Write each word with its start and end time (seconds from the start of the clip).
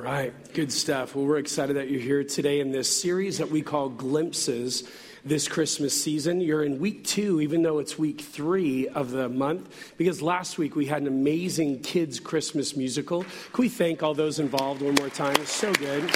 right, 0.00 0.32
good 0.54 0.72
stuff. 0.72 1.14
Well, 1.14 1.26
we're 1.26 1.38
excited 1.38 1.76
that 1.76 1.90
you're 1.90 2.00
here 2.00 2.24
today 2.24 2.60
in 2.60 2.72
this 2.72 3.00
series 3.00 3.38
that 3.38 3.50
we 3.50 3.60
call 3.60 3.88
Glimpses 3.90 4.88
this 5.24 5.46
Christmas 5.46 6.00
season. 6.00 6.40
You're 6.40 6.64
in 6.64 6.78
week 6.78 7.04
two, 7.04 7.40
even 7.40 7.62
though 7.62 7.78
it's 7.78 7.98
week 7.98 8.20
three 8.20 8.88
of 8.88 9.10
the 9.10 9.28
month, 9.28 9.94
because 9.98 10.22
last 10.22 10.56
week 10.56 10.74
we 10.74 10.86
had 10.86 11.02
an 11.02 11.08
amazing 11.08 11.80
kids' 11.80 12.18
Christmas 12.18 12.76
musical. 12.76 13.24
Can 13.52 13.62
we 13.62 13.68
thank 13.68 14.02
all 14.02 14.14
those 14.14 14.38
involved 14.38 14.80
one 14.80 14.94
more 14.94 15.10
time? 15.10 15.34
It's 15.36 15.52
so 15.52 15.72
good. 15.74 16.10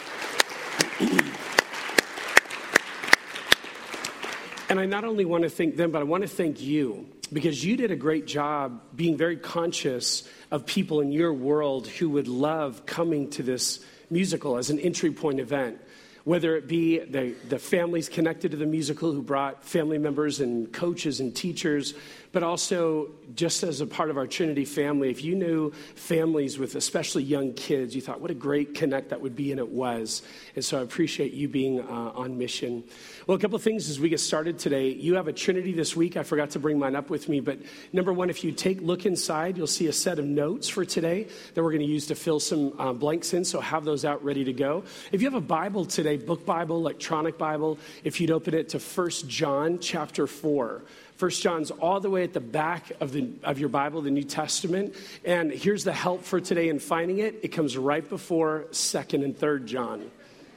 And 4.74 4.80
I 4.80 4.86
not 4.86 5.04
only 5.04 5.24
want 5.24 5.44
to 5.44 5.48
thank 5.48 5.76
them, 5.76 5.92
but 5.92 6.00
I 6.00 6.02
want 6.02 6.22
to 6.22 6.28
thank 6.28 6.60
you 6.60 7.06
because 7.32 7.64
you 7.64 7.76
did 7.76 7.92
a 7.92 7.96
great 7.96 8.26
job 8.26 8.80
being 8.96 9.16
very 9.16 9.36
conscious 9.36 10.28
of 10.50 10.66
people 10.66 11.00
in 11.00 11.12
your 11.12 11.32
world 11.32 11.86
who 11.86 12.10
would 12.10 12.26
love 12.26 12.84
coming 12.84 13.30
to 13.30 13.44
this 13.44 13.78
musical 14.10 14.56
as 14.56 14.70
an 14.70 14.80
entry 14.80 15.12
point 15.12 15.38
event. 15.38 15.80
Whether 16.24 16.56
it 16.56 16.66
be 16.66 16.98
the, 16.98 17.36
the 17.48 17.60
families 17.60 18.08
connected 18.08 18.50
to 18.50 18.56
the 18.56 18.66
musical 18.66 19.12
who 19.12 19.22
brought 19.22 19.64
family 19.64 19.98
members 19.98 20.40
and 20.40 20.72
coaches 20.72 21.20
and 21.20 21.36
teachers, 21.36 21.94
but 22.34 22.42
also 22.42 23.12
just 23.36 23.62
as 23.62 23.80
a 23.80 23.86
part 23.86 24.10
of 24.10 24.16
our 24.16 24.26
Trinity 24.26 24.64
family, 24.64 25.08
if 25.08 25.22
you 25.22 25.36
knew 25.36 25.70
families 25.94 26.58
with 26.58 26.74
especially 26.74 27.22
young 27.22 27.54
kids, 27.54 27.94
you 27.94 28.02
thought, 28.02 28.20
what 28.20 28.30
a 28.30 28.34
great 28.34 28.74
connect 28.74 29.10
that 29.10 29.20
would 29.20 29.36
be, 29.36 29.52
and 29.52 29.60
it 29.60 29.68
was. 29.68 30.22
And 30.56 30.64
so 30.64 30.80
I 30.80 30.82
appreciate 30.82 31.32
you 31.32 31.46
being 31.48 31.80
uh, 31.80 32.12
on 32.14 32.36
mission. 32.36 32.82
Well, 33.28 33.36
a 33.36 33.40
couple 33.40 33.54
of 33.54 33.62
things 33.62 33.88
as 33.88 34.00
we 34.00 34.08
get 34.08 34.18
started 34.18 34.58
today. 34.58 34.88
You 34.88 35.14
have 35.14 35.28
a 35.28 35.32
Trinity 35.32 35.72
this 35.72 35.94
week. 35.94 36.16
I 36.16 36.24
forgot 36.24 36.50
to 36.50 36.58
bring 36.58 36.76
mine 36.76 36.96
up 36.96 37.08
with 37.08 37.28
me, 37.28 37.38
but 37.38 37.58
number 37.92 38.12
one, 38.12 38.28
if 38.30 38.42
you 38.42 38.50
take 38.50 38.80
look 38.82 39.06
inside, 39.06 39.56
you'll 39.56 39.68
see 39.68 39.86
a 39.86 39.92
set 39.92 40.18
of 40.18 40.24
notes 40.24 40.68
for 40.68 40.84
today 40.84 41.28
that 41.54 41.62
we're 41.62 41.70
going 41.70 41.86
to 41.86 41.86
use 41.86 42.08
to 42.08 42.16
fill 42.16 42.40
some 42.40 42.74
uh, 42.80 42.92
blanks 42.92 43.32
in. 43.32 43.44
So 43.44 43.60
have 43.60 43.84
those 43.84 44.04
out 44.04 44.24
ready 44.24 44.42
to 44.42 44.52
go. 44.52 44.82
If 45.12 45.22
you 45.22 45.30
have 45.30 45.40
a 45.40 45.46
Bible 45.46 45.84
today, 45.84 46.16
book 46.16 46.44
Bible, 46.44 46.78
electronic 46.78 47.38
Bible, 47.38 47.78
if 48.02 48.20
you'd 48.20 48.32
open 48.32 48.54
it 48.54 48.70
to 48.70 48.80
First 48.80 49.28
John 49.28 49.78
chapter 49.78 50.26
4. 50.26 50.82
First 51.16 51.42
John's 51.42 51.70
all 51.70 52.00
the 52.00 52.10
way 52.10 52.24
at 52.24 52.32
the 52.32 52.40
back 52.40 52.90
of, 53.00 53.12
the, 53.12 53.30
of 53.44 53.58
your 53.58 53.68
Bible, 53.68 54.02
the 54.02 54.10
New 54.10 54.24
Testament. 54.24 54.94
And 55.24 55.52
here's 55.52 55.84
the 55.84 55.92
help 55.92 56.24
for 56.24 56.40
today 56.40 56.68
in 56.68 56.80
finding 56.80 57.18
it. 57.18 57.40
It 57.42 57.48
comes 57.48 57.76
right 57.76 58.08
before 58.08 58.66
Second 58.72 59.22
and 59.22 59.36
Third 59.36 59.66
John. 59.66 60.10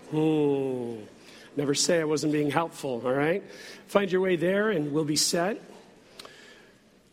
Hmm. 0.09 0.95
Never 1.55 1.75
say 1.75 1.99
I 1.99 2.05
wasn't 2.05 2.33
being 2.33 2.51
helpful, 2.51 3.01
all 3.05 3.13
right? 3.13 3.43
Find 3.87 4.11
your 4.11 4.21
way 4.21 4.35
there 4.35 4.69
and 4.69 4.91
we'll 4.91 5.05
be 5.05 5.15
set. 5.15 5.61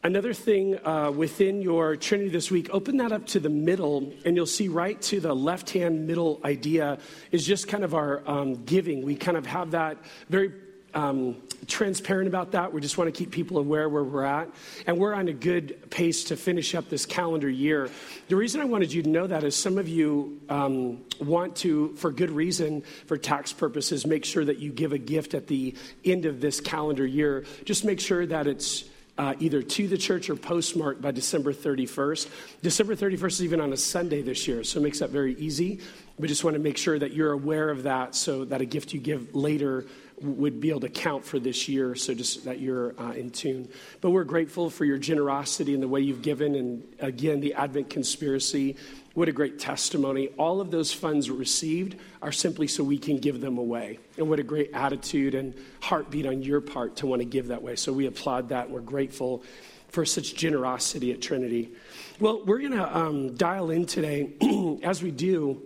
Another 0.03 0.35
thing 0.35 0.79
uh, 0.87 1.11
within 1.11 1.63
your 1.63 1.97
Trinity 1.97 2.29
this 2.29 2.51
week, 2.51 2.69
open 2.71 2.99
that 2.99 3.11
up 3.11 3.27
to 3.29 3.41
the 3.41 3.49
middle, 3.49 4.13
and 4.27 4.37
you'll 4.37 4.45
see 4.45 4.69
right 4.69 5.01
to 5.01 5.19
the 5.19 5.35
left 5.35 5.71
hand 5.71 6.07
middle 6.07 6.43
idea 6.45 6.99
is 7.33 7.47
just 7.47 7.69
kind 7.69 7.85
of 7.85 7.95
our 7.95 8.23
um, 8.29 8.65
giving. 8.67 9.01
We 9.01 9.17
kind 9.17 9.39
of 9.39 9.47
have 9.47 9.71
that 9.71 9.97
very 10.29 10.53
um, 10.95 11.37
transparent 11.67 12.29
about 12.29 12.53
that. 12.53 12.73
We 12.73 12.81
just 12.81 12.99
want 12.99 13.13
to 13.13 13.19
keep 13.19 13.31
people 13.31 13.59
aware 13.59 13.89
where 13.89 14.05
we're 14.05 14.25
at. 14.25 14.49
And 14.87 14.99
we're 14.99 15.15
on 15.15 15.29
a 15.29 15.33
good 15.33 15.91
pace 15.91 16.25
to 16.25 16.37
finish 16.37 16.75
up 16.75 16.89
this 16.89 17.07
calendar 17.07 17.49
year. 17.49 17.91
The 18.29 18.37
reason 18.37 18.61
I 18.61 18.65
wanted 18.65 18.93
you 18.93 19.03
to 19.03 19.09
know 19.09 19.27
that 19.27 19.45
is 19.45 19.57
some 19.57 19.79
of 19.79 19.89
you 19.89 20.41
um, 20.49 21.05
want 21.21 21.57
to, 21.57 21.95
for 21.97 22.11
good 22.11 22.31
reason, 22.31 22.83
for 23.07 23.17
tax 23.17 23.53
purposes, 23.53 24.07
make 24.07 24.25
sure 24.25 24.45
that 24.45 24.59
you 24.59 24.73
give 24.73 24.93
a 24.93 24.99
gift 24.99 25.35
at 25.35 25.47
the 25.47 25.75
end 26.05 26.27
of 26.27 26.41
this 26.41 26.61
calendar 26.61 27.07
year. 27.07 27.45
Just 27.65 27.85
make 27.85 28.01
sure 28.01 28.25
that 28.27 28.47
it's 28.47 28.85
uh, 29.17 29.35
either 29.39 29.63
to 29.63 29.89
the 29.89 29.97
church 29.97 30.29
or 30.29 30.37
postmarked 30.37 31.01
by 31.01 31.11
December 31.11 31.53
31st. 31.53 32.29
December 32.63 32.97
31st 32.97 33.27
is 33.27 33.45
even 33.45 33.61
on 33.61 33.73
a 33.73 33.77
Sunday 33.77 34.23
this 34.23 34.49
year, 34.49 34.65
so 34.65 34.81
it 34.81 34.83
makes 34.83 34.99
that 34.99 35.11
very 35.11 35.35
easy. 35.35 35.81
We 36.19 36.29
just 36.29 36.45
want 36.45 36.55
to 36.55 36.63
make 36.63 36.77
sure 36.77 36.99
that 36.99 37.13
you're 37.13 37.33
aware 37.33 37.71
of 37.71 37.85
that 37.85 38.15
so 38.15 38.45
that 38.47 38.61
a 38.61 38.65
gift 38.65 38.93
you 38.93 39.01
give 39.01 39.35
later 39.35 39.87
would 40.21 40.61
be 40.61 40.71
able 40.71 40.81
to 40.81 40.89
count 40.89 41.25
for 41.25 41.39
this 41.39 41.69
year, 41.69 41.95
so 41.95 42.15
just 42.15 42.45
that 42.45 42.61
you're 42.61 42.99
uh, 43.01 43.13
in 43.13 43.31
tune. 43.31 43.69
But 44.01 44.11
we're 44.11 44.25
grateful 44.25 44.71
for 44.71 44.85
your 44.85 44.99
generosity 44.99 45.75
and 45.75 45.83
the 45.83 45.89
way 45.89 46.01
you've 46.01 46.23
given, 46.23 46.55
and 46.55 46.85
again, 47.01 47.41
the 47.41 47.55
Advent 47.55 47.91
conspiracy. 47.91 48.77
What 49.15 49.29
a 49.29 49.33
great 49.33 49.61
testimony. 49.61 50.29
All 50.39 50.61
of 50.61 50.73
those 50.73 50.93
funds 50.93 51.31
received 51.31 51.97
are 52.21 52.33
simply 52.33 52.67
so 52.67 52.83
we 52.83 52.99
can 52.99 53.19
give 53.19 53.41
them 53.41 53.59
away. 53.59 54.01
And 54.19 54.29
what 54.29 54.41
a 54.41 54.43
great 54.43 54.71
attitude 54.75 55.37
and 55.37 55.55
heartbeat 55.81 56.27
on 56.27 56.43
your 56.43 56.61
part 56.61 56.97
to 56.97 57.07
want 57.07 57.21
to 57.21 57.27
give 57.27 57.49
that 57.49 57.63
way. 57.63 57.77
So 57.77 57.93
we 57.93 58.07
applaud 58.07 58.49
that. 58.49 58.69
We're 58.69 58.81
grateful 58.81 59.45
for 59.89 60.05
such 60.05 60.35
generosity 60.35 61.13
at 61.13 61.23
Trinity. 61.23 61.71
Well, 62.19 62.45
we're 62.45 62.59
going 62.59 62.73
to 62.73 62.97
um, 62.97 63.37
dial 63.37 63.71
in 63.71 63.87
today. 63.87 64.33
As 64.83 65.01
we 65.01 65.13
do, 65.13 65.63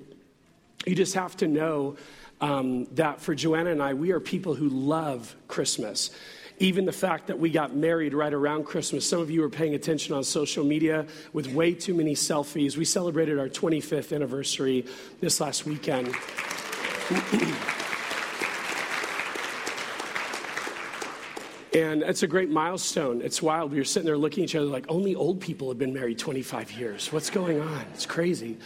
you 0.84 0.94
just 0.94 1.14
have 1.14 1.34
to 1.38 1.48
know 1.48 1.96
um, 2.42 2.84
that 2.96 3.22
for 3.22 3.34
Joanna 3.34 3.70
and 3.70 3.82
I, 3.82 3.94
we 3.94 4.12
are 4.12 4.20
people 4.20 4.54
who 4.54 4.68
love 4.68 5.34
Christmas. 5.48 6.10
Even 6.60 6.84
the 6.84 6.92
fact 6.92 7.28
that 7.28 7.38
we 7.38 7.50
got 7.50 7.74
married 7.76 8.14
right 8.14 8.34
around 8.34 8.64
Christmas. 8.64 9.08
Some 9.08 9.20
of 9.20 9.30
you 9.30 9.44
are 9.44 9.48
paying 9.48 9.74
attention 9.74 10.14
on 10.14 10.24
social 10.24 10.64
media 10.64 11.06
with 11.32 11.46
way 11.48 11.72
too 11.72 11.94
many 11.94 12.14
selfies. 12.14 12.76
We 12.76 12.84
celebrated 12.84 13.38
our 13.38 13.48
25th 13.48 14.14
anniversary 14.14 14.84
this 15.20 15.40
last 15.40 15.66
weekend. 15.66 16.14
And 21.74 22.02
it's 22.02 22.22
a 22.22 22.26
great 22.26 22.50
milestone. 22.50 23.20
It's 23.20 23.42
wild. 23.42 23.70
We 23.70 23.78
were 23.78 23.84
sitting 23.84 24.06
there 24.06 24.16
looking 24.16 24.42
at 24.42 24.50
each 24.50 24.56
other 24.56 24.66
like, 24.66 24.86
only 24.88 25.14
old 25.14 25.40
people 25.40 25.68
have 25.68 25.78
been 25.78 25.92
married 25.92 26.18
25 26.18 26.72
years. 26.72 27.12
What's 27.12 27.30
going 27.30 27.60
on? 27.60 27.84
It's 27.92 28.06
crazy. 28.06 28.56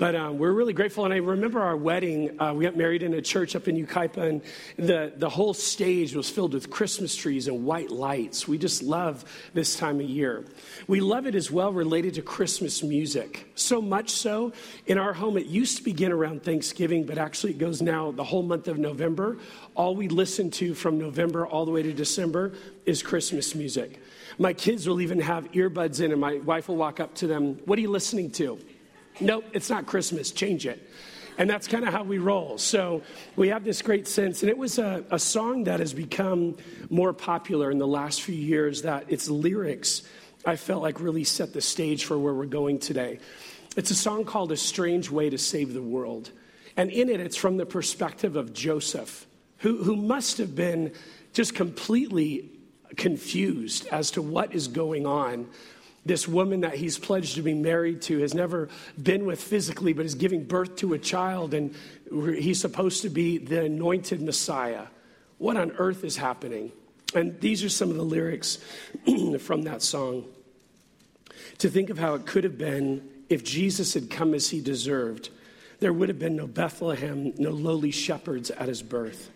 But 0.00 0.16
um, 0.16 0.38
we're 0.38 0.54
really 0.54 0.72
grateful. 0.72 1.04
And 1.04 1.12
I 1.12 1.18
remember 1.18 1.60
our 1.60 1.76
wedding, 1.76 2.40
uh, 2.40 2.54
we 2.54 2.64
got 2.64 2.74
married 2.74 3.02
in 3.02 3.12
a 3.12 3.20
church 3.20 3.54
up 3.54 3.68
in 3.68 3.76
Yucaipa, 3.76 4.16
and 4.16 4.42
the, 4.78 5.12
the 5.14 5.28
whole 5.28 5.52
stage 5.52 6.14
was 6.14 6.30
filled 6.30 6.54
with 6.54 6.70
Christmas 6.70 7.14
trees 7.14 7.48
and 7.48 7.66
white 7.66 7.90
lights. 7.90 8.48
We 8.48 8.56
just 8.56 8.82
love 8.82 9.26
this 9.52 9.76
time 9.76 10.00
of 10.00 10.06
year. 10.08 10.46
We 10.88 11.00
love 11.00 11.26
it 11.26 11.34
as 11.34 11.50
well 11.50 11.70
related 11.70 12.14
to 12.14 12.22
Christmas 12.22 12.82
music. 12.82 13.52
So 13.56 13.82
much 13.82 14.08
so, 14.08 14.54
in 14.86 14.96
our 14.96 15.12
home, 15.12 15.36
it 15.36 15.44
used 15.44 15.76
to 15.76 15.84
begin 15.84 16.12
around 16.12 16.44
Thanksgiving, 16.44 17.04
but 17.04 17.18
actually 17.18 17.52
it 17.52 17.58
goes 17.58 17.82
now 17.82 18.10
the 18.10 18.24
whole 18.24 18.42
month 18.42 18.68
of 18.68 18.78
November. 18.78 19.36
All 19.74 19.94
we 19.94 20.08
listen 20.08 20.50
to 20.52 20.72
from 20.72 20.96
November 20.96 21.46
all 21.46 21.66
the 21.66 21.72
way 21.72 21.82
to 21.82 21.92
December 21.92 22.54
is 22.86 23.02
Christmas 23.02 23.54
music. 23.54 24.00
My 24.38 24.54
kids 24.54 24.88
will 24.88 25.02
even 25.02 25.20
have 25.20 25.52
earbuds 25.52 26.00
in, 26.02 26.10
and 26.10 26.20
my 26.22 26.38
wife 26.38 26.68
will 26.68 26.76
walk 26.76 27.00
up 27.00 27.14
to 27.16 27.26
them, 27.26 27.56
What 27.66 27.78
are 27.78 27.82
you 27.82 27.90
listening 27.90 28.30
to? 28.30 28.58
Nope, 29.20 29.44
it's 29.52 29.68
not 29.68 29.86
Christmas. 29.86 30.30
Change 30.30 30.66
it. 30.66 30.88
And 31.38 31.48
that's 31.48 31.66
kind 31.68 31.86
of 31.86 31.92
how 31.92 32.02
we 32.02 32.18
roll. 32.18 32.58
So 32.58 33.02
we 33.36 33.48
have 33.48 33.64
this 33.64 33.82
great 33.82 34.06
sense. 34.06 34.42
And 34.42 34.50
it 34.50 34.58
was 34.58 34.78
a, 34.78 35.04
a 35.10 35.18
song 35.18 35.64
that 35.64 35.80
has 35.80 35.94
become 35.94 36.56
more 36.90 37.12
popular 37.12 37.70
in 37.70 37.78
the 37.78 37.86
last 37.86 38.22
few 38.22 38.34
years, 38.34 38.82
that 38.82 39.10
its 39.10 39.28
lyrics, 39.28 40.02
I 40.44 40.56
felt 40.56 40.82
like, 40.82 41.00
really 41.00 41.24
set 41.24 41.52
the 41.52 41.60
stage 41.62 42.04
for 42.04 42.18
where 42.18 42.34
we're 42.34 42.46
going 42.46 42.78
today. 42.78 43.20
It's 43.76 43.90
a 43.90 43.94
song 43.94 44.24
called 44.24 44.52
A 44.52 44.56
Strange 44.56 45.10
Way 45.10 45.30
to 45.30 45.38
Save 45.38 45.72
the 45.72 45.82
World. 45.82 46.30
And 46.76 46.90
in 46.90 47.08
it, 47.08 47.20
it's 47.20 47.36
from 47.36 47.56
the 47.56 47.66
perspective 47.66 48.36
of 48.36 48.52
Joseph, 48.52 49.26
who, 49.58 49.82
who 49.82 49.96
must 49.96 50.38
have 50.38 50.54
been 50.54 50.92
just 51.32 51.54
completely 51.54 52.50
confused 52.96 53.86
as 53.88 54.10
to 54.10 54.22
what 54.22 54.54
is 54.54 54.68
going 54.68 55.06
on 55.06 55.48
this 56.04 56.26
woman 56.26 56.60
that 56.62 56.74
he's 56.74 56.98
pledged 56.98 57.34
to 57.34 57.42
be 57.42 57.54
married 57.54 58.02
to 58.02 58.18
has 58.20 58.34
never 58.34 58.68
been 59.00 59.26
with 59.26 59.42
physically, 59.42 59.92
but 59.92 60.06
is 60.06 60.14
giving 60.14 60.44
birth 60.44 60.76
to 60.76 60.94
a 60.94 60.98
child, 60.98 61.52
and 61.52 61.74
he's 62.10 62.60
supposed 62.60 63.02
to 63.02 63.10
be 63.10 63.38
the 63.38 63.64
anointed 63.64 64.22
Messiah. 64.22 64.86
What 65.38 65.56
on 65.56 65.72
earth 65.72 66.04
is 66.04 66.16
happening? 66.16 66.72
And 67.14 67.38
these 67.40 67.64
are 67.64 67.68
some 67.68 67.90
of 67.90 67.96
the 67.96 68.04
lyrics 68.04 68.58
from 69.40 69.62
that 69.62 69.82
song. 69.82 70.24
To 71.58 71.68
think 71.68 71.90
of 71.90 71.98
how 71.98 72.14
it 72.14 72.26
could 72.26 72.44
have 72.44 72.56
been 72.56 73.08
if 73.28 73.44
Jesus 73.44 73.94
had 73.94 74.10
come 74.10 74.34
as 74.34 74.50
he 74.50 74.60
deserved, 74.60 75.30
there 75.78 75.92
would 75.92 76.08
have 76.08 76.18
been 76.18 76.36
no 76.36 76.46
Bethlehem, 76.46 77.32
no 77.38 77.50
lowly 77.50 77.90
shepherds 77.90 78.50
at 78.50 78.68
his 78.68 78.82
birth. 78.82 79.30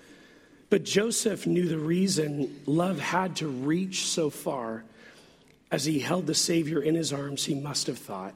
But 0.70 0.84
Joseph 0.84 1.46
knew 1.46 1.68
the 1.68 1.78
reason 1.78 2.62
love 2.66 2.98
had 2.98 3.36
to 3.36 3.48
reach 3.48 4.06
so 4.06 4.30
far 4.30 4.84
as 5.74 5.86
he 5.86 5.98
held 5.98 6.24
the 6.28 6.34
Savior 6.36 6.80
in 6.80 6.94
his 6.94 7.12
arms, 7.12 7.46
he 7.46 7.54
must 7.56 7.88
have 7.88 7.98
thought, 7.98 8.32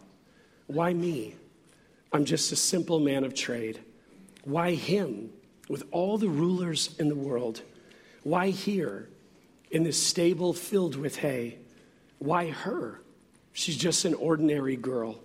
Why 0.67 0.93
me? 0.93 1.37
I'm 2.12 2.25
just 2.25 2.50
a 2.50 2.56
simple 2.56 2.99
man 2.99 3.23
of 3.23 3.32
trade. 3.32 3.79
Why 4.43 4.75
him 4.75 5.31
with 5.69 5.85
all 5.93 6.19
the 6.19 6.29
rulers 6.29 6.96
in 6.99 7.08
the 7.08 7.14
world? 7.14 7.62
Why 8.25 8.49
here 8.50 9.08
in 9.70 9.85
this 9.85 10.02
stable 10.02 10.52
filled 10.52 10.96
with 10.96 11.14
hay? 11.14 11.58
Why 12.19 12.50
her? 12.50 13.02
She's 13.52 13.76
just 13.76 14.05
an 14.05 14.14
ordinary 14.14 14.75
girl. 14.75 15.20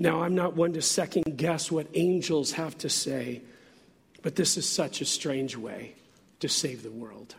Now, 0.00 0.22
I'm 0.22 0.34
not 0.34 0.56
one 0.56 0.72
to 0.72 0.82
second 0.82 1.36
guess 1.36 1.70
what 1.70 1.86
angels 1.94 2.50
have 2.52 2.76
to 2.78 2.88
say, 2.88 3.42
but 4.20 4.34
this 4.34 4.56
is 4.56 4.68
such 4.68 5.00
a 5.00 5.04
strange 5.04 5.56
way 5.56 5.94
to 6.40 6.48
save 6.48 6.82
the 6.82 6.90
world. 6.90 7.36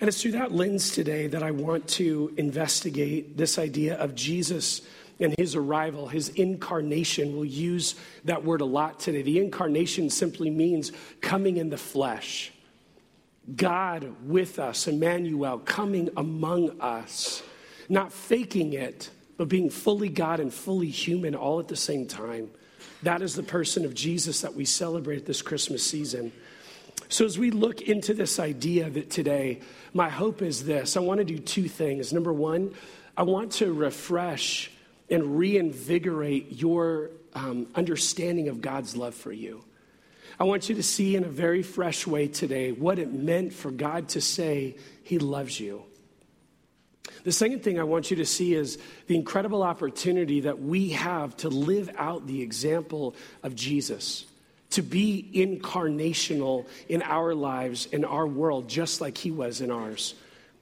And 0.00 0.06
it's 0.06 0.22
through 0.22 0.32
that 0.32 0.52
lens 0.52 0.90
today 0.90 1.26
that 1.26 1.42
I 1.42 1.50
want 1.50 1.88
to 1.88 2.32
investigate 2.36 3.36
this 3.36 3.58
idea 3.58 3.96
of 3.96 4.14
Jesus 4.14 4.82
and 5.18 5.34
his 5.36 5.56
arrival, 5.56 6.06
his 6.06 6.28
incarnation. 6.30 7.34
We'll 7.34 7.44
use 7.44 7.96
that 8.24 8.44
word 8.44 8.60
a 8.60 8.64
lot 8.64 9.00
today. 9.00 9.22
The 9.22 9.40
incarnation 9.40 10.08
simply 10.10 10.50
means 10.50 10.92
coming 11.20 11.56
in 11.56 11.70
the 11.70 11.76
flesh. 11.76 12.52
God 13.56 14.14
with 14.24 14.60
us, 14.60 14.86
Emmanuel, 14.86 15.58
coming 15.58 16.10
among 16.16 16.80
us, 16.80 17.42
not 17.88 18.12
faking 18.12 18.74
it, 18.74 19.10
but 19.36 19.48
being 19.48 19.70
fully 19.70 20.08
God 20.08 20.38
and 20.38 20.52
fully 20.52 20.90
human 20.90 21.34
all 21.34 21.58
at 21.58 21.66
the 21.66 21.76
same 21.76 22.06
time. 22.06 22.50
That 23.02 23.22
is 23.22 23.34
the 23.34 23.42
person 23.42 23.84
of 23.84 23.94
Jesus 23.94 24.42
that 24.42 24.54
we 24.54 24.64
celebrate 24.64 25.26
this 25.26 25.42
Christmas 25.42 25.84
season. 25.84 26.30
So, 27.08 27.24
as 27.24 27.38
we 27.38 27.50
look 27.50 27.80
into 27.80 28.12
this 28.12 28.38
idea 28.38 28.90
that 28.90 29.08
today, 29.08 29.60
my 29.94 30.08
hope 30.08 30.42
is 30.42 30.64
this 30.64 30.96
I 30.96 31.00
want 31.00 31.18
to 31.18 31.24
do 31.24 31.38
two 31.38 31.68
things. 31.68 32.12
Number 32.12 32.32
one, 32.32 32.74
I 33.16 33.22
want 33.22 33.52
to 33.52 33.72
refresh 33.72 34.70
and 35.10 35.38
reinvigorate 35.38 36.60
your 36.60 37.10
um, 37.34 37.66
understanding 37.74 38.48
of 38.48 38.60
God's 38.60 38.96
love 38.96 39.14
for 39.14 39.32
you. 39.32 39.64
I 40.40 40.44
want 40.44 40.68
you 40.68 40.76
to 40.76 40.82
see 40.82 41.16
in 41.16 41.24
a 41.24 41.28
very 41.28 41.62
fresh 41.62 42.06
way 42.06 42.28
today 42.28 42.70
what 42.72 42.98
it 42.98 43.12
meant 43.12 43.52
for 43.52 43.70
God 43.70 44.10
to 44.10 44.20
say, 44.20 44.76
He 45.02 45.18
loves 45.18 45.58
you. 45.58 45.84
The 47.24 47.32
second 47.32 47.62
thing 47.64 47.80
I 47.80 47.84
want 47.84 48.10
you 48.10 48.18
to 48.18 48.24
see 48.24 48.54
is 48.54 48.78
the 49.06 49.16
incredible 49.16 49.62
opportunity 49.62 50.40
that 50.40 50.60
we 50.60 50.90
have 50.90 51.36
to 51.38 51.48
live 51.48 51.90
out 51.96 52.26
the 52.26 52.42
example 52.42 53.16
of 53.42 53.54
Jesus, 53.54 54.24
to 54.70 54.82
be 54.82 55.30
incarnational 55.34 56.66
in 56.88 57.02
our 57.02 57.34
lives, 57.34 57.86
in 57.86 58.04
our 58.04 58.26
world, 58.26 58.68
just 58.68 59.00
like 59.00 59.16
He 59.16 59.30
was 59.30 59.60
in 59.60 59.70
ours. 59.70 60.14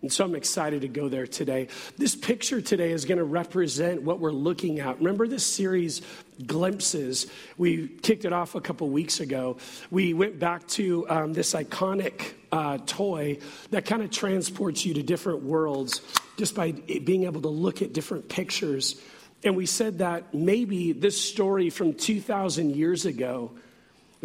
And 0.02 0.12
so 0.12 0.24
I'm 0.24 0.34
excited 0.34 0.82
to 0.82 0.88
go 0.88 1.08
there 1.08 1.26
today. 1.26 1.68
This 1.96 2.14
picture 2.14 2.60
today 2.60 2.92
is 2.92 3.06
going 3.06 3.18
to 3.18 3.24
represent 3.24 4.02
what 4.02 4.20
we're 4.20 4.30
looking 4.30 4.78
at. 4.78 4.98
Remember 4.98 5.26
this 5.26 5.44
series, 5.44 6.02
Glimpses? 6.46 7.26
We 7.56 7.88
kicked 7.88 8.24
it 8.24 8.32
off 8.32 8.54
a 8.54 8.60
couple 8.60 8.88
weeks 8.90 9.20
ago. 9.20 9.56
We 9.90 10.12
went 10.12 10.38
back 10.38 10.68
to 10.68 11.08
um, 11.08 11.32
this 11.32 11.54
iconic 11.54 12.34
uh, 12.52 12.78
toy 12.86 13.38
that 13.70 13.86
kind 13.86 14.02
of 14.02 14.10
transports 14.10 14.84
you 14.84 14.94
to 14.94 15.02
different 15.02 15.42
worlds 15.42 16.02
just 16.36 16.54
by 16.54 16.72
being 16.72 17.24
able 17.24 17.40
to 17.40 17.48
look 17.48 17.80
at 17.80 17.92
different 17.92 18.28
pictures. 18.28 19.00
And 19.44 19.56
we 19.56 19.66
said 19.66 19.98
that 19.98 20.34
maybe 20.34 20.92
this 20.92 21.20
story 21.20 21.70
from 21.70 21.94
2,000 21.94 22.76
years 22.76 23.06
ago, 23.06 23.52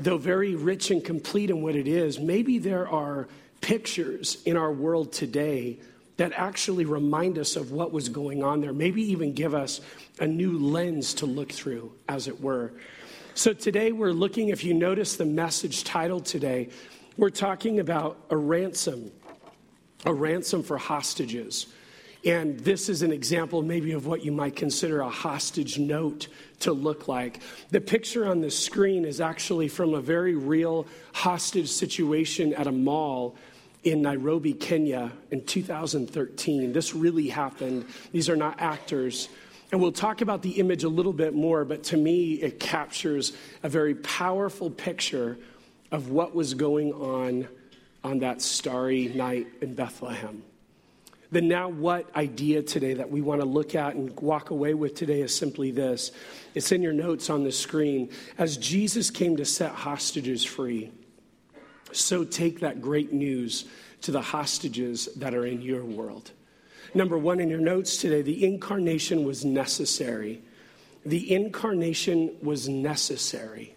though 0.03 0.18
very 0.18 0.56
rich 0.56 0.92
and 0.92 1.03
complete 1.03 1.50
in 1.50 1.62
what 1.62 1.75
it 1.75 1.88
is, 1.88 2.19
maybe 2.19 2.57
there 2.57 2.88
are 2.88 3.27
pictures 3.62 4.42
in 4.45 4.57
our 4.57 4.71
world 4.71 5.13
today 5.13 5.80
that 6.18 6.33
actually 6.36 6.86
remind 6.86 7.38
us 7.38 7.56
of 7.56 7.71
what 7.71 7.92
was 7.92 8.09
going 8.09 8.44
on 8.44 8.62
there, 8.62 8.74
maybe 8.74 9.01
even 9.12 9.33
give 9.33 9.56
us 9.56 9.81
a 10.19 10.27
new 10.27 10.57
lens 10.57 11.15
to 11.15 11.25
look 11.25 11.51
through, 11.51 11.92
as 12.07 12.27
it 12.27 12.42
were. 12.42 12.74
So 13.33 13.53
today 13.53 13.92
we're 13.92 14.12
looking, 14.12 14.50
if 14.50 14.63
you 14.63 14.74
notice 14.74 15.15
the 15.15 15.25
message 15.25 15.83
title 15.83 16.19
today, 16.19 16.69
we're 17.18 17.30
talking 17.30 17.80
about 17.80 18.18
a 18.30 18.38
ransom, 18.38 19.12
a 20.06 20.13
ransom 20.13 20.63
for 20.63 20.77
hostages. 20.77 21.68
And 22.25 22.59
this 22.59 22.88
is 22.88 23.01
an 23.01 23.12
example, 23.12 23.63
maybe, 23.63 23.94
of 23.94 24.06
what 24.06 24.24
you 24.24 24.31
might 24.31 24.56
consider 24.56 25.01
a 25.01 25.09
hostage 25.09 25.80
note 25.80 26.27
to 26.61 26.73
look 26.73 27.07
like. 27.07 27.39
The 27.69 27.81
picture 27.81 28.27
on 28.27 28.41
the 28.41 28.51
screen 28.51 29.05
is 29.05 29.21
actually 29.21 29.67
from 29.67 29.93
a 29.93 30.01
very 30.01 30.35
real 30.35 30.87
hostage 31.13 31.69
situation 31.69 32.53
at 32.53 32.67
a 32.67 32.71
mall 32.71 33.35
in 33.83 34.01
Nairobi, 34.01 34.53
Kenya 34.53 35.11
in 35.31 35.43
2013. 35.43 36.71
This 36.71 36.93
really 36.93 37.27
happened. 37.27 37.85
These 38.11 38.29
are 38.29 38.35
not 38.35 38.59
actors. 38.61 39.29
And 39.71 39.81
we'll 39.81 39.91
talk 39.91 40.21
about 40.21 40.41
the 40.41 40.51
image 40.51 40.83
a 40.83 40.89
little 40.89 41.13
bit 41.13 41.33
more, 41.33 41.63
but 41.65 41.83
to 41.85 41.97
me, 41.97 42.33
it 42.33 42.59
captures 42.59 43.33
a 43.63 43.69
very 43.69 43.95
powerful 43.95 44.69
picture 44.69 45.37
of 45.91 46.09
what 46.09 46.35
was 46.35 46.53
going 46.53 46.93
on 46.93 47.47
on 48.03 48.19
that 48.19 48.41
starry 48.41 49.07
night 49.07 49.47
in 49.61 49.73
Bethlehem. 49.73 50.43
The 51.31 51.42
now 51.42 51.69
what 51.69 52.13
idea 52.16 52.62
today 52.62 52.95
that 52.95 53.10
we 53.10 53.22
want 53.22 53.39
to 53.39 53.48
look 53.48 53.74
at 53.74 53.95
and 53.95 54.18
walk 54.19 54.50
away 54.50 54.74
with 54.74 54.95
today 54.95 55.22
is 55.22 55.33
simply 55.33 55.72
this 55.72 56.12
it's 56.54 56.72
in 56.72 56.81
your 56.81 56.94
notes 56.94 57.30
on 57.30 57.44
the 57.44 57.51
screen. 57.51 58.10
As 58.38 58.57
Jesus 58.57 59.10
came 59.10 59.38
to 59.38 59.45
set 59.45 59.72
hostages 59.72 60.44
free, 60.44 60.92
so 61.94 62.24
take 62.24 62.60
that 62.60 62.81
great 62.81 63.13
news 63.13 63.66
to 64.01 64.12
the 64.12 64.22
hostages 64.22 65.07
that 65.16 65.33
are 65.33 65.45
in 65.45 65.62
your 65.62 65.86
world. 65.86 66.31
Number 66.94 67.18
one, 67.18 67.39
in 67.39 67.50
your 67.50 67.60
notes 67.60 67.98
today, 67.98 68.22
the 68.22 68.44
incarnation 68.44 69.24
was 69.24 69.45
necessary. 69.45 70.42
The 71.06 71.33
incarnation 71.33 72.36
was 72.42 72.68
necessary. 72.68 73.75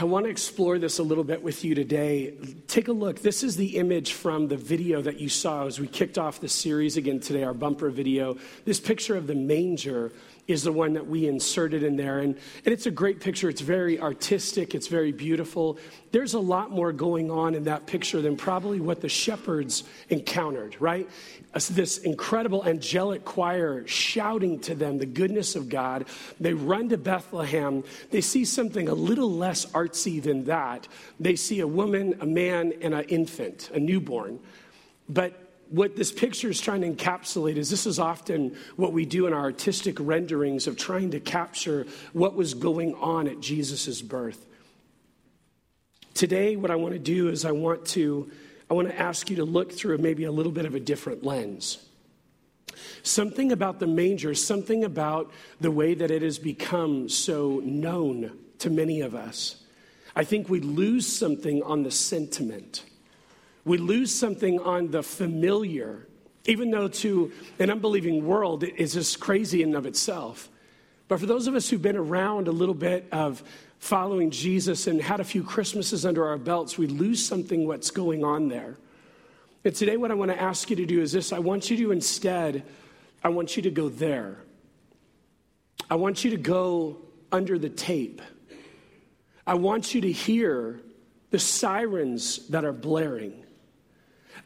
I 0.00 0.04
want 0.04 0.24
to 0.24 0.30
explore 0.30 0.78
this 0.78 0.98
a 0.98 1.02
little 1.02 1.24
bit 1.24 1.42
with 1.42 1.64
you 1.64 1.74
today. 1.74 2.34
Take 2.66 2.88
a 2.88 2.92
look. 2.92 3.20
This 3.20 3.42
is 3.42 3.56
the 3.56 3.76
image 3.76 4.14
from 4.14 4.48
the 4.48 4.56
video 4.56 5.02
that 5.02 5.20
you 5.20 5.28
saw 5.28 5.66
as 5.66 5.78
we 5.78 5.86
kicked 5.86 6.18
off 6.18 6.40
the 6.40 6.48
series 6.48 6.96
again 6.96 7.20
today, 7.20 7.44
our 7.44 7.54
bumper 7.54 7.90
video. 7.90 8.36
This 8.64 8.80
picture 8.80 9.16
of 9.16 9.26
the 9.26 9.34
manger 9.34 10.10
is 10.46 10.62
the 10.62 10.72
one 10.72 10.92
that 10.92 11.06
we 11.06 11.26
inserted 11.26 11.82
in 11.82 11.96
there. 11.96 12.18
And, 12.18 12.36
and 12.64 12.72
it's 12.72 12.86
a 12.86 12.90
great 12.90 13.20
picture. 13.20 13.48
It's 13.48 13.62
very 13.62 13.98
artistic, 13.98 14.74
it's 14.74 14.88
very 14.88 15.12
beautiful. 15.12 15.78
There's 16.12 16.34
a 16.34 16.38
lot 16.38 16.70
more 16.70 16.92
going 16.92 17.30
on 17.30 17.54
in 17.54 17.64
that 17.64 17.86
picture 17.86 18.20
than 18.20 18.36
probably 18.36 18.80
what 18.80 19.00
the 19.00 19.08
shepherds 19.08 19.84
encountered, 20.10 20.76
right? 20.80 21.08
Uh, 21.54 21.60
this 21.70 21.98
incredible 21.98 22.64
angelic 22.64 23.24
choir 23.24 23.86
shouting 23.86 24.60
to 24.60 24.74
them 24.74 24.98
the 24.98 25.06
goodness 25.06 25.56
of 25.56 25.68
God. 25.68 26.06
They 26.38 26.52
run 26.52 26.90
to 26.90 26.98
Bethlehem. 26.98 27.82
They 28.10 28.20
see 28.20 28.44
something 28.44 28.88
a 28.88 28.94
little 28.94 29.30
less 29.30 29.66
artsy 29.66 30.22
than 30.22 30.44
that. 30.44 30.88
They 31.18 31.36
see 31.36 31.60
a 31.60 31.66
woman, 31.66 32.18
a 32.20 32.26
man, 32.26 32.74
and 32.82 32.92
an 32.92 33.04
infant, 33.04 33.70
a 33.72 33.80
newborn. 33.80 34.40
But 35.08 35.40
what 35.70 35.96
this 35.96 36.12
picture 36.12 36.48
is 36.48 36.60
trying 36.60 36.80
to 36.82 36.90
encapsulate 36.90 37.56
is 37.56 37.70
this 37.70 37.86
is 37.86 37.98
often 37.98 38.56
what 38.76 38.92
we 38.92 39.04
do 39.04 39.26
in 39.26 39.32
our 39.32 39.42
artistic 39.42 39.96
renderings 39.98 40.66
of 40.66 40.76
trying 40.76 41.10
to 41.12 41.20
capture 41.20 41.86
what 42.12 42.34
was 42.34 42.54
going 42.54 42.94
on 42.94 43.28
at 43.28 43.40
Jesus' 43.40 44.02
birth. 44.02 44.46
Today, 46.14 46.56
what 46.56 46.70
I 46.70 46.76
want 46.76 46.94
to 46.94 46.98
do 47.00 47.28
is 47.28 47.44
I 47.44 47.52
want 47.52 47.86
to 47.86 48.30
I 48.70 48.74
want 48.74 48.88
to 48.88 48.98
ask 48.98 49.28
you 49.28 49.36
to 49.36 49.44
look 49.44 49.72
through 49.72 49.98
maybe 49.98 50.24
a 50.24 50.32
little 50.32 50.52
bit 50.52 50.64
of 50.64 50.74
a 50.74 50.80
different 50.80 51.22
lens. 51.22 51.84
Something 53.02 53.52
about 53.52 53.78
the 53.78 53.86
manger, 53.86 54.34
something 54.34 54.84
about 54.84 55.30
the 55.60 55.70
way 55.70 55.94
that 55.94 56.10
it 56.10 56.22
has 56.22 56.38
become 56.38 57.08
so 57.08 57.60
known 57.62 58.38
to 58.60 58.70
many 58.70 59.02
of 59.02 59.14
us. 59.14 59.62
I 60.16 60.24
think 60.24 60.48
we 60.48 60.60
lose 60.60 61.06
something 61.06 61.62
on 61.62 61.82
the 61.82 61.90
sentiment. 61.90 62.84
We 63.64 63.78
lose 63.78 64.14
something 64.14 64.60
on 64.60 64.90
the 64.90 65.02
familiar, 65.02 66.06
even 66.44 66.70
though 66.70 66.88
to 66.88 67.32
an 67.58 67.70
unbelieving 67.70 68.26
world 68.26 68.62
it 68.62 68.76
is 68.76 68.94
just 68.94 69.20
crazy 69.20 69.62
in 69.62 69.70
and 69.70 69.76
of 69.76 69.86
itself. 69.86 70.48
But 71.08 71.20
for 71.20 71.26
those 71.26 71.46
of 71.46 71.54
us 71.54 71.68
who've 71.68 71.80
been 71.80 71.96
around 71.96 72.48
a 72.48 72.52
little 72.52 72.74
bit 72.74 73.06
of 73.12 73.42
following 73.78 74.30
Jesus 74.30 74.86
and 74.86 75.00
had 75.00 75.20
a 75.20 75.24
few 75.24 75.42
Christmases 75.42 76.06
under 76.06 76.26
our 76.26 76.38
belts, 76.38 76.78
we 76.78 76.86
lose 76.86 77.24
something 77.24 77.66
what's 77.66 77.90
going 77.90 78.24
on 78.24 78.48
there. 78.48 78.76
And 79.64 79.74
today, 79.74 79.96
what 79.96 80.10
I 80.10 80.14
want 80.14 80.30
to 80.30 80.40
ask 80.40 80.68
you 80.70 80.76
to 80.76 80.86
do 80.86 81.00
is 81.00 81.12
this 81.12 81.32
I 81.32 81.38
want 81.38 81.70
you 81.70 81.76
to 81.78 81.92
instead, 81.92 82.64
I 83.22 83.28
want 83.28 83.56
you 83.56 83.62
to 83.64 83.70
go 83.70 83.88
there. 83.88 84.38
I 85.90 85.96
want 85.96 86.24
you 86.24 86.30
to 86.30 86.36
go 86.36 86.98
under 87.30 87.58
the 87.58 87.68
tape. 87.68 88.22
I 89.46 89.54
want 89.54 89.94
you 89.94 90.00
to 90.02 90.12
hear 90.12 90.80
the 91.30 91.38
sirens 91.38 92.48
that 92.48 92.64
are 92.64 92.72
blaring. 92.72 93.43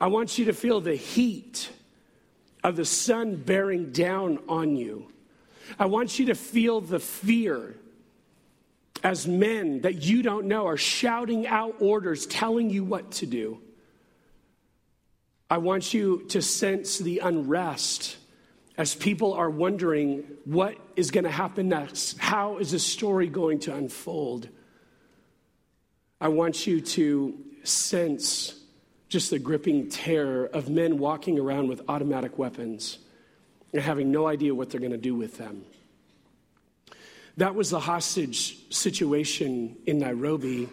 I 0.00 0.06
want 0.06 0.38
you 0.38 0.46
to 0.46 0.52
feel 0.52 0.80
the 0.80 0.94
heat 0.94 1.70
of 2.62 2.76
the 2.76 2.84
sun 2.84 3.36
bearing 3.36 3.90
down 3.92 4.38
on 4.48 4.76
you. 4.76 5.08
I 5.78 5.86
want 5.86 6.18
you 6.18 6.26
to 6.26 6.34
feel 6.34 6.80
the 6.80 7.00
fear 7.00 7.74
as 9.02 9.26
men 9.26 9.82
that 9.82 10.02
you 10.02 10.22
don't 10.22 10.46
know 10.46 10.66
are 10.66 10.76
shouting 10.76 11.46
out 11.46 11.76
orders, 11.80 12.26
telling 12.26 12.70
you 12.70 12.84
what 12.84 13.10
to 13.12 13.26
do. 13.26 13.60
I 15.50 15.58
want 15.58 15.94
you 15.94 16.24
to 16.28 16.42
sense 16.42 16.98
the 16.98 17.20
unrest 17.20 18.16
as 18.76 18.94
people 18.94 19.32
are 19.32 19.50
wondering 19.50 20.24
what 20.44 20.76
is 20.94 21.10
going 21.10 21.24
to 21.24 21.30
happen 21.30 21.68
next. 21.68 22.18
How 22.18 22.58
is 22.58 22.72
the 22.72 22.78
story 22.78 23.28
going 23.28 23.60
to 23.60 23.74
unfold? 23.74 24.48
I 26.20 26.28
want 26.28 26.66
you 26.66 26.80
to 26.80 27.38
sense 27.64 28.54
just 29.08 29.30
the 29.30 29.38
gripping 29.38 29.88
terror 29.88 30.46
of 30.46 30.68
men 30.68 30.98
walking 30.98 31.38
around 31.38 31.68
with 31.68 31.82
automatic 31.88 32.38
weapons 32.38 32.98
and 33.72 33.82
having 33.82 34.10
no 34.10 34.26
idea 34.26 34.54
what 34.54 34.70
they're 34.70 34.80
going 34.80 34.92
to 34.92 34.98
do 34.98 35.14
with 35.14 35.38
them. 35.38 35.64
That 37.38 37.54
was 37.54 37.70
the 37.70 37.80
hostage 37.80 38.72
situation 38.74 39.76
in 39.86 39.98
Nairobi, 39.98 40.68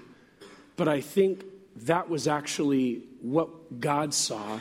but 0.76 0.88
I 0.88 1.00
think 1.02 1.46
that 1.84 2.10
was 2.10 2.28
actually 2.28 3.04
what 3.22 3.80
God 3.80 4.14
saw 4.14 4.60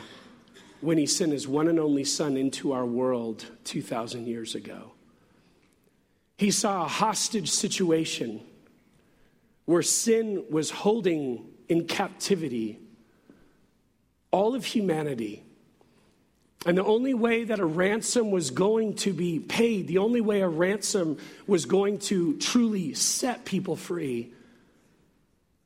when 0.81 0.97
He 0.97 1.07
sent 1.07 1.31
His 1.31 1.47
one 1.47 1.67
and 1.67 1.79
only 1.79 2.03
Son 2.03 2.37
into 2.37 2.73
our 2.73 2.85
world 2.85 3.45
2,000 3.63 4.27
years 4.27 4.55
ago. 4.55 4.91
He 6.37 6.51
saw 6.51 6.85
a 6.85 6.87
hostage 6.87 7.49
situation 7.49 8.41
where 9.65 9.81
sin 9.81 10.45
was 10.49 10.69
holding 10.69 11.45
in 11.69 11.87
captivity 11.87 12.79
all 14.35 14.53
of 14.53 14.65
humanity. 14.65 15.41
And 16.65 16.77
the 16.77 16.83
only 16.83 17.13
way 17.13 17.45
that 17.45 17.59
a 17.59 17.65
ransom 17.65 18.31
was 18.31 18.51
going 18.51 18.95
to 18.95 19.13
be 19.13 19.39
paid, 19.39 19.87
the 19.87 19.99
only 19.99 20.19
way 20.19 20.41
a 20.41 20.47
ransom 20.49 21.19
was 21.47 21.63
going 21.65 21.99
to 21.99 22.37
truly 22.39 22.93
set 22.95 23.45
people 23.45 23.77
free, 23.77 24.33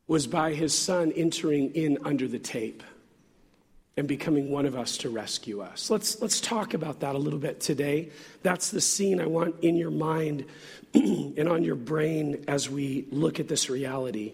was 0.06 0.28
by 0.28 0.54
his 0.54 0.78
son 0.78 1.12
entering 1.14 1.74
in 1.74 1.98
under 2.06 2.28
the 2.28 2.38
tape 2.38 2.84
and 3.98 4.08
becoming 4.08 4.52
one 4.52 4.68
of 4.68 4.76
us 4.76 4.98
to 4.98 5.10
rescue 5.10 5.62
us. 5.62 5.90
Let's, 5.90 6.22
let's 6.22 6.40
talk 6.40 6.76
about 6.76 7.00
that 7.00 7.16
a 7.16 7.18
little 7.18 7.40
bit 7.40 7.60
today. 7.60 8.10
That's 8.44 8.70
the 8.70 8.82
scene 8.82 9.20
I 9.20 9.26
want 9.26 9.56
in 9.64 9.78
your 9.78 9.92
mind 9.92 10.46
and 10.94 11.50
on 11.50 11.64
your 11.64 11.76
brain 11.76 12.46
as 12.48 12.70
we 12.70 13.08
look 13.10 13.40
at 13.40 13.48
this 13.48 13.68
reality. 13.68 14.34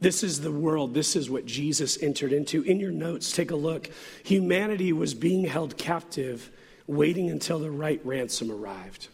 This 0.00 0.22
is 0.22 0.40
the 0.40 0.52
world. 0.52 0.92
This 0.92 1.16
is 1.16 1.30
what 1.30 1.46
Jesus 1.46 2.02
entered 2.02 2.32
into. 2.32 2.62
In 2.62 2.80
your 2.80 2.92
notes, 2.92 3.32
take 3.32 3.50
a 3.50 3.56
look. 3.56 3.88
Humanity 4.24 4.92
was 4.92 5.14
being 5.14 5.44
held 5.44 5.76
captive, 5.76 6.50
waiting 6.86 7.30
until 7.30 7.58
the 7.58 7.70
right 7.70 8.00
ransom 8.04 8.50
arrived. 8.50 9.08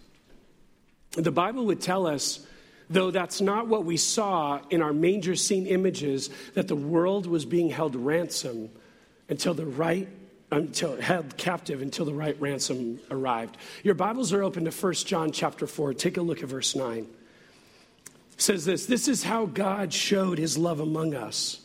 The 1.12 1.32
Bible 1.32 1.66
would 1.66 1.80
tell 1.80 2.06
us, 2.06 2.44
though 2.88 3.10
that's 3.10 3.40
not 3.40 3.68
what 3.68 3.84
we 3.84 3.96
saw 3.96 4.60
in 4.70 4.82
our 4.82 4.92
manger 4.92 5.37
scene 5.37 5.66
images, 5.66 6.30
that 6.54 6.68
the 6.68 6.76
world 6.76 7.26
was 7.26 7.44
being 7.44 7.70
held 7.70 7.94
ransom 7.94 8.70
until 9.28 9.54
the 9.54 9.66
right 9.66 10.08
until 10.52 11.00
held 11.00 11.37
captive 11.37 11.80
until 11.80 12.04
the 12.04 12.12
right 12.12 12.37
ransom 12.40 12.99
arrived. 13.08 13.56
Your 13.84 13.94
Bibles 13.94 14.32
are 14.32 14.42
open 14.42 14.64
to 14.64 14.72
1 14.72 14.92
John 14.94 15.30
chapter 15.30 15.66
4. 15.66 15.94
Take 15.94 16.16
a 16.16 16.22
look 16.22 16.42
at 16.42 16.49
verse 16.49 16.75
9 16.75 17.06
says 18.42 18.64
this 18.64 18.87
This 18.87 19.09
is 19.09 19.23
how 19.23 19.47
God 19.47 19.92
showed 19.92 20.38
his 20.38 20.56
love 20.59 20.80
among 20.80 21.14
us. 21.14 21.61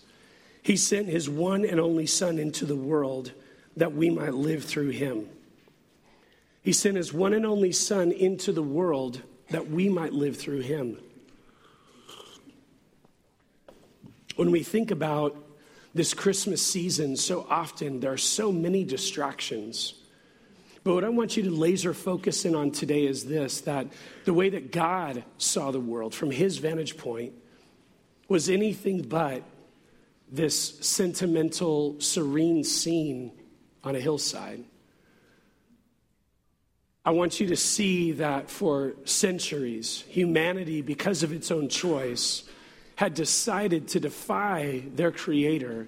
He 0.61 0.77
sent 0.77 1.07
his 1.07 1.29
one 1.29 1.63
and 1.65 1.79
only 1.79 2.07
Son 2.07 2.39
into 2.39 2.65
the 2.65 2.75
world 2.75 3.31
that 3.77 3.93
we 3.93 4.09
might 4.09 4.33
live 4.33 4.63
through 4.63 4.89
him. 4.89 5.29
He 6.63 6.73
sent 6.73 6.97
his 6.97 7.13
one 7.13 7.33
and 7.33 7.45
only 7.45 7.71
Son 7.71 8.11
into 8.11 8.51
the 8.51 8.63
world 8.63 9.21
that 9.51 9.69
we 9.69 9.89
might 9.89 10.13
live 10.13 10.37
through 10.37 10.61
him. 10.61 10.97
When 14.35 14.49
we 14.51 14.63
think 14.63 14.89
about 14.91 15.37
this 15.93 16.13
Christmas 16.13 16.65
season, 16.65 17.15
so 17.15 17.45
often 17.49 17.99
there 17.99 18.11
are 18.11 18.17
so 18.17 18.51
many 18.51 18.83
distractions. 18.83 19.93
But 20.85 20.93
what 20.93 21.03
I 21.03 21.09
want 21.09 21.35
you 21.35 21.41
to 21.41 21.49
laser 21.49 21.95
focus 21.95 22.45
in 22.45 22.53
on 22.53 22.69
today 22.69 23.07
is 23.07 23.25
this 23.25 23.61
that 23.61 23.87
the 24.23 24.35
way 24.35 24.49
that 24.49 24.71
God 24.71 25.23
saw 25.39 25.71
the 25.71 25.79
world 25.79 26.13
from 26.13 26.29
his 26.29 26.59
vantage 26.59 26.95
point 26.95 27.33
was 28.27 28.49
anything 28.49 29.01
but 29.01 29.41
this 30.31 30.77
sentimental, 30.81 31.99
serene 31.99 32.63
scene 32.63 33.31
on 33.83 33.95
a 33.95 33.99
hillside. 33.99 34.63
I 37.03 37.11
want 37.11 37.39
you 37.39 37.47
to 37.47 37.55
see 37.55 38.11
that 38.13 38.51
for 38.51 38.93
centuries, 39.05 40.03
humanity, 40.07 40.83
because 40.83 41.23
of 41.23 41.33
its 41.33 41.49
own 41.49 41.67
choice, 41.67 42.43
had 42.95 43.15
decided 43.15 43.87
to 43.89 43.99
defy 43.99 44.83
their 44.93 45.11
creator 45.11 45.87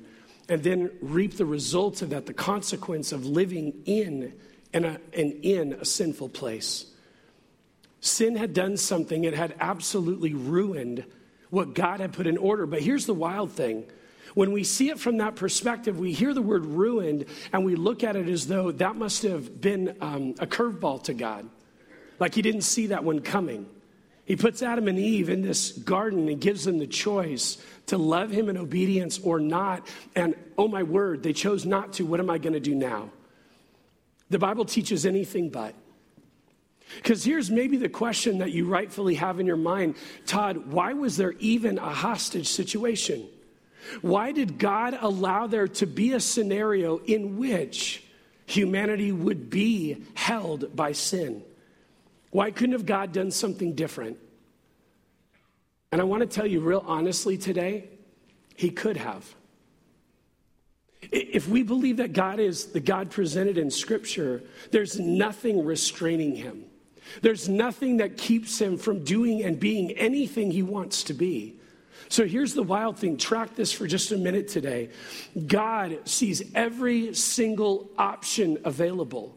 and 0.50 0.64
then 0.64 0.90
reap 1.02 1.38
the 1.38 1.46
results 1.46 2.02
of 2.02 2.10
that, 2.10 2.26
the 2.26 2.34
consequence 2.34 3.12
of 3.12 3.28
living 3.28 3.84
in 3.86 4.34
and, 4.78 4.86
a, 4.86 5.02
and 5.14 5.34
in 5.44 5.74
a 5.74 5.86
sinful 5.86 6.30
place. 6.30 6.86
Sin 8.00 8.36
had 8.36 8.54
done 8.54 8.78
something, 8.78 9.24
it 9.24 9.34
had 9.34 9.56
absolutely 9.60 10.34
ruined 10.34 11.04
what 11.50 11.74
God 11.74 12.00
had 12.00 12.14
put 12.14 12.28
in 12.28 12.38
order. 12.38 12.66
But 12.66 12.82
here's 12.82 13.06
the 13.06 13.14
wild 13.14 13.52
thing 13.52 13.86
when 14.36 14.52
we 14.52 14.64
see 14.64 14.90
it 14.90 15.00
from 15.00 15.18
that 15.18 15.36
perspective, 15.36 15.98
we 15.98 16.14
hear 16.14 16.32
the 16.32 16.44
word 16.44 16.64
ruined 16.64 17.26
and 17.52 17.66
we 17.66 17.76
look 17.76 18.04
at 18.04 18.16
it 18.16 18.30
as 18.30 18.46
though 18.46 18.72
that 18.72 18.96
must 18.96 19.24
have 19.24 19.60
been 19.60 19.98
um, 20.00 20.36
a 20.38 20.46
curveball 20.46 21.04
to 21.06 21.16
God. 21.16 21.50
Like 22.20 22.36
he 22.36 22.44
didn't 22.44 22.62
see 22.62 22.88
that 22.88 23.04
one 23.04 23.22
coming. 23.22 23.68
He 24.26 24.36
puts 24.36 24.62
Adam 24.62 24.88
and 24.88 25.00
Eve 25.00 25.30
in 25.30 25.42
this 25.42 25.72
garden 25.72 26.28
and 26.28 26.40
gives 26.40 26.66
them 26.66 26.78
the 26.78 26.86
choice 26.86 27.58
to 27.88 27.98
love 27.98 28.30
him 28.30 28.50
in 28.50 28.58
obedience 28.58 29.18
or 29.18 29.40
not. 29.40 29.88
And 30.16 30.36
oh 30.56 30.68
my 30.68 30.84
word, 30.84 31.24
they 31.24 31.34
chose 31.34 31.66
not 31.66 31.94
to. 31.94 32.06
What 32.06 32.20
am 32.20 32.30
I 32.30 32.38
going 32.38 32.54
to 32.54 32.60
do 32.60 32.76
now? 32.76 33.10
The 34.30 34.40
Bible 34.40 34.66
teaches 34.66 35.06
anything 35.06 35.50
but. 35.50 35.74
Because 36.96 37.24
here's 37.24 37.52
maybe 37.52 37.78
the 37.78 37.90
question 37.90 38.38
that 38.40 38.52
you 38.52 38.66
rightfully 38.66 39.16
have 39.16 39.40
in 39.40 39.46
your 39.46 39.58
mind 39.58 39.96
Todd, 40.26 40.68
why 40.68 40.94
was 40.94 41.18
there 41.18 41.34
even 41.40 41.78
a 41.78 41.90
hostage 41.90 42.48
situation? 42.48 43.28
Why 44.02 44.32
did 44.32 44.58
God 44.58 44.98
allow 45.00 45.48
there 45.48 45.68
to 45.68 45.86
be 45.86 46.14
a 46.14 46.20
scenario 46.20 46.98
in 46.98 47.38
which 47.38 48.04
humanity 48.46 49.12
would 49.12 49.50
be 49.50 50.04
held 50.14 50.76
by 50.76 50.92
sin? 50.92 51.44
Why 52.32 52.52
couldn't 52.52 52.74
have 52.74 52.86
God 52.86 53.14
done 53.14 53.32
something 53.32 53.74
different? 53.74 54.18
And 55.92 56.02
I 56.02 56.04
want 56.04 56.22
to 56.22 56.28
tell 56.28 56.46
you 56.46 56.60
real 56.60 56.84
honestly 56.86 57.38
today, 57.38 57.90
He 58.56 58.70
could 58.70 58.98
have. 58.98 59.34
If 61.02 61.48
we 61.48 61.64
believe 61.64 61.98
that 61.98 62.14
God 62.14 62.40
is 62.40 62.68
the 62.68 62.80
God 62.80 63.12
presented 63.12 63.58
in 63.58 63.70
Scripture, 63.70 64.44
there's 64.72 65.00
nothing 65.00 65.64
restraining 65.64 66.36
him. 66.36 66.66
There's 67.22 67.48
nothing 67.48 67.98
that 67.98 68.18
keeps 68.18 68.60
him 68.60 68.78
from 68.78 69.04
doing 69.04 69.44
and 69.44 69.60
being 69.60 69.92
anything 69.92 70.52
he 70.52 70.64
wants 70.64 71.04
to 71.04 71.14
be. 71.14 71.56
So 72.10 72.26
here's 72.26 72.54
the 72.54 72.64
wild 72.64 72.98
thing 72.98 73.18
track 73.18 73.56
this 73.56 73.72
for 73.72 73.86
just 73.88 74.12
a 74.12 74.18
minute 74.18 74.48
today. 74.48 74.90
God 75.46 76.00
sees 76.06 76.42
every 76.56 77.14
single 77.14 77.90
option 77.98 78.58
available 78.64 79.37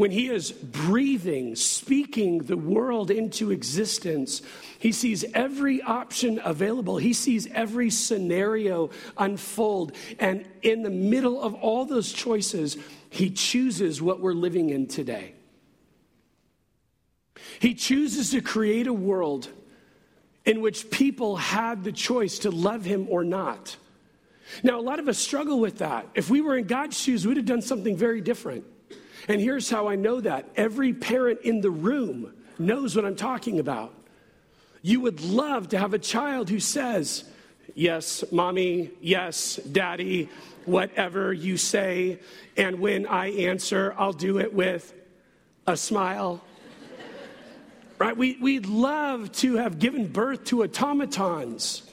when 0.00 0.10
he 0.10 0.30
is 0.30 0.50
breathing, 0.50 1.54
speaking 1.54 2.38
the 2.38 2.56
world 2.56 3.10
into 3.10 3.50
existence, 3.50 4.40
he 4.78 4.92
sees 4.92 5.26
every 5.34 5.82
option 5.82 6.40
available. 6.42 6.96
He 6.96 7.12
sees 7.12 7.46
every 7.48 7.90
scenario 7.90 8.88
unfold. 9.18 9.92
And 10.18 10.48
in 10.62 10.82
the 10.82 10.88
middle 10.88 11.38
of 11.42 11.52
all 11.52 11.84
those 11.84 12.14
choices, 12.14 12.78
he 13.10 13.28
chooses 13.28 14.00
what 14.00 14.20
we're 14.20 14.32
living 14.32 14.70
in 14.70 14.86
today. 14.86 15.34
He 17.58 17.74
chooses 17.74 18.30
to 18.30 18.40
create 18.40 18.86
a 18.86 18.94
world 18.94 19.50
in 20.46 20.62
which 20.62 20.88
people 20.90 21.36
had 21.36 21.84
the 21.84 21.92
choice 21.92 22.38
to 22.38 22.50
love 22.50 22.86
him 22.86 23.06
or 23.10 23.22
not. 23.22 23.76
Now, 24.62 24.80
a 24.80 24.82
lot 24.82 24.98
of 24.98 25.08
us 25.08 25.18
struggle 25.18 25.60
with 25.60 25.76
that. 25.78 26.08
If 26.14 26.30
we 26.30 26.40
were 26.40 26.56
in 26.56 26.64
God's 26.64 26.98
shoes, 26.98 27.26
we'd 27.26 27.36
have 27.36 27.44
done 27.44 27.60
something 27.60 27.98
very 27.98 28.22
different. 28.22 28.64
And 29.30 29.40
here's 29.40 29.70
how 29.70 29.86
I 29.86 29.94
know 29.94 30.20
that 30.22 30.48
every 30.56 30.92
parent 30.92 31.42
in 31.42 31.60
the 31.60 31.70
room 31.70 32.34
knows 32.58 32.96
what 32.96 33.04
I'm 33.04 33.14
talking 33.14 33.60
about. 33.60 33.94
You 34.82 35.02
would 35.02 35.20
love 35.20 35.68
to 35.68 35.78
have 35.78 35.94
a 35.94 36.00
child 36.00 36.50
who 36.50 36.58
says, 36.58 37.22
Yes, 37.76 38.24
mommy, 38.32 38.90
yes, 39.00 39.54
daddy, 39.70 40.28
whatever 40.64 41.32
you 41.32 41.56
say. 41.58 42.18
And 42.56 42.80
when 42.80 43.06
I 43.06 43.30
answer, 43.46 43.94
I'll 43.96 44.12
do 44.12 44.40
it 44.40 44.52
with 44.52 44.92
a 45.64 45.76
smile. 45.76 46.42
right? 48.00 48.16
We, 48.16 48.36
we'd 48.40 48.66
love 48.66 49.30
to 49.34 49.58
have 49.58 49.78
given 49.78 50.08
birth 50.08 50.42
to 50.46 50.64
automatons 50.64 51.88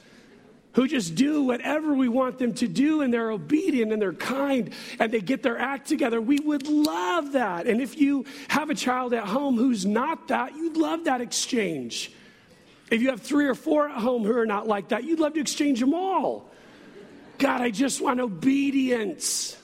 who 0.77 0.87
just 0.87 1.15
do 1.15 1.41
whatever 1.41 1.95
we 1.95 2.07
want 2.07 2.37
them 2.37 2.53
to 2.53 2.67
do 2.67 3.01
and 3.01 3.11
they're 3.11 3.31
obedient 3.31 3.91
and 3.91 3.99
they're 3.99 4.13
kind 4.13 4.71
and 4.99 5.11
they 5.11 5.19
get 5.19 5.41
their 5.41 5.57
act 5.57 5.87
together. 5.87 6.21
We 6.21 6.37
would 6.37 6.67
love 6.67 7.31
that. 7.31 7.65
And 7.65 7.81
if 7.81 7.99
you 7.99 8.25
have 8.47 8.69
a 8.69 8.75
child 8.75 9.15
at 9.15 9.23
home 9.23 9.57
who's 9.57 9.87
not 9.87 10.27
that, 10.27 10.55
you'd 10.55 10.77
love 10.77 11.05
that 11.05 11.19
exchange. 11.19 12.11
If 12.91 13.01
you 13.01 13.09
have 13.09 13.23
three 13.23 13.47
or 13.47 13.55
four 13.55 13.89
at 13.89 13.97
home 13.99 14.23
who 14.23 14.37
are 14.37 14.45
not 14.45 14.67
like 14.67 14.89
that, 14.89 15.03
you'd 15.03 15.19
love 15.19 15.33
to 15.33 15.39
exchange 15.39 15.79
them 15.79 15.95
all. 15.95 16.47
God, 17.39 17.61
I 17.61 17.71
just 17.71 17.99
want 17.99 18.19
obedience. 18.19 19.57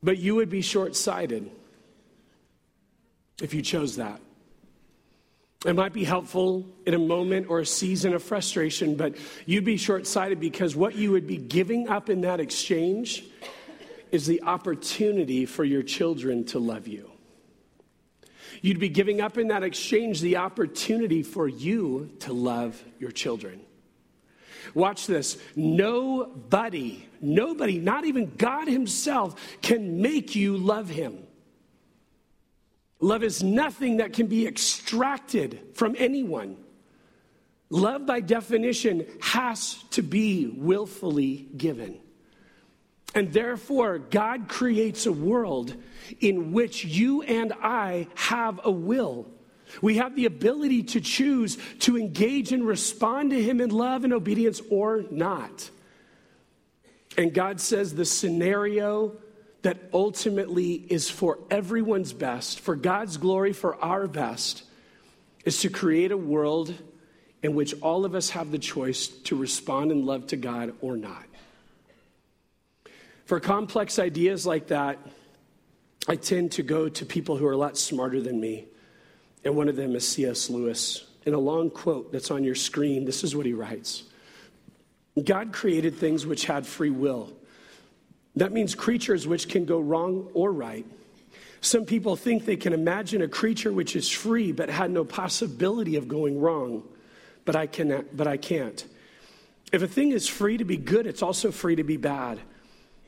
But 0.00 0.18
you 0.18 0.36
would 0.36 0.48
be 0.48 0.62
short 0.62 0.94
sighted 0.94 1.50
if 3.42 3.52
you 3.52 3.62
chose 3.62 3.96
that. 3.96 4.20
It 5.66 5.76
might 5.76 5.92
be 5.92 6.04
helpful 6.04 6.66
in 6.86 6.94
a 6.94 6.98
moment 6.98 7.48
or 7.50 7.60
a 7.60 7.66
season 7.66 8.14
of 8.14 8.22
frustration, 8.22 8.96
but 8.96 9.16
you'd 9.44 9.64
be 9.64 9.76
short 9.76 10.06
sighted 10.06 10.40
because 10.40 10.74
what 10.74 10.94
you 10.94 11.10
would 11.12 11.26
be 11.26 11.36
giving 11.36 11.88
up 11.88 12.08
in 12.08 12.22
that 12.22 12.40
exchange 12.40 13.24
is 14.10 14.26
the 14.26 14.42
opportunity 14.42 15.44
for 15.44 15.62
your 15.62 15.82
children 15.82 16.44
to 16.46 16.58
love 16.58 16.88
you. 16.88 17.10
You'd 18.62 18.80
be 18.80 18.88
giving 18.88 19.20
up 19.20 19.36
in 19.36 19.48
that 19.48 19.62
exchange 19.62 20.22
the 20.22 20.38
opportunity 20.38 21.22
for 21.22 21.46
you 21.46 22.10
to 22.20 22.32
love 22.32 22.82
your 22.98 23.10
children. 23.10 23.60
Watch 24.74 25.06
this. 25.06 25.36
Nobody, 25.56 27.06
nobody, 27.20 27.78
not 27.78 28.06
even 28.06 28.32
God 28.36 28.66
Himself, 28.66 29.40
can 29.60 30.00
make 30.00 30.34
you 30.34 30.56
love 30.56 30.88
Him. 30.88 31.26
Love 33.00 33.22
is 33.22 33.42
nothing 33.42 33.96
that 33.96 34.12
can 34.12 34.26
be 34.26 34.46
extracted 34.46 35.60
from 35.74 35.96
anyone. 35.98 36.56
Love, 37.70 38.04
by 38.04 38.20
definition, 38.20 39.06
has 39.20 39.82
to 39.90 40.02
be 40.02 40.46
willfully 40.46 41.48
given. 41.56 41.98
And 43.14 43.32
therefore, 43.32 43.98
God 43.98 44.48
creates 44.48 45.06
a 45.06 45.12
world 45.12 45.74
in 46.20 46.52
which 46.52 46.84
you 46.84 47.22
and 47.22 47.52
I 47.54 48.06
have 48.14 48.60
a 48.64 48.70
will. 48.70 49.26
We 49.80 49.96
have 49.96 50.14
the 50.16 50.26
ability 50.26 50.82
to 50.84 51.00
choose 51.00 51.58
to 51.80 51.96
engage 51.96 52.52
and 52.52 52.64
respond 52.66 53.30
to 53.30 53.42
Him 53.42 53.60
in 53.60 53.70
love 53.70 54.04
and 54.04 54.12
obedience 54.12 54.60
or 54.70 55.04
not. 55.10 55.70
And 57.16 57.32
God 57.32 57.60
says 57.60 57.94
the 57.94 58.04
scenario 58.04 59.16
that 59.62 59.78
ultimately 59.92 60.72
is 60.74 61.10
for 61.10 61.38
everyone's 61.50 62.12
best, 62.12 62.60
for 62.60 62.76
God's 62.76 63.16
glory, 63.16 63.52
for 63.52 63.76
our 63.76 64.06
best, 64.06 64.64
is 65.44 65.60
to 65.60 65.68
create 65.68 66.12
a 66.12 66.16
world 66.16 66.74
in 67.42 67.54
which 67.54 67.74
all 67.80 68.04
of 68.04 68.14
us 68.14 68.30
have 68.30 68.50
the 68.50 68.58
choice 68.58 69.08
to 69.08 69.36
respond 69.36 69.90
in 69.90 70.04
love 70.06 70.26
to 70.28 70.36
God 70.36 70.74
or 70.80 70.96
not. 70.96 71.24
For 73.24 73.40
complex 73.40 73.98
ideas 73.98 74.46
like 74.46 74.68
that, 74.68 74.98
I 76.08 76.16
tend 76.16 76.52
to 76.52 76.62
go 76.62 76.88
to 76.88 77.06
people 77.06 77.36
who 77.36 77.46
are 77.46 77.52
a 77.52 77.56
lot 77.56 77.78
smarter 77.78 78.20
than 78.20 78.40
me. 78.40 78.66
And 79.44 79.56
one 79.56 79.68
of 79.68 79.76
them 79.76 79.94
is 79.94 80.06
C.S. 80.06 80.50
Lewis. 80.50 81.06
In 81.24 81.34
a 81.34 81.38
long 81.38 81.70
quote 81.70 82.12
that's 82.12 82.30
on 82.30 82.44
your 82.44 82.54
screen, 82.54 83.04
this 83.04 83.22
is 83.22 83.36
what 83.36 83.46
he 83.46 83.52
writes 83.52 84.04
God 85.22 85.52
created 85.52 85.96
things 85.96 86.26
which 86.26 86.46
had 86.46 86.66
free 86.66 86.90
will. 86.90 87.32
That 88.36 88.52
means 88.52 88.74
creatures 88.74 89.26
which 89.26 89.48
can 89.48 89.64
go 89.64 89.80
wrong 89.80 90.28
or 90.34 90.52
right. 90.52 90.86
Some 91.60 91.84
people 91.84 92.16
think 92.16 92.44
they 92.44 92.56
can 92.56 92.72
imagine 92.72 93.22
a 93.22 93.28
creature 93.28 93.72
which 93.72 93.94
is 93.94 94.08
free 94.08 94.52
but 94.52 94.70
had 94.70 94.90
no 94.90 95.04
possibility 95.04 95.96
of 95.96 96.08
going 96.08 96.40
wrong, 96.40 96.82
but 97.44 97.54
I, 97.54 97.66
can, 97.66 98.06
but 98.12 98.26
I 98.26 98.36
can't. 98.36 98.84
If 99.72 99.82
a 99.82 99.86
thing 99.86 100.12
is 100.12 100.26
free 100.26 100.56
to 100.56 100.64
be 100.64 100.76
good, 100.76 101.06
it's 101.06 101.22
also 101.22 101.50
free 101.50 101.76
to 101.76 101.84
be 101.84 101.96
bad. 101.96 102.40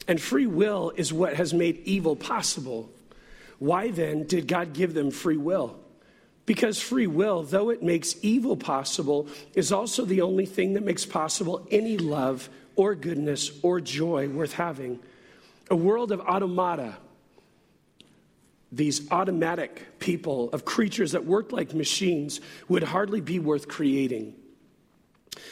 And 0.06 0.20
free 0.20 0.46
will 0.46 0.92
is 0.96 1.12
what 1.12 1.34
has 1.34 1.54
made 1.54 1.78
evil 1.84 2.14
possible. 2.14 2.90
Why 3.58 3.90
then 3.90 4.26
did 4.26 4.48
God 4.48 4.72
give 4.72 4.92
them 4.92 5.10
free 5.10 5.36
will? 5.36 5.78
Because 6.44 6.80
free 6.80 7.06
will, 7.06 7.44
though 7.44 7.70
it 7.70 7.82
makes 7.82 8.16
evil 8.22 8.56
possible, 8.56 9.28
is 9.54 9.70
also 9.70 10.04
the 10.04 10.20
only 10.20 10.44
thing 10.44 10.74
that 10.74 10.84
makes 10.84 11.06
possible 11.06 11.66
any 11.70 11.96
love 11.96 12.48
or 12.74 12.94
goodness 12.96 13.52
or 13.62 13.80
joy 13.80 14.28
worth 14.28 14.54
having. 14.54 14.98
A 15.70 15.76
world 15.76 16.12
of 16.12 16.20
automata, 16.20 16.96
these 18.70 19.10
automatic 19.10 19.98
people, 19.98 20.50
of 20.50 20.64
creatures 20.64 21.12
that 21.12 21.24
work 21.24 21.52
like 21.52 21.74
machines, 21.74 22.40
would 22.68 22.82
hardly 22.82 23.20
be 23.20 23.38
worth 23.38 23.68
creating. 23.68 24.34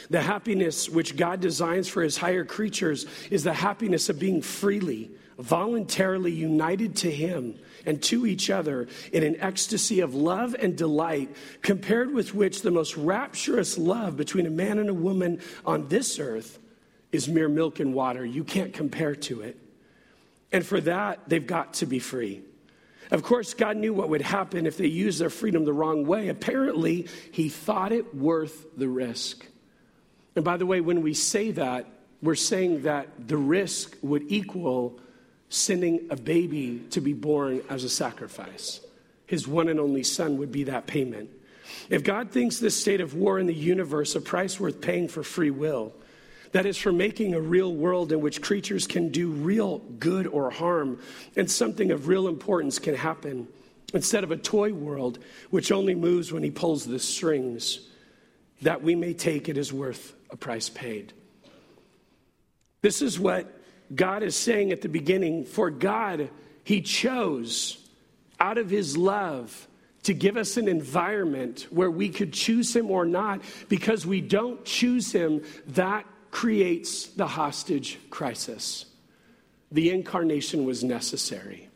The 0.09 0.21
happiness 0.21 0.89
which 0.89 1.15
God 1.15 1.39
designs 1.39 1.87
for 1.87 2.03
his 2.03 2.17
higher 2.17 2.45
creatures 2.45 3.05
is 3.29 3.43
the 3.43 3.53
happiness 3.53 4.09
of 4.09 4.19
being 4.19 4.41
freely, 4.41 5.11
voluntarily 5.37 6.31
united 6.31 6.95
to 6.97 7.11
him 7.11 7.55
and 7.85 8.01
to 8.03 8.25
each 8.25 8.49
other 8.49 8.87
in 9.11 9.23
an 9.23 9.37
ecstasy 9.39 10.01
of 10.01 10.13
love 10.13 10.55
and 10.59 10.75
delight, 10.75 11.35
compared 11.61 12.13
with 12.13 12.33
which 12.33 12.61
the 12.61 12.71
most 12.71 12.95
rapturous 12.97 13.77
love 13.77 14.17
between 14.17 14.45
a 14.45 14.51
man 14.51 14.77
and 14.77 14.89
a 14.89 14.93
woman 14.93 15.39
on 15.65 15.87
this 15.87 16.19
earth 16.19 16.59
is 17.11 17.27
mere 17.27 17.49
milk 17.49 17.79
and 17.79 17.93
water. 17.93 18.25
You 18.25 18.43
can't 18.43 18.73
compare 18.73 19.15
to 19.15 19.41
it. 19.41 19.57
And 20.51 20.65
for 20.65 20.81
that, 20.81 21.19
they've 21.27 21.45
got 21.45 21.75
to 21.75 21.85
be 21.85 21.99
free. 21.99 22.41
Of 23.09 23.23
course, 23.23 23.53
God 23.53 23.77
knew 23.77 23.93
what 23.93 24.09
would 24.09 24.21
happen 24.21 24.65
if 24.65 24.77
they 24.77 24.87
used 24.87 25.19
their 25.19 25.29
freedom 25.29 25.65
the 25.65 25.73
wrong 25.73 26.05
way. 26.05 26.29
Apparently, 26.29 27.07
He 27.31 27.49
thought 27.49 27.91
it 27.91 28.15
worth 28.15 28.65
the 28.77 28.87
risk. 28.87 29.45
And 30.35 30.45
by 30.45 30.57
the 30.57 30.65
way, 30.65 30.79
when 30.79 31.01
we 31.01 31.13
say 31.13 31.51
that, 31.51 31.87
we're 32.21 32.35
saying 32.35 32.83
that 32.83 33.27
the 33.27 33.37
risk 33.37 33.97
would 34.01 34.31
equal 34.31 34.99
sending 35.49 36.07
a 36.09 36.15
baby 36.15 36.81
to 36.91 37.01
be 37.01 37.13
born 37.13 37.61
as 37.69 37.83
a 37.83 37.89
sacrifice. 37.89 38.79
His 39.25 39.47
one 39.47 39.67
and 39.67 39.79
only 39.79 40.03
son 40.03 40.37
would 40.37 40.51
be 40.51 40.65
that 40.65 40.87
payment. 40.87 41.29
If 41.89 42.03
God 42.03 42.31
thinks 42.31 42.59
this 42.59 42.79
state 42.79 43.01
of 43.01 43.15
war 43.15 43.39
in 43.39 43.47
the 43.47 43.53
universe 43.53 44.15
a 44.15 44.21
price 44.21 44.59
worth 44.59 44.79
paying 44.79 45.07
for 45.07 45.23
free 45.23 45.51
will, 45.51 45.93
that 46.51 46.65
is 46.65 46.77
for 46.77 46.91
making 46.91 47.33
a 47.33 47.39
real 47.39 47.73
world 47.73 48.11
in 48.11 48.21
which 48.21 48.41
creatures 48.41 48.87
can 48.87 49.09
do 49.09 49.31
real 49.31 49.79
good 49.99 50.27
or 50.27 50.51
harm 50.51 50.99
and 51.35 51.49
something 51.49 51.91
of 51.91 52.07
real 52.07 52.27
importance 52.27 52.79
can 52.79 52.95
happen 52.95 53.47
instead 53.93 54.23
of 54.23 54.31
a 54.31 54.37
toy 54.37 54.73
world 54.73 55.19
which 55.49 55.71
only 55.71 55.95
moves 55.95 56.31
when 56.31 56.43
he 56.43 56.51
pulls 56.51 56.85
the 56.85 56.99
strings, 56.99 57.81
that 58.61 58.81
we 58.81 58.95
may 58.95 59.13
take 59.13 59.49
it 59.49 59.57
as 59.57 59.71
worth 59.73 60.13
a 60.29 60.37
price 60.37 60.69
paid. 60.69 61.13
This 62.81 63.01
is 63.01 63.19
what 63.19 63.61
God 63.93 64.23
is 64.23 64.35
saying 64.35 64.71
at 64.71 64.81
the 64.81 64.89
beginning. 64.89 65.45
For 65.45 65.69
God, 65.69 66.29
He 66.63 66.81
chose 66.81 67.77
out 68.39 68.57
of 68.57 68.69
His 68.69 68.97
love 68.97 69.67
to 70.03 70.13
give 70.13 70.35
us 70.35 70.57
an 70.57 70.67
environment 70.67 71.67
where 71.69 71.91
we 71.91 72.09
could 72.09 72.33
choose 72.33 72.75
Him 72.75 72.89
or 72.89 73.05
not. 73.05 73.41
Because 73.69 74.05
we 74.05 74.21
don't 74.21 74.63
choose 74.65 75.11
Him, 75.11 75.43
that 75.67 76.05
creates 76.31 77.07
the 77.07 77.27
hostage 77.27 77.99
crisis. 78.09 78.85
The 79.71 79.91
incarnation 79.91 80.65
was 80.65 80.83
necessary. 80.83 81.69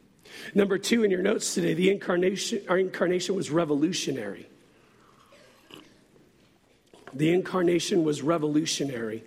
Number 0.54 0.78
two 0.78 1.04
in 1.04 1.12
your 1.12 1.22
notes 1.22 1.54
today, 1.54 1.74
the 1.74 1.92
incarnation, 1.92 2.62
our 2.68 2.78
incarnation 2.78 3.36
was 3.36 3.52
revolutionary. 3.52 4.48
The 7.14 7.32
incarnation 7.32 8.04
was 8.04 8.22
revolutionary. 8.22 9.24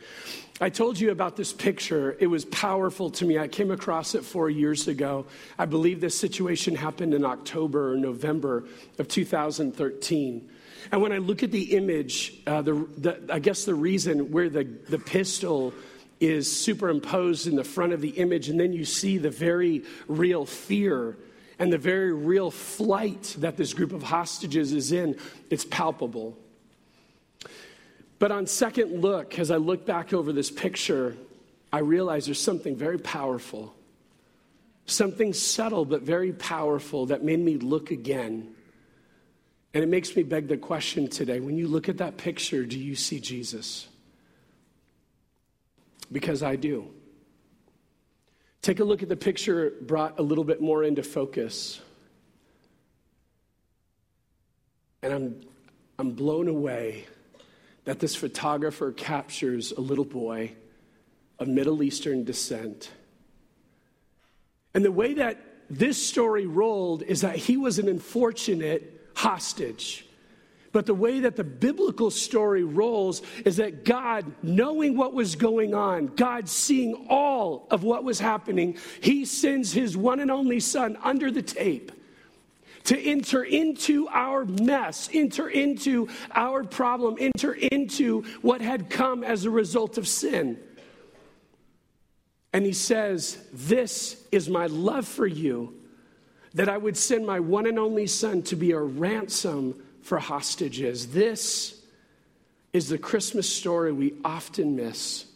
I 0.61 0.71
told 0.71 0.99
you 0.99 1.13
about 1.13 1.37
this 1.37 1.53
picture. 1.53 2.17
It 2.19 2.27
was 2.27 2.45
powerful 2.47 3.11
to 3.11 3.25
me. 3.25 3.39
I 3.39 3.49
came 3.49 3.71
across 3.71 4.15
it 4.15 4.25
four 4.25 4.51
years 4.51 4.89
ago. 4.89 5.25
I 5.57 5.65
believe 5.65 6.01
this 6.01 6.19
situation 6.19 6.75
happened 6.75 7.15
in 7.15 7.25
October 7.25 7.93
or 7.93 7.97
November 7.97 8.65
of 8.99 9.09
2013. 9.09 10.51
And 10.91 11.03
when 11.03 11.13
I 11.13 11.19
look 11.19 11.43
at 11.43 11.51
the 11.51 11.77
image, 11.77 12.35
uh, 12.47 12.63
the, 12.63 12.89
the, 12.97 13.21
I 13.31 13.39
guess 13.39 13.65
the 13.65 13.75
reason 13.75 14.31
where 14.31 14.49
the, 14.49 14.65
the 14.65 14.99
pistol 14.99 15.75
is 16.21 16.51
superimposed 16.51 17.47
in 17.47 17.57
the 17.57 17.65
front 17.65 17.93
of 17.93 18.01
the 18.01 18.11
image, 18.11 18.49
and 18.49 18.59
then 18.59 18.73
you 18.73 18.85
see 18.85 19.19
the 19.19 19.31
very 19.31 19.85
real 20.09 20.45
fear 20.45 21.17
and 21.59 21.73
the 21.73 21.79
very 21.79 22.13
real 22.13 22.51
flight 22.51 23.37
that 23.39 23.57
this 23.57 23.75
group 23.75 23.93
of 23.93 24.03
hostages 24.03 24.73
is 24.73 24.93
in, 24.93 25.17
it's 25.51 25.65
palpable. 25.65 26.37
But 28.19 28.33
on 28.33 28.47
second 28.47 29.01
look, 29.01 29.39
as 29.39 29.51
I 29.51 29.57
look 29.57 29.87
back 29.87 30.13
over 30.13 30.33
this 30.33 30.51
picture, 30.51 31.17
I 31.73 31.81
realize 31.81 32.27
there's 32.27 32.41
something 32.41 32.77
very 32.77 32.99
powerful, 32.99 33.75
something 34.87 35.33
subtle 35.33 35.85
but 35.85 36.03
very 36.03 36.33
powerful 36.33 37.07
that 37.07 37.23
made 37.23 37.41
me 37.41 37.59
look 37.59 37.91
again. 37.91 38.55
And 39.75 39.85
it 39.85 39.89
makes 39.89 40.17
me 40.17 40.23
beg 40.23 40.49
the 40.49 40.57
question 40.57 41.09
today 41.09 41.41
when 41.41 41.57
you 41.57 41.69
look 41.69 41.89
at 41.89 41.99
that 41.99 42.17
picture, 42.17 42.65
do 42.65 42.79
you 42.79 42.95
see 42.95 43.21
Jesus? 43.21 43.87
Because 46.11 46.43
I 46.43 46.57
do. 46.57 46.89
Take 48.63 48.81
a 48.81 48.85
look 48.85 49.03
at 49.03 49.09
the 49.09 49.17
picture 49.17 49.75
brought 49.81 50.19
a 50.19 50.23
little 50.23 50.45
bit 50.45 50.61
more 50.61 50.83
into 50.83 51.03
focus. 51.03 51.81
And 55.03 55.13
I'm, 55.13 55.41
I'm 55.99 56.11
blown 56.13 56.49
away 56.49 57.07
that 57.85 58.01
this 58.01 58.17
photographer 58.17 58.93
captures 58.93 59.73
a 59.73 59.81
little 59.81 60.05
boy 60.05 60.53
of 61.39 61.47
Middle 61.47 61.83
Eastern 61.83 62.25
descent. 62.25 62.91
And 64.75 64.85
the 64.85 64.93
way 64.93 65.15
that 65.15 65.41
this 65.71 66.05
story 66.05 66.47
rolled 66.47 67.03
is 67.03 67.21
that 67.21 67.37
he 67.37 67.57
was 67.57 67.79
an 67.79 67.89
unfortunate 67.89 68.98
hostage. 69.19 70.07
But 70.71 70.87
the 70.87 70.95
way 70.95 71.21
that 71.21 71.35
the 71.35 71.43
biblical 71.43 72.11
story 72.11 72.63
rolls 72.63 73.23
is 73.45 73.57
that 73.57 73.85
God, 73.85 74.31
knowing 74.45 74.97
what 74.97 75.13
was 75.13 75.35
going 75.35 75.75
on, 75.75 76.07
God 76.07 76.49
seeing 76.49 77.07
all 77.11 77.67
of 77.73 77.83
what 77.83 78.05
was 78.05 78.21
happening, 78.21 78.77
he 79.01 79.25
sends 79.25 79.73
his 79.73 79.97
one 79.97 80.21
and 80.21 80.31
only 80.31 80.61
son 80.61 80.97
under 81.03 81.33
the 81.33 81.43
tape 81.43 81.91
to 82.85 82.97
enter 82.97 83.43
into 83.43 84.07
our 84.09 84.45
mess, 84.45 85.09
enter 85.13 85.49
into 85.49 86.09
our 86.33 86.63
problem, 86.63 87.17
enter 87.19 87.55
into 87.55 88.23
what 88.41 88.61
had 88.61 88.89
come 88.89 89.25
as 89.25 89.47
a 89.47 89.51
result 89.51 89.99
of 89.99 90.07
sin. 90.07 90.59
And 92.53 92.65
he 92.65 92.73
says, 92.73 93.45
This 93.53 94.23
is 94.31 94.49
my 94.49 94.67
love 94.67 95.09
for 95.09 95.27
you, 95.27 95.75
that 96.55 96.69
I 96.69 96.77
would 96.77 96.97
send 96.97 97.27
my 97.27 97.41
one 97.41 97.67
and 97.67 97.79
only 97.79 98.07
son 98.07 98.43
to 98.43 98.57
be 98.57 98.73
a 98.73 98.81
ransom 98.81 99.83
for 100.03 100.19
hostages. 100.19 101.09
This 101.09 101.81
is 102.73 102.89
the 102.89 102.99
Christmas 102.99 103.49
story 103.49 103.93
we 103.93 104.15
often 104.25 104.77
miss, 104.77 105.27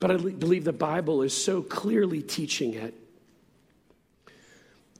but 0.00 0.10
I 0.10 0.16
believe 0.16 0.64
the 0.64 0.72
Bible 0.72 1.22
is 1.22 1.34
so 1.34 1.62
clearly 1.62 2.22
teaching 2.22 2.74
it. 2.74 2.94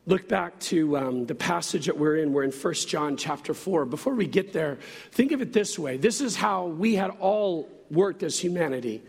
look 0.07 0.29
back 0.29 0.59
to 0.61 0.97
um, 0.97 1.27
the 1.27 1.35
passage 1.35 1.87
that 1.87 1.99
we're 1.99 2.17
in. 2.17 2.33
We're 2.33 2.45
in 2.45 2.53
1 2.53 2.75
John 2.75 3.17
chapter 3.17 3.53
4. 3.55 3.85
Before 3.87 4.15
we 4.15 4.27
get 4.27 4.53
there, 4.53 4.79
think 5.11 5.33
of 5.33 5.43
it 5.43 5.53
this 5.53 5.79
way 5.79 5.97
this 5.97 6.21
is 6.21 6.37
how 6.37 6.67
we 6.67 6.95
had 6.95 7.11
all 7.21 7.69
worked 7.91 8.23
as 8.23 8.39
humanity. 8.39 9.03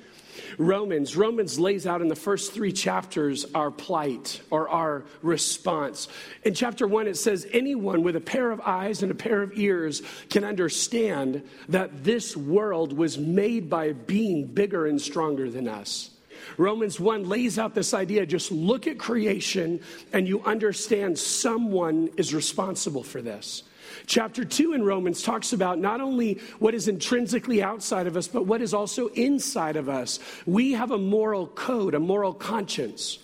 Romans. 0.58 1.16
Romans 1.16 1.60
lays 1.60 1.86
out 1.86 2.02
in 2.02 2.08
the 2.08 2.16
first 2.16 2.54
three 2.54 2.72
chapters 2.72 3.46
our 3.54 3.72
plight 3.72 4.42
or 4.50 4.70
our 4.70 5.04
response. 5.22 6.08
In 6.44 6.54
chapter 6.54 6.88
one, 6.88 7.08
it 7.08 7.18
says, 7.18 7.48
Anyone 7.52 8.04
with 8.04 8.16
a 8.16 8.22
pair 8.22 8.52
of 8.52 8.62
eyes 8.62 9.04
and 9.04 9.12
a 9.12 9.16
pair 9.16 9.42
of 9.42 9.58
ears 9.58 10.02
can 10.30 10.44
understand 10.44 11.44
that 11.70 12.04
this 12.04 12.36
world 12.36 12.94
was 12.94 13.18
made 13.18 13.70
by 13.70 13.86
a 13.86 13.94
being 13.94 14.46
bigger 14.46 14.88
and 14.88 15.02
stronger 15.02 15.50
than 15.50 15.68
us. 15.68 16.12
Romans 16.58 17.00
1 17.00 17.28
lays 17.28 17.60
out 17.60 17.74
this 17.76 17.94
idea 17.94 18.26
just 18.26 18.52
look 18.52 18.88
at 18.88 18.98
creation 18.98 19.80
and 20.14 20.28
you 20.28 20.42
understand 20.44 21.18
someone 21.18 22.10
is 22.18 22.34
responsible 22.34 23.04
for 23.04 23.22
this. 23.22 23.64
Chapter 24.06 24.46
2 24.46 24.74
in 24.74 24.84
Romans 24.84 25.22
talks 25.22 25.54
about 25.54 25.80
not 25.80 26.02
only 26.02 26.40
what 26.60 26.74
is 26.74 26.88
intrinsically 26.88 27.62
outside 27.62 28.08
of 28.08 28.18
us, 28.18 28.28
but 28.28 28.46
what 28.46 28.62
is 28.62 28.74
also 28.74 29.08
inside 29.10 29.76
of 29.76 29.90
us. 29.90 30.20
We 30.46 30.74
have 30.74 30.92
a 30.92 30.98
moral 30.98 31.48
code, 31.48 31.94
a 31.94 32.00
moral 32.00 32.34
conscience. 32.34 33.20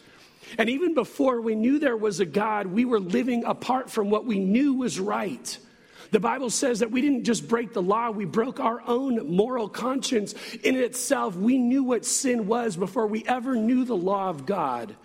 And 0.58 0.70
even 0.70 0.94
before 0.94 1.42
we 1.42 1.56
knew 1.56 1.80
there 1.80 1.98
was 1.98 2.20
a 2.20 2.26
God, 2.26 2.68
we 2.68 2.86
were 2.86 3.00
living 3.00 3.44
apart 3.46 3.90
from 3.90 4.10
what 4.10 4.26
we 4.26 4.40
knew 4.40 4.74
was 4.74 5.00
right. 5.00 5.58
The 6.12 6.20
Bible 6.20 6.52
says 6.52 6.80
that 6.80 6.92
we 6.92 7.02
didn't 7.02 7.24
just 7.24 7.48
break 7.48 7.74
the 7.74 7.82
law, 7.82 8.12
we 8.12 8.26
broke 8.26 8.60
our 8.60 8.84
own 8.86 9.36
moral 9.36 9.68
conscience 9.68 10.34
in 10.64 10.76
itself. 10.76 11.36
We 11.36 11.58
knew 11.58 11.84
what 11.84 12.06
sin 12.06 12.46
was 12.46 12.76
before 12.76 13.08
we 13.08 13.26
ever 13.26 13.56
knew 13.56 13.84
the 13.84 13.96
law 13.96 14.30
of 14.30 14.46
God. 14.46 14.96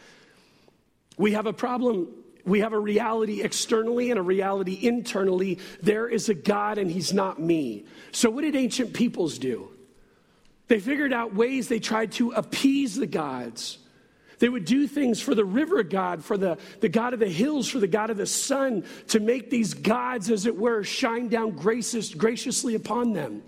We 1.17 1.33
have 1.33 1.47
a 1.47 1.53
problem 1.55 2.09
we 2.45 2.61
have 2.61 2.73
a 2.73 2.79
reality 2.79 3.43
externally 3.43 4.11
and 4.11 4.19
a 4.19 4.23
reality 4.23 4.79
internally. 4.81 5.59
There 5.83 6.09
is 6.09 6.29
a 6.29 6.35
God 6.35 6.79
and 6.79 6.91
he's 6.91 7.13
not 7.13 7.41
me. 7.41 7.85
So, 8.13 8.31
what 8.31 8.43
did 8.43 8.57
ancient 8.57 8.95
peoples 8.95 9.39
do? 9.39 9.71
They 10.69 10.81
figured 10.81 11.13
out 11.13 11.35
ways 11.35 11.69
they 11.69 11.79
tried 11.79 12.13
to 12.13 12.33
appease 12.33 12.95
the 12.95 13.07
gods. 13.07 13.79
They 14.39 14.49
would 14.49 14.65
do 14.65 14.87
things 14.87 15.21
for 15.21 15.35
the 15.35 15.45
river 15.45 15.83
god, 15.83 16.25
for 16.25 16.39
the, 16.39 16.59
the 16.81 16.89
god 16.89 17.13
of 17.13 17.21
the 17.21 17.29
hills, 17.29 17.69
for 17.69 17.81
the 17.81 17.89
god 17.89 18.11
of 18.11 18.17
the 18.17 18.27
sun, 18.27 18.85
to 19.09 19.19
make 19.19 19.51
these 19.51 19.75
gods, 19.75 20.31
as 20.31 20.47
it 20.47 20.57
were, 20.57 20.85
shine 20.85 21.29
down 21.29 21.53
gracious, 21.53 22.15
graciously 22.15 22.75
upon 22.75 23.15
them. 23.15 23.43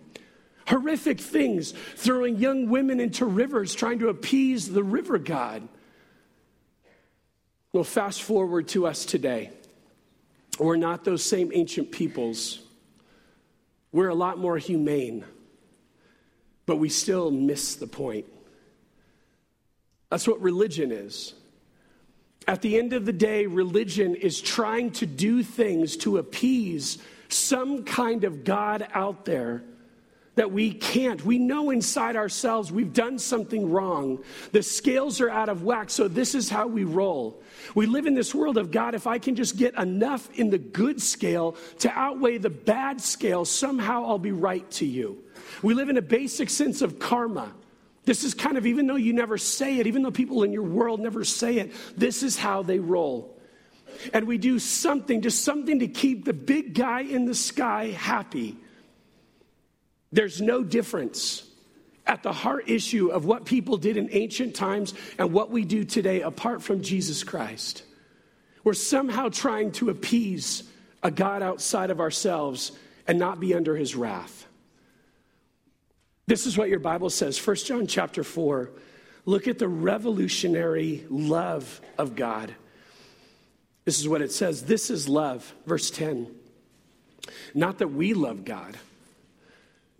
Horrific 0.67 1.21
things, 1.21 1.73
throwing 1.97 2.37
young 2.37 2.69
women 2.69 3.01
into 3.01 3.25
rivers, 3.25 3.75
trying 3.75 4.01
to 4.01 4.09
appease 4.09 4.69
the 4.69 4.83
river 4.83 5.19
god. 5.19 5.69
Well, 7.73 7.85
fast 7.85 8.23
forward 8.23 8.67
to 8.69 8.87
us 8.87 9.05
today. 9.05 9.51
We're 10.59 10.77
not 10.77 11.05
those 11.05 11.23
same 11.23 11.53
ancient 11.55 11.93
peoples. 11.93 12.61
We're 13.93 14.09
a 14.09 14.15
lot 14.15 14.39
more 14.39 14.59
humane, 14.59 15.25
but 16.67 16.77
we 16.77 16.89
still 16.89 17.31
miss 17.31 17.77
the 17.77 17.87
point. 17.87 18.27
That's 20.11 20.27
what 20.27 20.41
religion 20.41 20.91
is. 20.91 21.35
At 22.49 22.63
the 22.63 22.79
end 22.79 22.93
of 22.93 23.07
the 23.07 23.13
day, 23.13 23.47
religion 23.47 24.17
is 24.17 24.41
trying 24.41 24.91
to 24.93 25.07
do 25.07 25.45
things 25.45 25.97
to 25.99 26.19
appease 26.19 26.99
some 27.29 27.85
kind 27.85 28.25
of 28.25 28.43
God 28.43 28.89
out 28.93 29.25
there 29.25 29.63
that 30.37 30.53
we 30.53 30.73
can't. 30.73 31.25
We 31.25 31.39
know 31.39 31.71
inside 31.71 32.17
ourselves 32.17 32.71
we've 32.71 32.93
done 32.93 33.19
something 33.19 33.71
wrong. 33.71 34.23
The 34.53 34.63
scales 34.63 35.21
are 35.21 35.31
out 35.31 35.49
of 35.49 35.65
whack, 35.65 35.91
so 35.91 36.09
this 36.09 36.35
is 36.35 36.49
how 36.49 36.67
we 36.67 36.85
roll. 36.85 37.43
We 37.75 37.87
live 37.87 38.07
in 38.07 38.15
this 38.15 38.35
world 38.35 38.57
of 38.57 38.71
God, 38.71 38.95
if 38.95 39.07
I 39.07 39.19
can 39.19 39.35
just 39.35 39.57
get 39.57 39.75
enough 39.75 40.31
in 40.39 40.51
the 40.51 40.59
good 40.59 41.03
scale 41.03 41.57
to 41.81 41.91
outweigh 41.91 42.39
the 42.39 42.51
bad 42.51 43.01
scale, 43.01 43.45
somehow 43.45 44.07
I'll 44.07 44.19
be 44.19 44.33
right 44.33 44.69
to 44.73 44.87
you. 44.87 45.23
We 45.63 45.75
live 45.75 45.89
in 45.89 45.97
a 45.97 46.03
basic 46.03 46.49
sense 46.49 46.81
of 46.81 46.99
karma. 46.99 47.53
This 48.05 48.25
is 48.25 48.33
kind 48.33 48.57
of, 48.57 48.67
even 48.67 48.87
though 48.87 48.97
you 48.97 49.13
never 49.13 49.37
say 49.37 49.79
it, 49.79 49.87
even 49.87 50.03
though 50.03 50.11
people 50.11 50.43
in 50.43 50.53
your 50.53 50.63
world 50.63 51.01
never 51.01 51.25
say 51.25 51.59
it, 51.59 51.73
this 51.97 52.23
is 52.23 52.37
how 52.37 52.63
they 52.63 52.79
roll. 52.79 53.37
And 54.15 54.27
we 54.27 54.39
do 54.39 54.59
something, 54.59 55.21
just 55.21 55.45
something 55.45 55.81
to 55.81 55.89
keep 55.89 56.25
the 56.25 56.33
big 56.33 56.75
guy 56.75 57.01
in 57.01 57.27
the 57.27 57.35
sky 57.35 57.89
happy. 57.89 58.57
There's 60.13 60.41
no 60.41 60.63
difference 60.63 61.47
at 62.07 62.23
the 62.23 62.33
heart 62.33 62.69
issue 62.69 63.09
of 63.09 63.25
what 63.25 63.45
people 63.45 63.77
did 63.77 63.97
in 63.97 64.09
ancient 64.13 64.55
times 64.55 64.95
and 65.19 65.33
what 65.33 65.51
we 65.51 65.65
do 65.65 65.85
today 65.85 66.23
apart 66.23 66.63
from 66.63 66.83
Jesus 66.83 67.23
Christ. 67.23 67.85
We're 68.65 68.75
somehow 68.75 69.29
trying 69.29 69.73
to 69.73 69.91
appease 69.91 70.65
a 71.03 71.11
God 71.11 71.43
outside 71.43 71.91
of 71.91 72.01
ourselves 72.01 72.73
and 73.07 73.19
not 73.19 73.41
be 73.41 73.55
under 73.55 73.77
his 73.77 73.95
wrath. 73.95 74.47
This 76.27 76.47
is 76.47 76.59
what 76.59 76.69
your 76.69 76.81
Bible 76.81 77.11
says, 77.11 77.45
1 77.45 77.57
John 77.57 77.87
chapter 77.87 78.23
4. 78.23 78.71
Look 79.25 79.49
at 79.49 79.59
the 79.59 79.69
revolutionary 79.69 81.07
love 81.09 81.81
of 81.99 82.17
God. 82.17 82.55
This 83.85 84.01
is 84.01 84.09
what 84.09 84.23
it 84.23 84.33
says. 84.33 84.65
This 84.65 84.91
is 84.91 85.09
love, 85.09 85.55
verse 85.67 85.91
10. 85.91 86.27
Not 87.55 87.79
that 87.79 87.89
we 87.89 88.15
love 88.15 88.45
God 88.45 88.77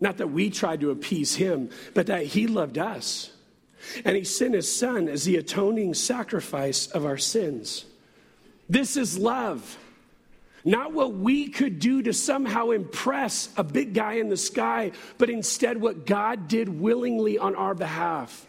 not 0.01 0.17
that 0.17 0.31
we 0.31 0.49
tried 0.49 0.81
to 0.81 0.89
appease 0.89 1.35
him, 1.35 1.69
but 1.93 2.07
that 2.07 2.25
he 2.25 2.47
loved 2.47 2.77
us. 2.77 3.31
And 4.03 4.17
he 4.17 4.23
sent 4.23 4.55
his 4.55 4.73
son 4.73 5.07
as 5.07 5.23
the 5.23 5.37
atoning 5.37 5.93
sacrifice 5.93 6.87
of 6.87 7.05
our 7.05 7.17
sins. 7.17 7.85
This 8.67 8.97
is 8.97 9.17
love. 9.17 9.77
Not 10.63 10.93
what 10.93 11.13
we 11.13 11.49
could 11.49 11.79
do 11.79 12.01
to 12.03 12.13
somehow 12.13 12.69
impress 12.69 13.49
a 13.57 13.63
big 13.63 13.93
guy 13.93 14.13
in 14.13 14.29
the 14.29 14.37
sky, 14.37 14.91
but 15.17 15.29
instead 15.29 15.79
what 15.79 16.05
God 16.05 16.47
did 16.47 16.69
willingly 16.69 17.37
on 17.37 17.55
our 17.55 17.73
behalf. 17.73 18.47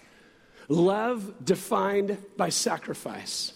Love 0.68 1.44
defined 1.44 2.18
by 2.36 2.50
sacrifice. 2.50 3.54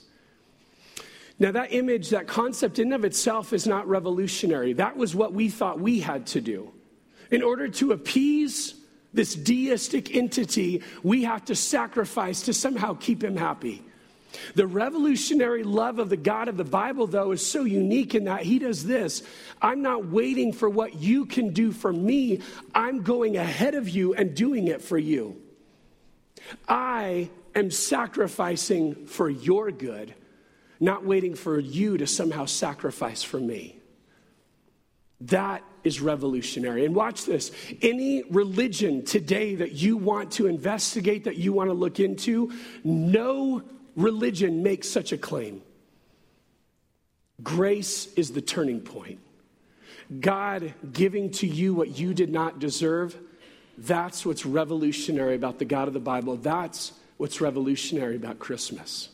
Now, 1.39 1.53
that 1.53 1.73
image, 1.73 2.11
that 2.11 2.27
concept 2.27 2.79
in 2.79 2.93
of 2.93 3.05
itself 3.05 3.53
is 3.53 3.67
not 3.67 3.87
revolutionary. 3.87 4.73
That 4.73 4.97
was 4.97 5.15
what 5.15 5.35
we 5.35 5.51
thought 5.51 5.79
we 5.79 6.01
had 6.01 6.27
to 6.29 6.41
do. 6.41 6.73
In 7.31 7.43
order 7.43 7.69
to 7.69 7.93
appease 7.93 8.75
this 9.13 9.35
deistic 9.35 10.15
entity, 10.15 10.83
we 11.03 11.25
have 11.25 11.45
to 11.47 11.55
sacrifice 11.55 12.43
to 12.43 12.53
somehow 12.53 12.95
keep 12.95 13.25
him 13.25 13.37
happy. 13.37 13.83
The 14.55 14.67
revolutionary 14.67 15.63
love 15.63 15.99
of 15.99 16.11
the 16.11 16.17
God 16.17 16.49
of 16.49 16.57
the 16.57 16.65
Bible, 16.65 17.07
though, 17.07 17.33
is 17.33 17.45
so 17.45 17.65
unique 17.65 18.15
in 18.15 18.25
that 18.25 18.43
he 18.43 18.59
does 18.59 18.85
this 18.85 19.23
I'm 19.61 19.83
not 19.83 20.07
waiting 20.07 20.53
for 20.53 20.69
what 20.69 20.97
you 20.97 21.27
can 21.27 21.53
do 21.53 21.73
for 21.73 21.93
me, 21.93 22.41
I'm 22.75 23.03
going 23.03 23.37
ahead 23.37 23.75
of 23.75 23.89
you 23.89 24.15
and 24.15 24.35
doing 24.35 24.69
it 24.69 24.83
for 24.83 24.99
you. 24.99 25.41
I 26.69 27.31
am 27.55 27.71
sacrificing 27.71 29.07
for 29.07 29.31
your 29.31 29.71
good, 29.71 30.15
not 30.79 31.05
waiting 31.05 31.35
for 31.35 31.59
you 31.59 31.97
to 31.99 32.07
somehow 32.07 32.45
sacrifice 32.45 33.23
for 33.23 33.41
me. 33.41 33.81
That 35.23 35.63
is 35.87 36.01
revolutionary. 36.01 36.85
And 36.85 36.97
watch 36.97 37.25
this 37.25 37.53
any 37.81 38.25
religion 38.25 39.05
today 39.05 39.55
that 39.55 39.73
you 39.73 39.97
want 39.97 40.33
to 40.33 40.49
investigate, 40.49 41.25
that 41.25 41.37
you 41.37 41.53
want 41.53 41.71
to 41.71 41.75
look 41.75 42.01
into, 42.01 42.53
no 42.83 43.63
religion 43.95 44.65
makes 44.65 44.89
such 44.89 45.13
a 45.13 45.17
claim. 45.17 45.63
Grace 47.41 48.13
is 48.15 48.33
the 48.33 48.41
turning 48.43 48.81
point. 48.81 49.21
God 50.21 50.75
giving 50.93 51.31
to 51.33 51.47
you 51.47 51.73
what 51.73 51.97
you 51.97 52.15
did 52.15 52.31
not 52.31 52.59
deserve, 52.59 53.17
that's 53.79 54.27
what's 54.27 54.45
revolutionary 54.45 55.37
about 55.37 55.61
the 55.61 55.65
God 55.65 55.87
of 55.87 55.95
the 55.95 56.01
Bible. 56.01 56.37
That's 56.37 56.93
what's 57.17 57.41
revolutionary 57.41 58.17
about 58.17 58.39
Christmas. 58.39 59.11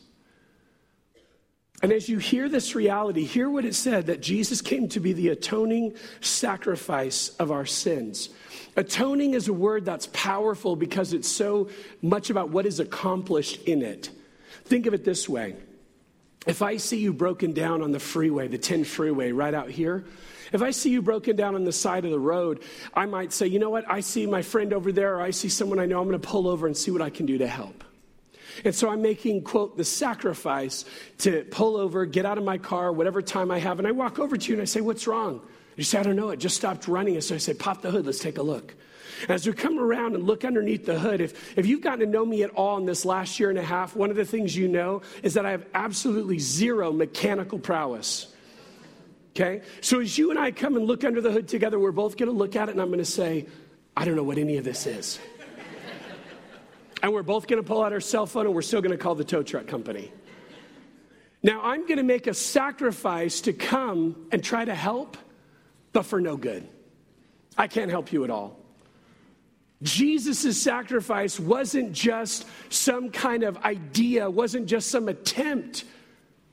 And 1.83 1.91
as 1.91 2.07
you 2.07 2.17
hear 2.17 2.47
this 2.47 2.75
reality, 2.75 3.25
hear 3.25 3.49
what 3.49 3.65
it 3.65 3.75
said 3.75 4.05
that 4.05 4.21
Jesus 4.21 4.61
came 4.61 4.87
to 4.87 5.01
be 5.01 5.11
the 5.11 5.27
atoning 5.27 5.95
sacrifice 6.21 7.27
of 7.39 7.51
our 7.51 7.65
sins. 7.65 8.29
Atoning 8.77 9.33
is 9.33 9.49
a 9.49 9.53
word 9.53 9.83
that's 9.83 10.07
powerful 10.13 10.77
because 10.77 11.11
it's 11.11 11.27
so 11.27 11.69
much 12.01 12.29
about 12.29 12.49
what 12.49 12.65
is 12.65 12.79
accomplished 12.79 13.63
in 13.63 13.81
it. 13.81 14.09
Think 14.63 14.85
of 14.85 14.93
it 14.93 15.03
this 15.03 15.27
way 15.27 15.57
if 16.47 16.61
I 16.61 16.77
see 16.77 16.99
you 16.99 17.13
broken 17.13 17.51
down 17.51 17.81
on 17.81 17.91
the 17.91 17.99
freeway, 17.99 18.47
the 18.47 18.57
10 18.57 18.85
freeway 18.85 19.33
right 19.33 19.53
out 19.53 19.69
here, 19.69 20.05
if 20.53 20.61
I 20.61 20.71
see 20.71 20.89
you 20.89 21.01
broken 21.01 21.35
down 21.35 21.53
on 21.53 21.65
the 21.65 21.71
side 21.73 22.05
of 22.05 22.11
the 22.11 22.19
road, 22.19 22.63
I 22.93 23.07
might 23.07 23.33
say, 23.33 23.47
you 23.47 23.59
know 23.59 23.69
what, 23.69 23.89
I 23.89 23.99
see 23.99 24.25
my 24.25 24.41
friend 24.41 24.71
over 24.71 24.93
there, 24.93 25.15
or 25.15 25.21
I 25.21 25.31
see 25.31 25.49
someone 25.49 25.79
I 25.79 25.85
know, 25.85 25.99
I'm 25.99 26.07
going 26.07 26.19
to 26.19 26.27
pull 26.27 26.47
over 26.47 26.65
and 26.65 26.77
see 26.77 26.91
what 26.91 27.01
I 27.01 27.09
can 27.09 27.25
do 27.25 27.37
to 27.39 27.47
help. 27.47 27.83
And 28.63 28.73
so 28.73 28.89
I'm 28.89 29.01
making, 29.01 29.43
quote, 29.43 29.77
the 29.77 29.83
sacrifice 29.83 30.85
to 31.19 31.43
pull 31.45 31.77
over, 31.77 32.05
get 32.05 32.25
out 32.25 32.37
of 32.37 32.43
my 32.43 32.57
car, 32.57 32.91
whatever 32.91 33.21
time 33.21 33.51
I 33.51 33.59
have, 33.59 33.79
and 33.79 33.87
I 33.87 33.91
walk 33.91 34.19
over 34.19 34.37
to 34.37 34.47
you 34.47 34.53
and 34.53 34.61
I 34.61 34.65
say, 34.65 34.81
What's 34.81 35.07
wrong? 35.07 35.41
You 35.75 35.83
say, 35.83 35.99
I 35.99 36.03
don't 36.03 36.15
know, 36.15 36.29
it 36.29 36.37
just 36.37 36.55
stopped 36.55 36.87
running. 36.87 37.15
And 37.15 37.23
so 37.23 37.35
I 37.35 37.39
say, 37.39 37.53
Pop 37.53 37.81
the 37.81 37.91
hood, 37.91 38.05
let's 38.05 38.19
take 38.19 38.37
a 38.37 38.43
look. 38.43 38.75
As 39.29 39.47
we 39.47 39.53
come 39.53 39.79
around 39.79 40.15
and 40.15 40.23
look 40.25 40.43
underneath 40.43 40.85
the 40.85 40.99
hood, 40.99 41.21
if, 41.21 41.57
if 41.57 41.65
you've 41.65 41.81
gotten 41.81 41.99
to 42.01 42.05
know 42.05 42.25
me 42.25 42.43
at 42.43 42.49
all 42.51 42.77
in 42.77 42.85
this 42.85 43.05
last 43.05 43.39
year 43.39 43.49
and 43.49 43.59
a 43.59 43.63
half, 43.63 43.95
one 43.95 44.09
of 44.09 44.15
the 44.15 44.25
things 44.25 44.55
you 44.55 44.67
know 44.67 45.01
is 45.21 45.35
that 45.35 45.45
I 45.45 45.51
have 45.51 45.65
absolutely 45.73 46.39
zero 46.39 46.91
mechanical 46.91 47.59
prowess. 47.59 48.33
Okay? 49.31 49.61
So 49.81 49.99
as 49.99 50.17
you 50.17 50.29
and 50.29 50.39
I 50.39 50.51
come 50.51 50.75
and 50.75 50.85
look 50.85 51.03
under 51.03 51.21
the 51.21 51.31
hood 51.31 51.47
together, 51.47 51.79
we're 51.79 51.91
both 51.91 52.17
going 52.17 52.29
to 52.29 52.35
look 52.35 52.55
at 52.55 52.69
it 52.69 52.73
and 52.73 52.81
I'm 52.81 52.89
going 52.89 52.99
to 52.99 53.05
say, 53.05 53.47
I 53.95 54.05
don't 54.05 54.15
know 54.15 54.23
what 54.23 54.37
any 54.37 54.57
of 54.57 54.63
this 54.63 54.85
is. 54.85 55.19
And 57.03 57.13
we're 57.13 57.21
both 57.21 57.47
going 57.47 57.61
to 57.61 57.67
pull 57.67 57.83
out 57.83 57.91
our 57.91 57.99
cell 57.99 58.25
phone 58.25 58.45
and 58.45 58.55
we're 58.55 58.61
still 58.61 58.81
going 58.81 58.91
to 58.91 58.97
call 58.97 59.13
the 59.13 59.25
tow 59.25 59.43
truck 59.43 59.67
company. 59.67 60.11
Now, 61.43 61.59
I'm 61.61 61.81
going 61.81 61.97
to 61.97 62.03
make 62.03 62.27
a 62.27 62.33
sacrifice 62.33 63.41
to 63.41 63.51
come 63.51 64.27
and 64.31 64.41
try 64.41 64.63
to 64.63 64.73
help, 64.73 65.17
but 65.91 66.03
for 66.03 66.21
no 66.21 66.37
good. 66.37 66.65
I 67.57 67.67
can't 67.67 67.91
help 67.91 68.13
you 68.13 68.23
at 68.23 68.29
all. 68.29 68.57
Jesus' 69.81 70.59
sacrifice 70.61 71.37
wasn't 71.37 71.91
just 71.91 72.47
some 72.69 73.09
kind 73.09 73.43
of 73.43 73.57
idea, 73.57 74.29
wasn't 74.29 74.67
just 74.67 74.89
some 74.89 75.09
attempt 75.09 75.83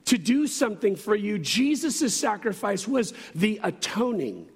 to 0.06 0.18
do 0.18 0.48
something 0.48 0.96
for 0.96 1.14
you. 1.14 1.38
Jesus' 1.38 2.12
sacrifice 2.12 2.88
was 2.88 3.14
the 3.36 3.60
atoning. 3.62 4.48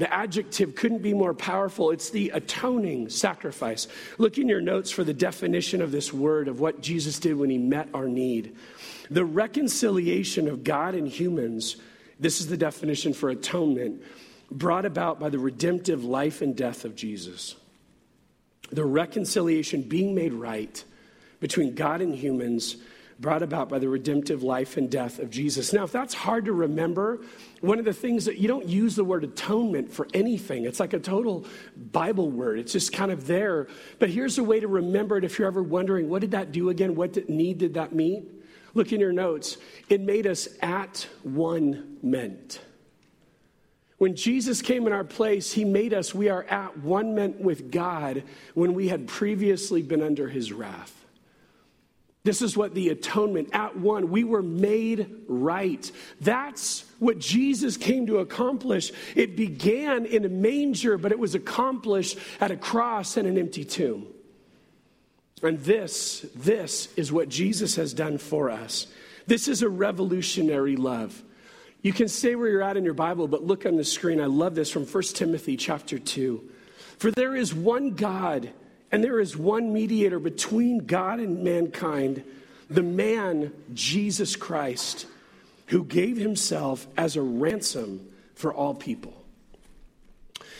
The 0.00 0.10
adjective 0.10 0.76
couldn't 0.76 1.02
be 1.02 1.12
more 1.12 1.34
powerful. 1.34 1.90
It's 1.90 2.08
the 2.08 2.30
atoning 2.30 3.10
sacrifice. 3.10 3.86
Look 4.16 4.38
in 4.38 4.48
your 4.48 4.62
notes 4.62 4.90
for 4.90 5.04
the 5.04 5.12
definition 5.12 5.82
of 5.82 5.92
this 5.92 6.10
word, 6.10 6.48
of 6.48 6.58
what 6.58 6.80
Jesus 6.80 7.18
did 7.18 7.36
when 7.36 7.50
he 7.50 7.58
met 7.58 7.86
our 7.92 8.08
need. 8.08 8.56
The 9.10 9.26
reconciliation 9.26 10.48
of 10.48 10.64
God 10.64 10.94
and 10.94 11.06
humans, 11.06 11.76
this 12.18 12.40
is 12.40 12.46
the 12.46 12.56
definition 12.56 13.12
for 13.12 13.28
atonement 13.28 14.02
brought 14.50 14.86
about 14.86 15.20
by 15.20 15.28
the 15.28 15.38
redemptive 15.38 16.02
life 16.02 16.40
and 16.40 16.56
death 16.56 16.86
of 16.86 16.96
Jesus. 16.96 17.56
The 18.72 18.86
reconciliation 18.86 19.82
being 19.82 20.14
made 20.14 20.32
right 20.32 20.82
between 21.40 21.74
God 21.74 22.00
and 22.00 22.14
humans 22.14 22.76
brought 23.20 23.42
about 23.42 23.68
by 23.68 23.78
the 23.78 23.88
redemptive 23.88 24.42
life 24.42 24.78
and 24.78 24.90
death 24.90 25.18
of 25.18 25.28
Jesus. 25.30 25.74
Now, 25.74 25.84
if 25.84 25.92
that's 25.92 26.14
hard 26.14 26.46
to 26.46 26.52
remember, 26.52 27.20
one 27.60 27.78
of 27.78 27.84
the 27.84 27.92
things 27.92 28.24
that 28.24 28.38
you 28.38 28.48
don't 28.48 28.66
use 28.66 28.96
the 28.96 29.04
word 29.04 29.24
atonement 29.24 29.92
for 29.92 30.08
anything, 30.14 30.64
it's 30.64 30.80
like 30.80 30.94
a 30.94 30.98
total 30.98 31.44
Bible 31.76 32.30
word. 32.30 32.58
It's 32.58 32.72
just 32.72 32.92
kind 32.92 33.12
of 33.12 33.26
there. 33.26 33.68
But 33.98 34.08
here's 34.08 34.38
a 34.38 34.44
way 34.44 34.58
to 34.58 34.68
remember 34.68 35.18
it 35.18 35.24
if 35.24 35.38
you're 35.38 35.48
ever 35.48 35.62
wondering 35.62 36.08
what 36.08 36.22
did 36.22 36.30
that 36.30 36.50
do 36.50 36.70
again? 36.70 36.94
What 36.94 37.12
did, 37.12 37.28
need 37.28 37.58
did 37.58 37.74
that 37.74 37.94
mean? 37.94 38.42
Look 38.72 38.92
in 38.92 39.00
your 39.00 39.12
notes. 39.12 39.58
It 39.88 40.00
made 40.00 40.26
us 40.26 40.48
at 40.62 41.06
one 41.22 41.98
meant. 42.02 42.60
When 43.98 44.16
Jesus 44.16 44.62
came 44.62 44.86
in 44.86 44.94
our 44.94 45.04
place, 45.04 45.52
he 45.52 45.66
made 45.66 45.92
us, 45.92 46.14
we 46.14 46.30
are 46.30 46.44
at 46.44 46.78
one 46.78 47.14
meant 47.14 47.38
with 47.38 47.70
God 47.70 48.22
when 48.54 48.72
we 48.72 48.88
had 48.88 49.06
previously 49.06 49.82
been 49.82 50.02
under 50.02 50.26
his 50.26 50.54
wrath. 50.54 50.99
This 52.22 52.42
is 52.42 52.56
what 52.56 52.74
the 52.74 52.90
atonement, 52.90 53.48
at 53.52 53.78
one, 53.78 54.10
we 54.10 54.24
were 54.24 54.42
made 54.42 55.24
right. 55.26 55.90
That's 56.20 56.84
what 56.98 57.18
Jesus 57.18 57.78
came 57.78 58.06
to 58.08 58.18
accomplish. 58.18 58.92
It 59.16 59.36
began 59.36 60.04
in 60.04 60.26
a 60.26 60.28
manger, 60.28 60.98
but 60.98 61.12
it 61.12 61.18
was 61.18 61.34
accomplished 61.34 62.18
at 62.38 62.50
a 62.50 62.56
cross 62.56 63.16
and 63.16 63.26
an 63.26 63.38
empty 63.38 63.64
tomb. 63.64 64.06
And 65.42 65.58
this, 65.60 66.26
this 66.34 66.92
is 66.96 67.10
what 67.10 67.30
Jesus 67.30 67.76
has 67.76 67.94
done 67.94 68.18
for 68.18 68.50
us. 68.50 68.86
This 69.26 69.48
is 69.48 69.62
a 69.62 69.68
revolutionary 69.68 70.76
love. 70.76 71.22
You 71.80 71.94
can 71.94 72.08
say 72.08 72.34
where 72.34 72.48
you're 72.48 72.62
at 72.62 72.76
in 72.76 72.84
your 72.84 72.92
Bible, 72.92 73.28
but 73.28 73.44
look 73.44 73.64
on 73.64 73.76
the 73.76 73.84
screen. 73.84 74.20
I 74.20 74.26
love 74.26 74.54
this 74.54 74.70
from 74.70 74.84
1 74.84 75.02
Timothy 75.14 75.56
chapter 75.56 75.98
2. 75.98 76.50
For 76.98 77.10
there 77.10 77.34
is 77.34 77.54
one 77.54 77.94
God, 77.94 78.50
and 78.92 79.02
there 79.04 79.20
is 79.20 79.36
one 79.36 79.72
mediator 79.72 80.18
between 80.18 80.86
God 80.86 81.20
and 81.20 81.44
mankind, 81.44 82.24
the 82.68 82.82
man, 82.82 83.52
Jesus 83.72 84.36
Christ, 84.36 85.06
who 85.66 85.84
gave 85.84 86.16
himself 86.16 86.86
as 86.96 87.16
a 87.16 87.22
ransom 87.22 88.08
for 88.34 88.52
all 88.52 88.74
people. 88.74 89.14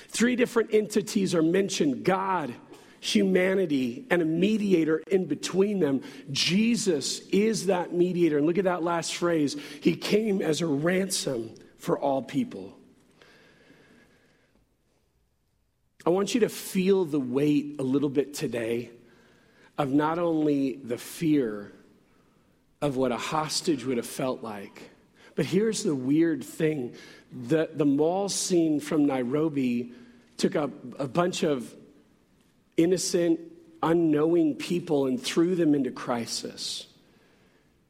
Three 0.08 0.36
different 0.36 0.74
entities 0.74 1.34
are 1.34 1.42
mentioned 1.42 2.04
God, 2.04 2.54
humanity 3.00 4.06
and 4.10 4.20
a 4.20 4.24
mediator 4.24 4.98
in 4.98 5.26
between 5.26 5.80
them. 5.80 6.02
Jesus 6.30 7.20
is 7.28 7.66
that 7.66 7.92
mediator. 7.92 8.38
And 8.38 8.46
look 8.46 8.58
at 8.58 8.64
that 8.64 8.82
last 8.82 9.14
phrase 9.14 9.56
He 9.80 9.96
came 9.96 10.42
as 10.42 10.60
a 10.60 10.66
ransom 10.66 11.54
for 11.78 11.98
all 11.98 12.22
people. 12.22 12.76
I 16.06 16.10
want 16.10 16.34
you 16.34 16.40
to 16.40 16.48
feel 16.48 17.04
the 17.04 17.20
weight 17.20 17.76
a 17.78 17.82
little 17.82 18.08
bit 18.08 18.32
today 18.32 18.90
of 19.76 19.92
not 19.92 20.18
only 20.18 20.76
the 20.76 20.96
fear 20.96 21.72
of 22.80 22.96
what 22.96 23.12
a 23.12 23.18
hostage 23.18 23.84
would 23.84 23.98
have 23.98 24.06
felt 24.06 24.42
like, 24.42 24.90
but 25.34 25.44
here's 25.44 25.82
the 25.82 25.94
weird 25.94 26.42
thing 26.42 26.94
the, 27.32 27.68
the 27.72 27.84
mall 27.84 28.28
scene 28.28 28.80
from 28.80 29.06
Nairobi 29.06 29.92
took 30.36 30.56
up 30.56 30.70
a 30.98 31.06
bunch 31.06 31.42
of 31.42 31.74
innocent, 32.76 33.38
unknowing 33.82 34.54
people 34.54 35.06
and 35.06 35.22
threw 35.22 35.54
them 35.54 35.74
into 35.74 35.90
crisis. 35.90 36.86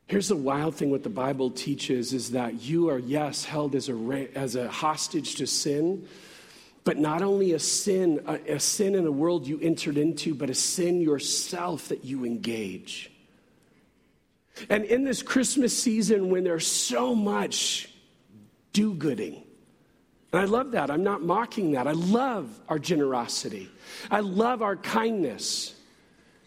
Here's 0.09 0.29
the 0.29 0.37
wild 0.37 0.75
thing 0.75 0.91
what 0.91 1.05
the 1.05 1.09
Bible 1.09 1.51
teaches 1.51 2.13
is 2.13 2.33
that 2.33 2.61
you 2.63 2.91
are, 2.91 2.99
yes, 2.99 3.45
held 3.45 3.77
as 3.77 3.89
a, 3.89 4.29
as 4.35 4.57
a 4.57 4.69
hostage 4.69 5.37
to 5.37 5.47
sin, 5.47 6.09
but 6.85 6.99
not 6.99 7.23
only 7.23 7.53
a 7.53 7.59
sin, 7.59 8.21
a, 8.27 8.55
a 8.55 8.61
sin 8.61 8.95
in 8.95 9.07
a 9.07 9.11
world 9.11 9.47
you 9.47 9.59
entered 9.61 9.99
into, 9.99 10.35
but 10.35 10.51
a 10.51 10.55
sin 10.55 11.01
yourself 11.01 11.89
that 11.89 12.05
you 12.05 12.25
engage. 12.25 13.11
And 14.69 14.85
in 14.85 15.05
this 15.05 15.23
Christmas 15.23 15.77
season, 15.77 16.31
when 16.31 16.45
there's 16.45 16.67
so 16.67 17.15
much 17.15 17.89
do 18.73 18.95
gooding, 18.95 19.43
and 20.33 20.41
I 20.41 20.45
love 20.45 20.73
that. 20.73 20.91
I'm 20.91 21.03
not 21.03 21.23
mocking 21.23 21.73
that. 21.73 21.89
I 21.89 21.93
love 21.93 22.49
our 22.69 22.79
generosity. 22.79 23.69
I 24.11 24.21
love 24.21 24.63
our 24.63 24.77
kindness. 24.77 25.75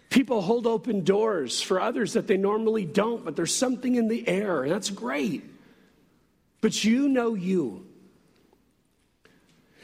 People 0.10 0.42
hold 0.42 0.68
open 0.68 1.04
doors 1.04 1.62
for 1.62 1.82
others 1.82 2.14
that 2.14 2.28
they 2.28 2.38
normally 2.38 2.86
don't, 2.86 3.26
but 3.26 3.36
there's 3.36 3.54
something 3.54 3.96
in 3.96 4.08
the 4.08 4.26
air, 4.28 4.64
and 4.64 4.72
that's 4.72 4.90
great. 4.90 5.44
But 6.62 6.84
you 6.84 7.10
know 7.10 7.34
you. 7.34 7.86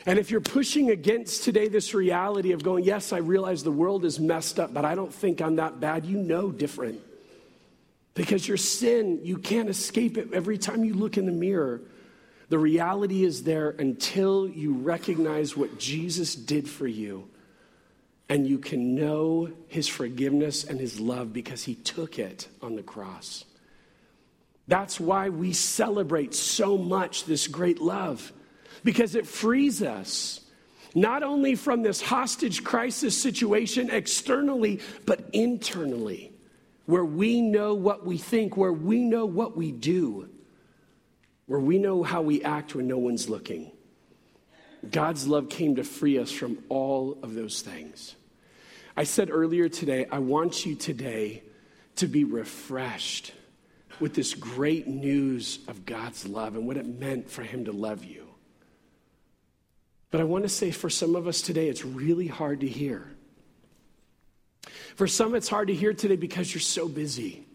And 0.06 0.18
if 0.18 0.32
you're 0.32 0.42
pushing 0.42 0.92
against 0.92 1.44
today 1.44 1.68
this 1.68 1.94
reality 1.94 2.52
of 2.54 2.64
going, 2.64 2.84
yes, 2.84 3.12
I 3.12 3.18
realize 3.18 3.64
the 3.64 3.72
world 3.72 4.06
is 4.06 4.20
messed 4.20 4.60
up, 4.60 4.74
but 4.74 4.86
I 4.86 4.96
don't 4.96 5.14
think 5.14 5.42
I'm 5.42 5.58
that 5.58 5.80
bad, 5.80 6.06
you 6.06 6.18
know 6.18 6.52
different. 6.52 7.02
Because 8.14 8.48
your 8.48 8.58
sin, 8.58 9.20
you 9.24 9.38
can't 9.38 9.70
escape 9.70 10.18
it 10.18 10.34
every 10.34 10.58
time 10.58 10.84
you 10.84 10.94
look 10.94 11.18
in 11.18 11.26
the 11.26 11.32
mirror. 11.32 11.82
The 12.50 12.58
reality 12.58 13.24
is 13.24 13.44
there 13.44 13.70
until 13.72 14.48
you 14.48 14.74
recognize 14.74 15.56
what 15.56 15.78
Jesus 15.78 16.34
did 16.34 16.68
for 16.68 16.88
you 16.88 17.30
and 18.30 18.48
you 18.48 18.60
can 18.60 18.96
know 18.96 19.50
his 19.68 19.88
forgiveness 19.88 20.64
and 20.64 20.80
his 20.80 21.00
love 21.00 21.34
because 21.34 21.64
he 21.64 21.76
took 21.76 22.20
it 22.20 22.48
on 22.62 22.76
the 22.76 22.84
cross. 22.84 23.44
That's 24.68 25.00
why 25.00 25.30
we 25.30 25.54
celebrate 25.54 26.36
so 26.36 26.78
much 26.78 27.26
this 27.26 27.48
great 27.48 27.82
love 27.82 28.32
because 28.84 29.16
it 29.16 29.28
frees 29.28 29.82
us 29.82 30.42
not 30.96 31.22
only 31.22 31.56
from 31.56 31.84
this 31.84 32.02
hostage 32.02 32.64
crisis 32.64 33.20
situation 33.20 33.90
externally, 33.92 34.80
but 35.06 35.30
internally, 35.34 36.32
where 36.86 37.06
we 37.06 37.42
know 37.42 37.76
what 37.76 38.06
we 38.06 38.18
think, 38.18 38.58
where 38.58 38.74
we 38.74 39.04
know 39.04 39.26
what 39.26 39.56
we 39.56 39.72
do 39.72 40.30
where 41.50 41.60
we 41.60 41.80
know 41.80 42.04
how 42.04 42.22
we 42.22 42.44
act 42.44 42.76
when 42.76 42.88
no 42.88 43.00
one's 43.00 43.28
looking. 43.28 43.72
God's 44.92 45.28
love 45.28 45.50
came 45.50 45.78
to 45.78 45.84
free 45.84 46.20
us 46.20 46.32
from 46.32 46.60
all 46.70 47.18
of 47.24 47.34
those 47.34 47.64
things. 47.64 48.16
I 48.96 49.04
said 49.04 49.32
earlier 49.32 49.68
today, 49.68 50.06
I 50.12 50.20
want 50.20 50.64
you 50.64 50.76
today 50.76 51.42
to 51.96 52.08
be 52.08 52.24
refreshed 52.24 53.34
with 54.00 54.14
this 54.14 54.36
great 54.36 54.86
news 54.86 55.58
of 55.68 55.88
God's 55.88 56.28
love 56.28 56.56
and 56.56 56.68
what 56.68 56.78
it 56.78 56.86
meant 56.86 57.32
for 57.32 57.42
Him 57.42 57.66
to 57.66 57.72
love 57.72 58.06
you. 58.06 58.29
But 60.12 60.22
I 60.22 60.24
want 60.24 60.44
to 60.44 60.50
say 60.50 60.72
for 60.72 60.90
some 60.90 61.16
of 61.16 61.28
us 61.28 61.42
today, 61.42 61.70
it's 61.70 61.86
really 61.86 62.28
hard 62.28 62.62
to 62.62 62.68
hear. 62.68 63.08
For 64.96 65.08
some, 65.08 65.36
it's 65.36 65.48
hard 65.48 65.68
to 65.68 65.74
hear 65.74 65.94
today 65.94 66.16
because 66.16 66.54
you're 66.54 66.62
so 66.62 66.88
busy. 66.88 67.46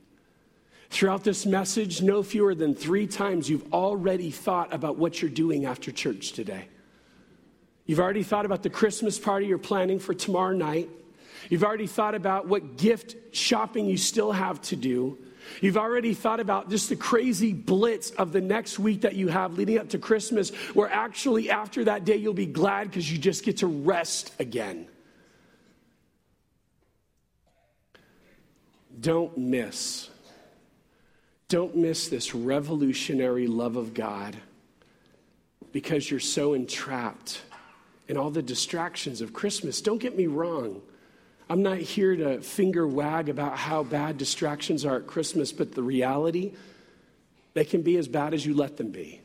Throughout 0.91 1.25
this 1.25 1.45
message, 1.45 2.01
no 2.01 2.23
fewer 2.23 2.55
than 2.55 2.75
three 2.75 3.07
times 3.07 3.51
you've 3.51 3.73
already 3.73 4.31
thought 4.31 4.73
about 4.73 4.97
what 4.97 5.21
you're 5.21 5.31
doing 5.31 5.67
after 5.67 5.91
church 5.91 6.33
today. 6.33 6.69
You've 7.87 8.01
already 8.01 8.23
thought 8.23 8.47
about 8.47 8.63
the 8.63 8.71
Christmas 8.71 9.19
party 9.19 9.47
you're 9.47 9.59
planning 9.59 9.99
for 9.99 10.15
tomorrow 10.15 10.55
night. 10.55 10.89
You've 11.51 11.65
already 11.65 11.87
thought 11.87 12.15
about 12.15 12.47
what 12.47 12.79
gift 12.79 13.17
shopping 13.35 13.87
you 13.87 13.97
still 13.97 14.33
have 14.33 14.63
to 14.63 14.77
do. 14.77 15.19
You've 15.61 15.77
already 15.77 16.15
thought 16.15 16.41
about 16.41 16.71
just 16.71 16.89
the 16.89 16.97
crazy 16.97 17.53
blitz 17.53 18.11
of 18.11 18.33
the 18.33 18.41
next 18.41 18.79
week 18.79 19.03
that 19.03 19.15
you 19.15 19.29
have 19.29 19.55
leading 19.59 19.79
up 19.79 19.91
to 19.91 19.99
Christmas, 19.99 20.51
where 20.75 20.89
actually 20.89 21.51
after 21.51 21.85
that 21.85 22.05
day 22.05 22.17
you'll 22.17 22.35
be 22.35 22.47
glad 22.47 22.91
because 22.91 23.11
you 23.11 23.19
just 23.19 23.45
get 23.45 23.59
to 23.59 23.67
rest 23.67 24.33
again. 24.39 24.87
Don't 29.01 29.37
miss. 29.37 30.09
Don't 31.49 31.77
miss 31.77 32.09
this 32.09 32.35
revolutionary 32.35 33.47
love 33.47 33.77
of 33.77 33.95
God 33.95 34.37
because 35.73 36.11
you're 36.11 36.21
so 36.21 36.55
entrapped 36.55 37.43
in 38.09 38.17
all 38.17 38.31
the 38.31 38.43
distractions 38.43 39.21
of 39.21 39.33
Christmas. 39.33 39.81
Don't 39.81 39.99
get 39.99 40.17
me 40.17 40.27
wrong. 40.27 40.81
I'm 41.49 41.63
not 41.63 41.79
here 41.79 42.17
to 42.17 42.41
finger 42.41 42.87
wag 42.87 43.29
about 43.29 43.59
how 43.59 43.83
bad 43.83 44.17
distractions 44.17 44.85
are 44.85 44.97
at 44.97 45.07
Christmas, 45.07 45.53
but 45.53 45.75
the 45.75 45.83
reality, 45.83 46.55
they 47.53 47.65
can 47.65 47.83
be 47.83 47.97
as 47.97 48.09
bad 48.09 48.33
as 48.33 48.47
you 48.47 48.55
let 48.55 48.77
them 48.77 48.91
be. 48.91 49.21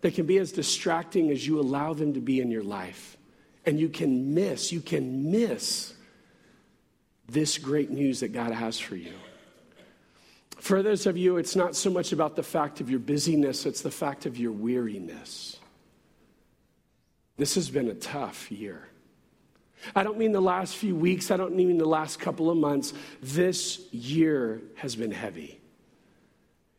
They 0.00 0.10
can 0.10 0.26
be 0.26 0.38
as 0.38 0.52
distracting 0.52 1.30
as 1.30 1.46
you 1.46 1.58
allow 1.58 1.92
them 1.92 2.14
to 2.14 2.20
be 2.20 2.40
in 2.40 2.50
your 2.50 2.62
life. 2.62 3.16
And 3.64 3.80
you 3.80 3.88
can 3.88 4.34
miss, 4.34 4.70
you 4.70 4.80
can 4.80 5.30
miss 5.32 5.92
this 7.28 7.58
great 7.58 7.90
news 7.90 8.20
that 8.20 8.28
God 8.28 8.52
has 8.52 8.78
for 8.78 8.94
you. 8.94 9.14
For 10.58 10.82
those 10.82 11.06
of 11.06 11.16
you, 11.16 11.36
it's 11.36 11.56
not 11.56 11.74
so 11.74 11.90
much 11.90 12.12
about 12.12 12.36
the 12.36 12.42
fact 12.42 12.80
of 12.80 12.88
your 12.88 13.00
busyness, 13.00 13.66
it's 13.66 13.82
the 13.82 13.90
fact 13.90 14.26
of 14.26 14.38
your 14.38 14.52
weariness. 14.52 15.58
This 17.36 17.56
has 17.56 17.68
been 17.68 17.88
a 17.88 17.94
tough 17.94 18.50
year. 18.50 18.88
I 19.94 20.02
don't 20.02 20.18
mean 20.18 20.32
the 20.32 20.40
last 20.40 20.76
few 20.76 20.96
weeks, 20.96 21.30
I 21.30 21.36
don't 21.36 21.54
mean 21.54 21.78
the 21.78 21.84
last 21.84 22.18
couple 22.18 22.50
of 22.50 22.56
months. 22.56 22.92
This 23.22 23.80
year 23.92 24.62
has 24.76 24.96
been 24.96 25.12
heavy. 25.12 25.60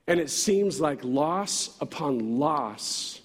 And 0.08 0.20
it 0.20 0.30
seems 0.30 0.80
like 0.80 1.04
loss 1.04 1.78
upon 1.82 2.40
loss 2.40 3.22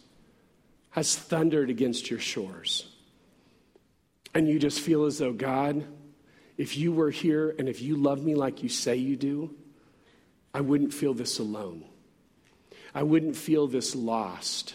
has 0.90 1.16
thundered 1.16 1.70
against 1.70 2.10
your 2.10 2.20
shores. 2.20 2.88
And 4.34 4.48
you 4.48 4.58
just 4.58 4.80
feel 4.80 5.04
as 5.04 5.18
though, 5.18 5.32
God, 5.32 5.86
if 6.56 6.76
you 6.76 6.92
were 6.92 7.10
here 7.10 7.54
and 7.58 7.68
if 7.68 7.80
you 7.82 7.96
love 7.96 8.22
me 8.22 8.34
like 8.34 8.62
you 8.62 8.68
say 8.68 8.96
you 8.96 9.16
do, 9.16 9.54
I 10.54 10.60
wouldn't 10.60 10.92
feel 10.92 11.14
this 11.14 11.38
alone. 11.38 11.84
I 12.94 13.02
wouldn't 13.04 13.36
feel 13.36 13.66
this 13.66 13.94
lost. 13.94 14.74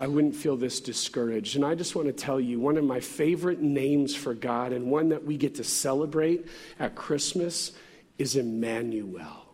I 0.00 0.06
wouldn't 0.06 0.36
feel 0.36 0.56
this 0.56 0.80
discouraged. 0.80 1.56
And 1.56 1.64
I 1.64 1.74
just 1.74 1.96
want 1.96 2.06
to 2.06 2.12
tell 2.12 2.40
you 2.40 2.60
one 2.60 2.76
of 2.76 2.84
my 2.84 3.00
favorite 3.00 3.60
names 3.60 4.14
for 4.14 4.32
God 4.32 4.72
and 4.72 4.90
one 4.90 5.08
that 5.08 5.24
we 5.24 5.36
get 5.36 5.56
to 5.56 5.64
celebrate 5.64 6.46
at 6.78 6.94
Christmas 6.94 7.72
is 8.16 8.36
Emmanuel 8.36 9.46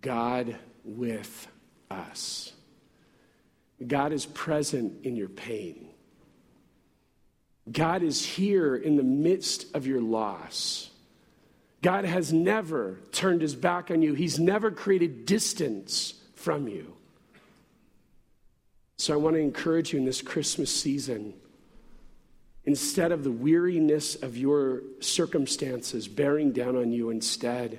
God 0.00 0.56
with 0.84 1.48
us. 1.90 2.52
God 3.84 4.12
is 4.12 4.24
present 4.26 5.04
in 5.04 5.16
your 5.16 5.28
pain. 5.28 5.88
God 7.70 8.02
is 8.02 8.24
here 8.24 8.76
in 8.76 8.96
the 8.96 9.02
midst 9.02 9.74
of 9.74 9.86
your 9.86 10.00
loss. 10.00 10.90
God 11.82 12.04
has 12.04 12.32
never 12.32 13.00
turned 13.12 13.42
his 13.42 13.54
back 13.54 13.90
on 13.90 14.02
you, 14.02 14.14
He's 14.14 14.38
never 14.38 14.70
created 14.70 15.26
distance 15.26 16.14
from 16.34 16.68
you. 16.68 16.95
So 18.96 19.12
I 19.12 19.16
want 19.16 19.36
to 19.36 19.40
encourage 19.40 19.92
you 19.92 19.98
in 19.98 20.04
this 20.04 20.22
Christmas 20.22 20.74
season. 20.74 21.34
Instead 22.64 23.12
of 23.12 23.22
the 23.22 23.30
weariness 23.30 24.16
of 24.16 24.36
your 24.36 24.82
circumstances 25.00 26.08
bearing 26.08 26.52
down 26.52 26.76
on 26.76 26.92
you, 26.92 27.10
instead, 27.10 27.78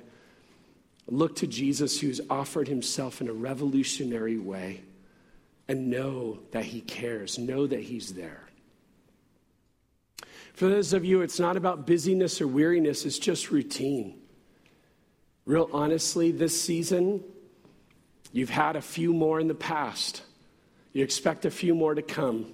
look 1.06 1.36
to 1.36 1.46
Jesus 1.46 2.00
who's 2.00 2.20
offered 2.30 2.68
himself 2.68 3.20
in 3.20 3.28
a 3.28 3.32
revolutionary 3.32 4.38
way 4.38 4.82
and 5.66 5.90
know 5.90 6.38
that 6.52 6.64
he 6.64 6.80
cares, 6.80 7.38
know 7.38 7.66
that 7.66 7.80
he's 7.80 8.14
there. 8.14 8.44
For 10.54 10.68
those 10.68 10.92
of 10.92 11.04
you, 11.04 11.20
it's 11.20 11.38
not 11.38 11.56
about 11.56 11.86
busyness 11.86 12.40
or 12.40 12.48
weariness, 12.48 13.04
it's 13.04 13.18
just 13.18 13.50
routine. 13.50 14.18
Real 15.44 15.68
honestly, 15.72 16.30
this 16.30 16.60
season, 16.60 17.22
you've 18.32 18.50
had 18.50 18.76
a 18.76 18.82
few 18.82 19.12
more 19.12 19.38
in 19.38 19.48
the 19.48 19.54
past. 19.54 20.22
You 20.98 21.04
expect 21.04 21.44
a 21.44 21.50
few 21.52 21.76
more 21.76 21.94
to 21.94 22.02
come, 22.02 22.52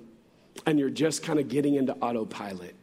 and 0.67 0.79
you're 0.79 0.91
just 0.91 1.23
kind 1.23 1.39
of 1.39 1.49
getting 1.49 1.77
into 1.77 1.95
autopilot. 1.95 2.75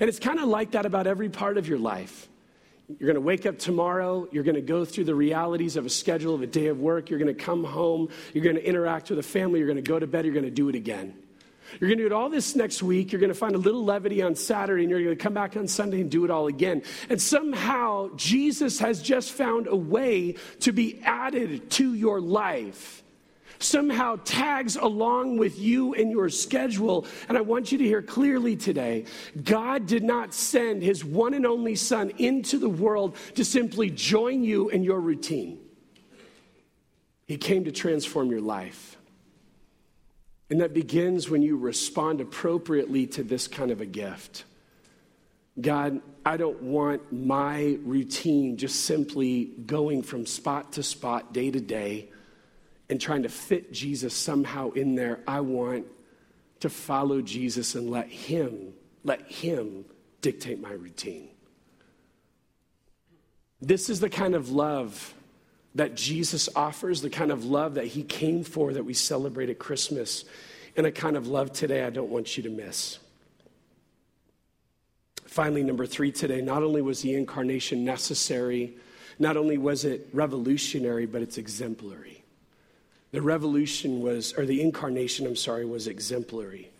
And 0.00 0.08
it's 0.08 0.18
kind 0.18 0.40
of 0.40 0.48
like 0.48 0.72
that 0.72 0.86
about 0.86 1.06
every 1.06 1.28
part 1.28 1.56
of 1.56 1.68
your 1.68 1.78
life. 1.78 2.26
You're 2.88 3.06
going 3.06 3.14
to 3.14 3.20
wake 3.20 3.46
up 3.46 3.60
tomorrow. 3.60 4.26
You're 4.32 4.42
going 4.42 4.56
to 4.56 4.60
go 4.60 4.84
through 4.84 5.04
the 5.04 5.14
realities 5.14 5.76
of 5.76 5.86
a 5.86 5.88
schedule 5.88 6.34
of 6.34 6.42
a 6.42 6.48
day 6.48 6.66
of 6.66 6.80
work. 6.80 7.10
You're 7.10 7.20
going 7.20 7.32
to 7.32 7.40
come 7.44 7.62
home. 7.62 8.08
You're 8.34 8.42
going 8.42 8.56
to 8.56 8.66
interact 8.66 9.08
with 9.08 9.20
a 9.20 9.22
family. 9.22 9.60
You're 9.60 9.68
going 9.68 9.80
to 9.80 9.88
go 9.88 10.00
to 10.00 10.06
bed. 10.08 10.24
You're 10.24 10.34
going 10.34 10.46
to 10.46 10.50
do 10.50 10.68
it 10.68 10.74
again. 10.74 11.14
You're 11.78 11.90
going 11.90 11.98
to 11.98 12.02
do 12.02 12.06
it 12.06 12.12
all 12.12 12.28
this 12.28 12.56
next 12.56 12.82
week. 12.82 13.12
You're 13.12 13.20
going 13.20 13.32
to 13.32 13.38
find 13.38 13.54
a 13.54 13.58
little 13.58 13.84
levity 13.84 14.20
on 14.20 14.34
Saturday, 14.34 14.82
and 14.82 14.90
you're 14.90 15.04
going 15.04 15.16
to 15.16 15.22
come 15.22 15.34
back 15.34 15.56
on 15.56 15.68
Sunday 15.68 16.00
and 16.00 16.10
do 16.10 16.24
it 16.24 16.30
all 16.32 16.48
again. 16.48 16.82
And 17.08 17.22
somehow, 17.22 18.10
Jesus 18.16 18.80
has 18.80 19.00
just 19.00 19.30
found 19.30 19.68
a 19.68 19.76
way 19.76 20.34
to 20.58 20.72
be 20.72 21.00
added 21.04 21.70
to 21.70 21.94
your 21.94 22.20
life 22.20 23.04
somehow 23.58 24.18
tags 24.24 24.76
along 24.76 25.38
with 25.38 25.58
you 25.58 25.94
and 25.94 26.10
your 26.10 26.28
schedule. 26.28 27.06
And 27.28 27.36
I 27.36 27.40
want 27.40 27.72
you 27.72 27.78
to 27.78 27.84
hear 27.84 28.02
clearly 28.02 28.56
today 28.56 29.04
God 29.42 29.86
did 29.86 30.02
not 30.02 30.34
send 30.34 30.82
his 30.82 31.04
one 31.04 31.34
and 31.34 31.46
only 31.46 31.74
Son 31.74 32.10
into 32.18 32.58
the 32.58 32.68
world 32.68 33.16
to 33.34 33.44
simply 33.44 33.90
join 33.90 34.42
you 34.42 34.68
in 34.68 34.82
your 34.82 35.00
routine, 35.00 35.58
He 37.26 37.36
came 37.36 37.64
to 37.64 37.72
transform 37.72 38.30
your 38.30 38.40
life. 38.40 38.96
And 40.50 40.62
that 40.62 40.72
begins 40.72 41.28
when 41.28 41.42
you 41.42 41.58
respond 41.58 42.22
appropriately 42.22 43.06
to 43.08 43.22
this 43.22 43.46
kind 43.46 43.70
of 43.70 43.82
a 43.82 43.86
gift. 43.86 44.44
God, 45.60 46.00
I 46.24 46.38
don't 46.38 46.62
want 46.62 47.12
my 47.12 47.78
routine 47.82 48.56
just 48.56 48.84
simply 48.84 49.46
going 49.66 50.02
from 50.02 50.24
spot 50.24 50.72
to 50.74 50.82
spot, 50.82 51.34
day 51.34 51.50
to 51.50 51.60
day 51.60 52.08
and 52.90 53.00
trying 53.00 53.22
to 53.22 53.28
fit 53.28 53.72
Jesus 53.72 54.14
somehow 54.14 54.70
in 54.70 54.94
there. 54.94 55.20
I 55.26 55.40
want 55.40 55.86
to 56.60 56.68
follow 56.68 57.20
Jesus 57.20 57.74
and 57.74 57.90
let 57.90 58.08
Him, 58.08 58.72
let 59.04 59.30
Him 59.30 59.84
dictate 60.20 60.60
my 60.60 60.72
routine. 60.72 61.28
This 63.60 63.90
is 63.90 64.00
the 64.00 64.10
kind 64.10 64.34
of 64.34 64.50
love 64.50 65.14
that 65.74 65.94
Jesus 65.94 66.48
offers, 66.56 67.02
the 67.02 67.10
kind 67.10 67.30
of 67.30 67.44
love 67.44 67.74
that 67.74 67.86
He 67.86 68.02
came 68.02 68.44
for 68.44 68.72
that 68.72 68.84
we 68.84 68.94
celebrate 68.94 69.50
at 69.50 69.58
Christmas, 69.58 70.24
and 70.76 70.86
a 70.86 70.92
kind 70.92 71.16
of 71.16 71.26
love 71.26 71.52
today 71.52 71.84
I 71.84 71.90
don't 71.90 72.10
want 72.10 72.36
you 72.36 72.42
to 72.44 72.50
miss. 72.50 72.98
Finally, 75.26 75.62
number 75.62 75.86
three 75.86 76.10
today, 76.10 76.40
not 76.40 76.62
only 76.62 76.80
was 76.80 77.02
the 77.02 77.14
incarnation 77.14 77.84
necessary, 77.84 78.76
not 79.18 79.36
only 79.36 79.58
was 79.58 79.84
it 79.84 80.08
revolutionary, 80.12 81.06
but 81.06 81.20
it's 81.20 81.38
exemplary. 81.38 82.17
The 83.10 83.22
revolution 83.22 84.00
was, 84.02 84.34
or 84.34 84.44
the 84.44 84.60
incarnation, 84.60 85.26
I'm 85.26 85.36
sorry, 85.36 85.64
was 85.64 85.86
exemplary. 85.86 86.70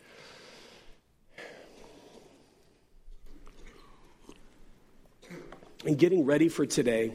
In 5.85 5.95
getting 5.95 6.27
ready 6.27 6.49
for 6.51 6.67
today, 6.67 7.13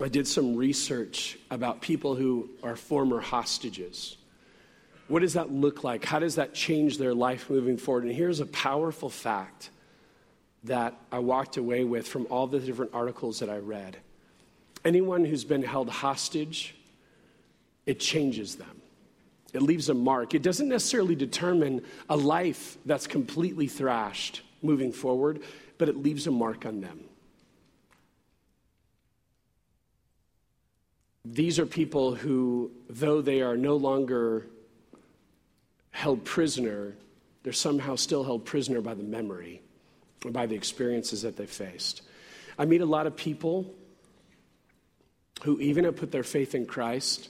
I 0.00 0.08
did 0.08 0.28
some 0.28 0.54
research 0.54 1.36
about 1.50 1.80
people 1.80 2.14
who 2.14 2.48
are 2.62 2.76
former 2.76 3.20
hostages. 3.20 4.16
What 5.08 5.20
does 5.20 5.34
that 5.34 5.50
look 5.50 5.82
like? 5.82 6.04
How 6.04 6.20
does 6.20 6.36
that 6.36 6.54
change 6.54 6.98
their 6.98 7.14
life 7.14 7.50
moving 7.50 7.76
forward? 7.76 8.04
And 8.04 8.12
here's 8.12 8.40
a 8.40 8.46
powerful 8.46 9.10
fact 9.10 9.70
that 10.64 10.94
I 11.10 11.18
walked 11.18 11.56
away 11.56 11.84
with 11.84 12.06
from 12.06 12.26
all 12.30 12.46
the 12.46 12.60
different 12.60 12.92
articles 12.94 13.40
that 13.40 13.50
I 13.50 13.58
read. 13.58 13.96
Anyone 14.84 15.24
who's 15.24 15.44
been 15.44 15.62
held 15.62 15.90
hostage 15.90 16.74
it 17.86 18.00
changes 18.00 18.56
them. 18.56 18.80
It 19.52 19.62
leaves 19.62 19.88
a 19.88 19.94
mark. 19.94 20.34
It 20.34 20.42
doesn't 20.42 20.68
necessarily 20.68 21.14
determine 21.14 21.82
a 22.08 22.16
life 22.16 22.76
that's 22.84 23.06
completely 23.06 23.68
thrashed 23.68 24.42
moving 24.62 24.92
forward, 24.92 25.42
but 25.78 25.88
it 25.88 25.96
leaves 25.96 26.26
a 26.26 26.30
mark 26.30 26.66
on 26.66 26.80
them. 26.80 27.00
These 31.24 31.58
are 31.58 31.66
people 31.66 32.14
who, 32.14 32.72
though 32.90 33.22
they 33.22 33.42
are 33.42 33.56
no 33.56 33.76
longer 33.76 34.46
held 35.90 36.24
prisoner, 36.24 36.96
they're 37.44 37.52
somehow 37.52 37.94
still 37.96 38.24
held 38.24 38.44
prisoner 38.44 38.80
by 38.80 38.94
the 38.94 39.02
memory 39.02 39.62
or 40.24 40.32
by 40.32 40.46
the 40.46 40.56
experiences 40.56 41.22
that 41.22 41.36
they 41.36 41.46
faced. 41.46 42.02
I 42.58 42.64
meet 42.64 42.80
a 42.80 42.86
lot 42.86 43.06
of 43.06 43.16
people 43.16 43.72
who 45.44 45.60
even 45.60 45.84
have 45.84 45.96
put 45.96 46.10
their 46.10 46.22
faith 46.22 46.54
in 46.54 46.66
Christ 46.66 47.28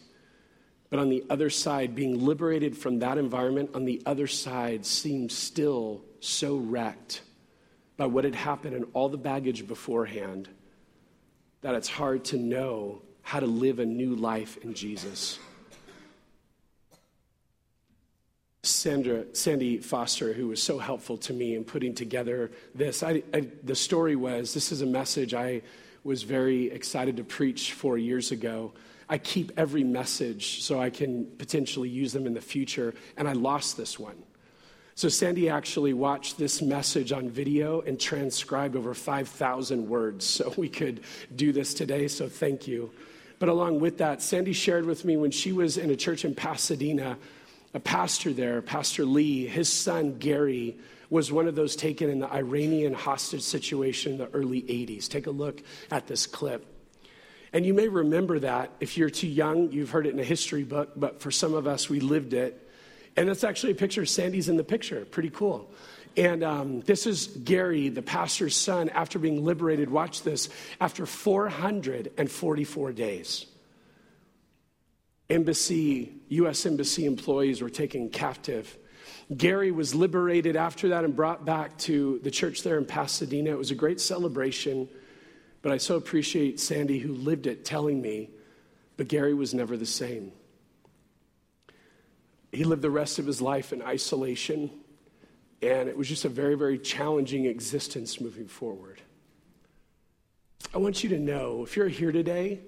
but 0.95 1.01
on 1.01 1.09
the 1.09 1.25
other 1.29 1.51
side, 1.51 1.97
being 1.97 2.25
liberated 2.25 2.79
from 2.79 3.01
that 3.01 3.19
environment, 3.19 3.69
on 3.75 3.85
the 3.85 4.01
other 4.07 4.29
side, 4.29 4.87
seems 4.87 5.37
still 5.37 6.05
so 6.21 6.55
wrecked 6.55 7.23
by 7.97 8.07
what 8.07 8.23
had 8.23 8.37
happened 8.37 8.77
and 8.77 8.87
all 8.93 9.09
the 9.09 9.17
baggage 9.17 9.67
beforehand 9.67 10.49
that 11.63 11.75
it's 11.75 11.89
hard 11.89 12.25
to 12.25 12.37
know 12.37 13.03
how 13.23 13.41
to 13.41 13.47
live 13.47 13.81
a 13.81 13.85
new 13.85 14.15
life 14.15 14.57
in 14.59 14.73
Jesus. 14.73 15.41
Sandra, 18.63 19.25
Sandy 19.33 19.79
Foster, 19.79 20.33
who 20.33 20.47
was 20.47 20.63
so 20.63 20.79
helpful 20.79 21.19
to 21.19 21.33
me 21.33 21.57
in 21.57 21.65
putting 21.65 21.97
together 21.97 22.53
this. 22.73 23.03
I, 23.03 23.25
I, 23.35 23.49
the 23.65 23.75
story 23.75 24.15
was 24.15 24.55
this 24.55 24.71
is 24.71 24.81
a 24.81 24.87
message 24.87 25.35
I 25.35 25.63
was 26.05 26.23
very 26.23 26.71
excited 26.71 27.17
to 27.17 27.25
preach 27.25 27.73
four 27.73 27.99
years 27.99 28.31
ago. 28.31 28.75
I 29.09 29.19
keep 29.19 29.53
every 29.57 29.85
message 29.85 30.63
so 30.63 30.81
I 30.81 30.91
can 30.91 31.27
potentially 31.39 31.89
use 31.89 32.13
them 32.13 32.27
in 32.27 32.35
the 32.35 32.41
future, 32.41 32.95
and 33.17 33.29
I 33.29 33.33
lost 33.33 33.77
this 33.77 33.99
one. 33.99 34.17
So, 34.97 35.09
Sandy 35.09 35.49
actually 35.49 35.93
watched 35.93 36.39
this 36.39 36.63
message 36.63 37.11
on 37.11 37.29
video 37.29 37.81
and 37.81 37.99
transcribed 37.99 38.77
over 38.77 38.95
5,000 38.95 39.89
words 39.89 40.25
so 40.25 40.55
we 40.57 40.69
could 40.69 41.01
do 41.35 41.53
this 41.53 41.75
today. 41.75 42.07
So, 42.07 42.29
thank 42.29 42.69
you. 42.69 42.93
But 43.41 43.49
along 43.49 43.81
with 43.81 43.99
that, 43.99 44.23
Sandy 44.23 44.53
shared 44.53 44.87
with 44.87 45.05
me 45.05 45.17
when 45.17 45.33
she 45.33 45.51
was 45.51 45.79
in 45.79 45.91
a 45.91 45.97
church 45.97 46.25
in 46.25 46.35
Pasadena 46.35 47.19
a 47.75 47.81
pastor 47.81 48.33
there, 48.33 48.63
Pastor 48.63 49.05
Lee, 49.05 49.47
his 49.47 49.71
son 49.71 50.19
Gary 50.19 50.79
was 51.11 51.33
one 51.33 51.49
of 51.49 51.57
those 51.57 51.77
taken 51.77 52.09
in 52.09 52.21
the 52.21 52.33
Iranian 52.33 52.95
hostage 52.95 53.43
situation 53.43 54.13
in 54.13 54.19
the 54.19 54.31
early 54.31 54.63
80s. 54.63 55.09
Take 55.09 55.27
a 55.27 55.33
look 55.33 55.61
at 55.91 56.07
this 56.07 56.27
clip. 56.27 56.65
And 57.55 57.65
you 57.65 57.73
may 57.73 57.89
remember 57.89 58.41
that. 58.41 58.73
If 58.81 58.99
you're 58.99 59.09
too 59.09 59.29
young, 59.29 59.71
you've 59.71 59.91
heard 59.91 60.07
it 60.07 60.13
in 60.13 60.19
a 60.19 60.25
history 60.25 60.65
book, 60.65 60.91
but 60.97 61.21
for 61.21 61.31
some 61.31 61.55
of 61.55 61.67
us, 61.69 61.89
we 61.89 62.01
lived 62.01 62.35
it. 62.35 62.69
And 63.17 63.29
that's 63.29 63.45
actually 63.45 63.73
a 63.73 63.77
picture. 63.77 64.05
Sandy's 64.05 64.49
in 64.49 64.57
the 64.57 64.65
picture. 64.65 65.05
Pretty 65.05 65.31
cool. 65.31 65.71
And 66.17 66.43
um, 66.43 66.81
this 66.81 67.07
is 67.07 67.29
Gary, 67.29 67.89
the 67.89 68.03
pastor's 68.03 68.57
son, 68.57 68.89
after 68.89 69.21
being 69.21 69.45
liberated. 69.45 69.89
Watch 69.89 70.23
this. 70.23 70.49
After 70.81 71.07
444 71.07 72.93
days 72.93 73.47
embassy, 75.31 76.13
U.S. 76.29 76.67
embassy 76.67 77.07
employees 77.07 77.63
were 77.63 77.71
taken 77.71 78.11
captive. 78.11 78.77
Gary 79.35 79.71
was 79.71 79.95
liberated 79.95 80.55
after 80.55 80.91
that 80.91 81.05
and 81.05 81.17
brought 81.17 81.47
back 81.47 81.79
to 81.79 82.21
the 82.23 82.31
church 82.31 82.63
there 82.63 82.77
in 82.77 82.85
Pasadena. 82.85 83.51
It 83.51 83.59
was 83.59 83.71
a 83.71 83.75
great 83.75 84.01
celebration, 84.01 84.89
but 85.65 85.73
I 85.73 85.79
so 85.79 85.97
appreciate 85.97 86.61
Sandy, 86.61 86.99
who 86.99 87.15
lived 87.15 87.47
it, 87.47 87.65
telling 87.65 88.03
me, 88.03 88.29
but 88.99 89.09
Gary 89.09 89.33
was 89.33 89.55
never 89.55 89.79
the 89.79 89.87
same. 89.87 90.31
He 92.53 92.65
lived 92.65 92.83
the 92.83 92.91
rest 92.91 93.19
of 93.19 93.25
his 93.25 93.41
life 93.41 93.73
in 93.73 93.81
isolation, 93.81 94.71
and 95.62 95.89
it 95.89 95.97
was 95.97 96.07
just 96.07 96.27
a 96.27 96.29
very, 96.29 96.55
very 96.55 96.79
challenging 96.79 97.47
existence 97.47 98.21
moving 98.21 98.47
forward. 98.47 99.01
I 100.75 100.79
want 100.79 101.03
you 101.03 101.09
to 101.09 101.19
know 101.19 101.62
if 101.62 101.77
you're 101.77 101.89
here 101.89 102.12
today 102.12 102.61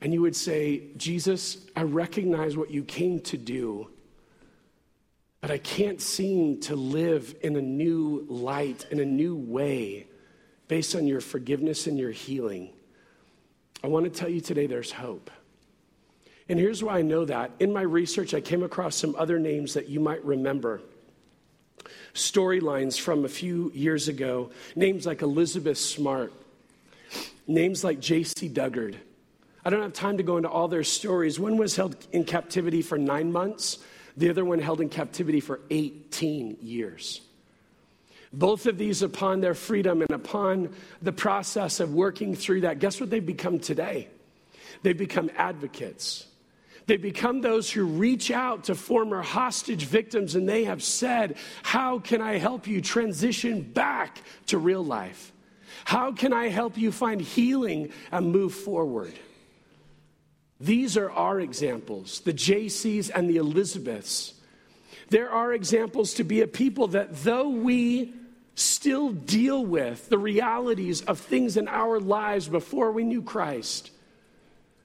and 0.00 0.12
you 0.12 0.20
would 0.22 0.34
say, 0.34 0.82
Jesus, 0.96 1.58
I 1.76 1.84
recognize 1.84 2.56
what 2.56 2.72
you 2.72 2.82
came 2.82 3.20
to 3.20 3.38
do, 3.38 3.88
but 5.40 5.52
I 5.52 5.58
can't 5.58 6.00
seem 6.00 6.58
to 6.62 6.74
live 6.74 7.36
in 7.42 7.54
a 7.54 7.62
new 7.62 8.26
light, 8.28 8.84
in 8.90 8.98
a 8.98 9.04
new 9.04 9.36
way, 9.36 10.08
based 10.68 10.94
on 10.94 11.06
your 11.06 11.20
forgiveness 11.20 11.86
and 11.86 11.98
your 11.98 12.10
healing. 12.10 12.70
I 13.84 13.88
want 13.88 14.04
to 14.04 14.10
tell 14.10 14.28
you 14.28 14.40
today 14.40 14.66
there's 14.66 14.92
hope. 14.92 15.30
And 16.48 16.58
here's 16.58 16.82
why 16.82 16.98
I 16.98 17.02
know 17.02 17.24
that. 17.24 17.50
In 17.58 17.72
my 17.72 17.82
research, 17.82 18.34
I 18.34 18.40
came 18.40 18.62
across 18.62 18.96
some 18.96 19.16
other 19.16 19.38
names 19.38 19.74
that 19.74 19.88
you 19.88 20.00
might 20.00 20.24
remember. 20.24 20.80
Storylines 22.14 22.98
from 22.98 23.24
a 23.24 23.28
few 23.28 23.70
years 23.74 24.08
ago, 24.08 24.50
names 24.74 25.06
like 25.06 25.22
Elizabeth 25.22 25.78
Smart, 25.78 26.32
names 27.46 27.84
like 27.84 28.00
Jaycee 28.00 28.52
Dugard. 28.52 28.96
I 29.64 29.70
don't 29.70 29.82
have 29.82 29.92
time 29.92 30.16
to 30.18 30.22
go 30.22 30.36
into 30.36 30.48
all 30.48 30.68
their 30.68 30.84
stories. 30.84 31.40
One 31.40 31.56
was 31.56 31.74
held 31.74 31.96
in 32.12 32.24
captivity 32.24 32.82
for 32.82 32.96
nine 32.96 33.32
months, 33.32 33.78
the 34.16 34.30
other 34.30 34.44
one 34.44 34.60
held 34.60 34.80
in 34.80 34.88
captivity 34.88 35.40
for 35.40 35.60
18 35.70 36.58
years. 36.62 37.25
Both 38.32 38.66
of 38.66 38.78
these, 38.78 39.02
upon 39.02 39.40
their 39.40 39.54
freedom 39.54 40.02
and 40.02 40.10
upon 40.10 40.74
the 41.00 41.12
process 41.12 41.80
of 41.80 41.94
working 41.94 42.34
through 42.34 42.62
that, 42.62 42.78
guess 42.78 43.00
what 43.00 43.10
they've 43.10 43.24
become 43.24 43.58
today? 43.58 44.08
They've 44.82 44.96
become 44.96 45.30
advocates. 45.36 46.26
They 46.86 46.96
become 46.96 47.40
those 47.40 47.70
who 47.70 47.84
reach 47.84 48.30
out 48.30 48.64
to 48.64 48.74
former 48.74 49.22
hostage 49.22 49.84
victims 49.84 50.34
and 50.34 50.48
they 50.48 50.64
have 50.64 50.82
said, 50.82 51.36
How 51.62 51.98
can 51.98 52.20
I 52.20 52.38
help 52.38 52.66
you 52.66 52.80
transition 52.80 53.62
back 53.62 54.22
to 54.46 54.58
real 54.58 54.84
life? 54.84 55.32
How 55.84 56.12
can 56.12 56.32
I 56.32 56.48
help 56.48 56.78
you 56.78 56.92
find 56.92 57.20
healing 57.20 57.92
and 58.12 58.30
move 58.30 58.54
forward? 58.54 59.14
These 60.60 60.96
are 60.96 61.10
our 61.10 61.40
examples, 61.40 62.20
the 62.20 62.32
JCs 62.32 63.10
and 63.14 63.28
the 63.28 63.36
Elizabeths. 63.36 64.34
There 65.08 65.30
are 65.30 65.52
examples 65.52 66.14
to 66.14 66.24
be 66.24 66.40
a 66.40 66.46
people 66.46 66.88
that 66.88 67.22
though 67.22 67.48
we 67.48 68.12
still 68.54 69.10
deal 69.10 69.64
with 69.64 70.08
the 70.08 70.18
realities 70.18 71.02
of 71.02 71.20
things 71.20 71.56
in 71.56 71.68
our 71.68 72.00
lives 72.00 72.48
before 72.48 72.90
we 72.90 73.04
knew 73.04 73.22
Christ, 73.22 73.90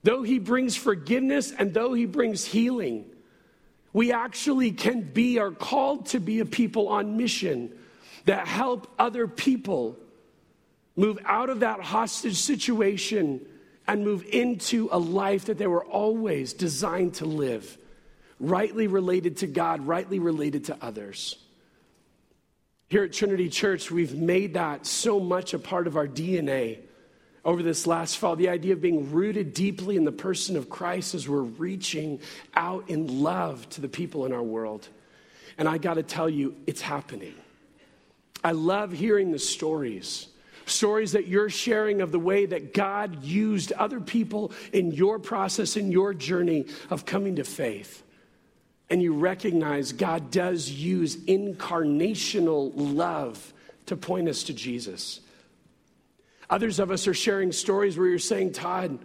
though 0.04 0.24
He 0.24 0.40
brings 0.40 0.76
forgiveness 0.76 1.52
and 1.52 1.74
though 1.74 1.94
He 1.94 2.06
brings 2.06 2.46
healing, 2.46 3.06
we 3.94 4.12
actually 4.12 4.72
can 4.72 5.02
be, 5.02 5.40
are 5.40 5.52
called 5.52 6.08
to 6.08 6.20
be 6.20 6.40
a 6.40 6.46
people 6.46 6.90
on 6.90 7.18
mission 7.18 7.72
that 8.26 8.48
help 8.48 8.88
other 9.00 9.28
people 9.28 9.98
move 10.96 11.20
out 11.26 11.50
of 11.50 11.62
that 11.62 11.82
hostage 11.82 12.38
situation 12.38 13.46
and 13.88 14.06
move 14.06 14.24
into 14.32 14.88
a 14.92 15.00
life 15.00 15.46
that 15.46 15.58
they 15.58 15.68
were 15.68 15.84
always 15.86 16.54
designed 16.54 17.16
to 17.16 17.26
live, 17.26 17.78
rightly 18.42 18.88
related 18.88 19.38
to 19.38 19.48
God, 19.48 19.86
rightly 19.88 20.20
related 20.20 20.66
to 20.66 20.78
others. 20.82 21.38
Here 22.89 23.04
at 23.04 23.14
Trinity 23.14 23.48
Church, 23.48 23.89
we've 23.89 24.16
made 24.16 24.56
that 24.56 24.86
so 24.86 25.20
much 25.20 25.54
a 25.54 25.60
part 25.60 25.88
of 25.88 25.96
our 25.96 26.08
DNA 26.08 26.80
over 27.46 27.64
this 27.64 27.88
last 27.88 28.18
fall. 28.18 28.36
The 28.36 28.50
idea 28.50 28.74
of 28.74 28.82
being 28.82 29.12
rooted 29.12 29.54
deeply 29.54 29.96
in 29.96 30.04
the 30.04 30.12
person 30.12 30.58
of 30.58 30.70
Christ 30.70 31.16
as 31.16 31.30
we're 31.30 31.42
reaching 31.42 32.20
out 32.54 32.89
in 32.89 33.22
love 33.22 33.70
to 33.70 33.82
the 33.82 33.88
people 33.88 34.26
in 34.26 34.34
our 34.34 34.44
world. 34.44 34.89
And 35.58 35.70
I 35.70 35.78
got 35.78 35.94
to 35.94 36.04
tell 36.04 36.30
you, 36.30 36.56
it's 36.68 36.82
happening. 36.82 37.36
I 38.44 38.52
love 38.52 38.92
hearing 38.92 39.32
the 39.32 39.39
stories 39.39 40.28
stories 40.66 41.12
that 41.12 41.28
you're 41.28 41.50
sharing 41.50 42.02
of 42.02 42.12
the 42.12 42.20
way 42.20 42.46
that 42.46 42.74
God 42.74 43.24
used 43.24 43.74
other 43.74 44.00
people 44.00 44.52
in 44.72 44.92
your 44.92 45.20
process, 45.20 45.76
in 45.76 45.92
your 45.92 46.14
journey 46.14 46.66
of 46.89 47.06
coming 47.06 47.36
to 47.36 47.44
faith. 47.44 48.04
And 48.92 49.02
you 49.02 49.14
recognize 49.14 49.94
God 49.94 50.32
does 50.32 50.70
use 50.70 51.16
incarnational 51.16 52.74
love 52.76 53.54
to 53.86 53.96
point 53.96 54.28
us 54.28 54.44
to 54.44 54.54
Jesus. 54.54 55.22
Others 56.50 56.80
of 56.80 56.92
us 56.92 57.08
are 57.08 57.14
sharing 57.14 57.54
stories 57.54 57.98
where 57.98 58.08
you're 58.08 58.20
saying, 58.20 58.52
Todd, 58.52 59.00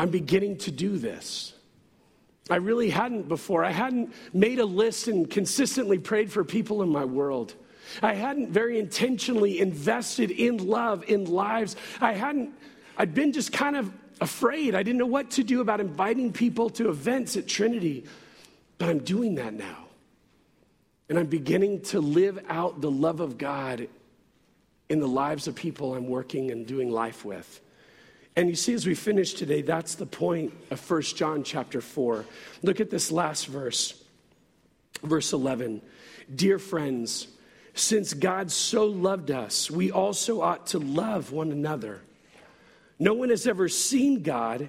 I'm 0.00 0.08
beginning 0.08 0.56
to 0.58 0.70
do 0.70 0.96
this. 0.96 1.52
I 2.48 2.56
really 2.56 2.88
hadn't 2.88 3.28
before. 3.28 3.66
I 3.66 3.70
hadn't 3.70 4.14
made 4.32 4.60
a 4.60 4.64
list 4.64 5.08
and 5.08 5.28
consistently 5.28 5.98
prayed 5.98 6.32
for 6.32 6.42
people 6.42 6.82
in 6.82 6.88
my 6.88 7.04
world. 7.04 7.54
I 8.02 8.14
hadn't 8.14 8.48
very 8.50 8.78
intentionally 8.78 9.60
invested 9.60 10.30
in 10.30 10.66
love, 10.66 11.04
in 11.06 11.26
lives. 11.26 11.76
I 12.00 12.14
hadn't, 12.14 12.54
I'd 12.96 13.12
been 13.12 13.34
just 13.34 13.52
kind 13.52 13.76
of 13.76 13.92
afraid. 14.22 14.74
I 14.74 14.82
didn't 14.82 14.98
know 14.98 15.06
what 15.06 15.32
to 15.32 15.44
do 15.44 15.60
about 15.60 15.80
inviting 15.80 16.32
people 16.32 16.70
to 16.70 16.88
events 16.88 17.36
at 17.36 17.46
Trinity. 17.46 18.06
But 18.78 18.88
I'm 18.88 19.00
doing 19.00 19.34
that 19.36 19.54
now. 19.54 19.84
And 21.08 21.18
I'm 21.18 21.26
beginning 21.26 21.82
to 21.82 22.00
live 22.00 22.38
out 22.48 22.80
the 22.80 22.90
love 22.90 23.20
of 23.20 23.38
God 23.38 23.88
in 24.88 25.00
the 25.00 25.08
lives 25.08 25.48
of 25.48 25.54
people 25.54 25.94
I'm 25.94 26.08
working 26.08 26.50
and 26.50 26.66
doing 26.66 26.90
life 26.90 27.24
with. 27.24 27.60
And 28.36 28.48
you 28.48 28.54
see, 28.54 28.72
as 28.72 28.86
we 28.86 28.94
finish 28.94 29.34
today, 29.34 29.62
that's 29.62 29.96
the 29.96 30.06
point 30.06 30.52
of 30.70 30.90
1 30.90 31.02
John 31.02 31.42
chapter 31.42 31.80
4. 31.80 32.24
Look 32.62 32.78
at 32.78 32.88
this 32.88 33.10
last 33.10 33.46
verse, 33.46 34.00
verse 35.02 35.32
11. 35.32 35.82
Dear 36.32 36.58
friends, 36.58 37.26
since 37.74 38.14
God 38.14 38.52
so 38.52 38.86
loved 38.86 39.30
us, 39.30 39.70
we 39.70 39.90
also 39.90 40.40
ought 40.40 40.68
to 40.68 40.78
love 40.78 41.32
one 41.32 41.50
another. 41.50 42.00
No 42.98 43.14
one 43.14 43.30
has 43.30 43.46
ever 43.46 43.68
seen 43.68 44.22
God, 44.22 44.68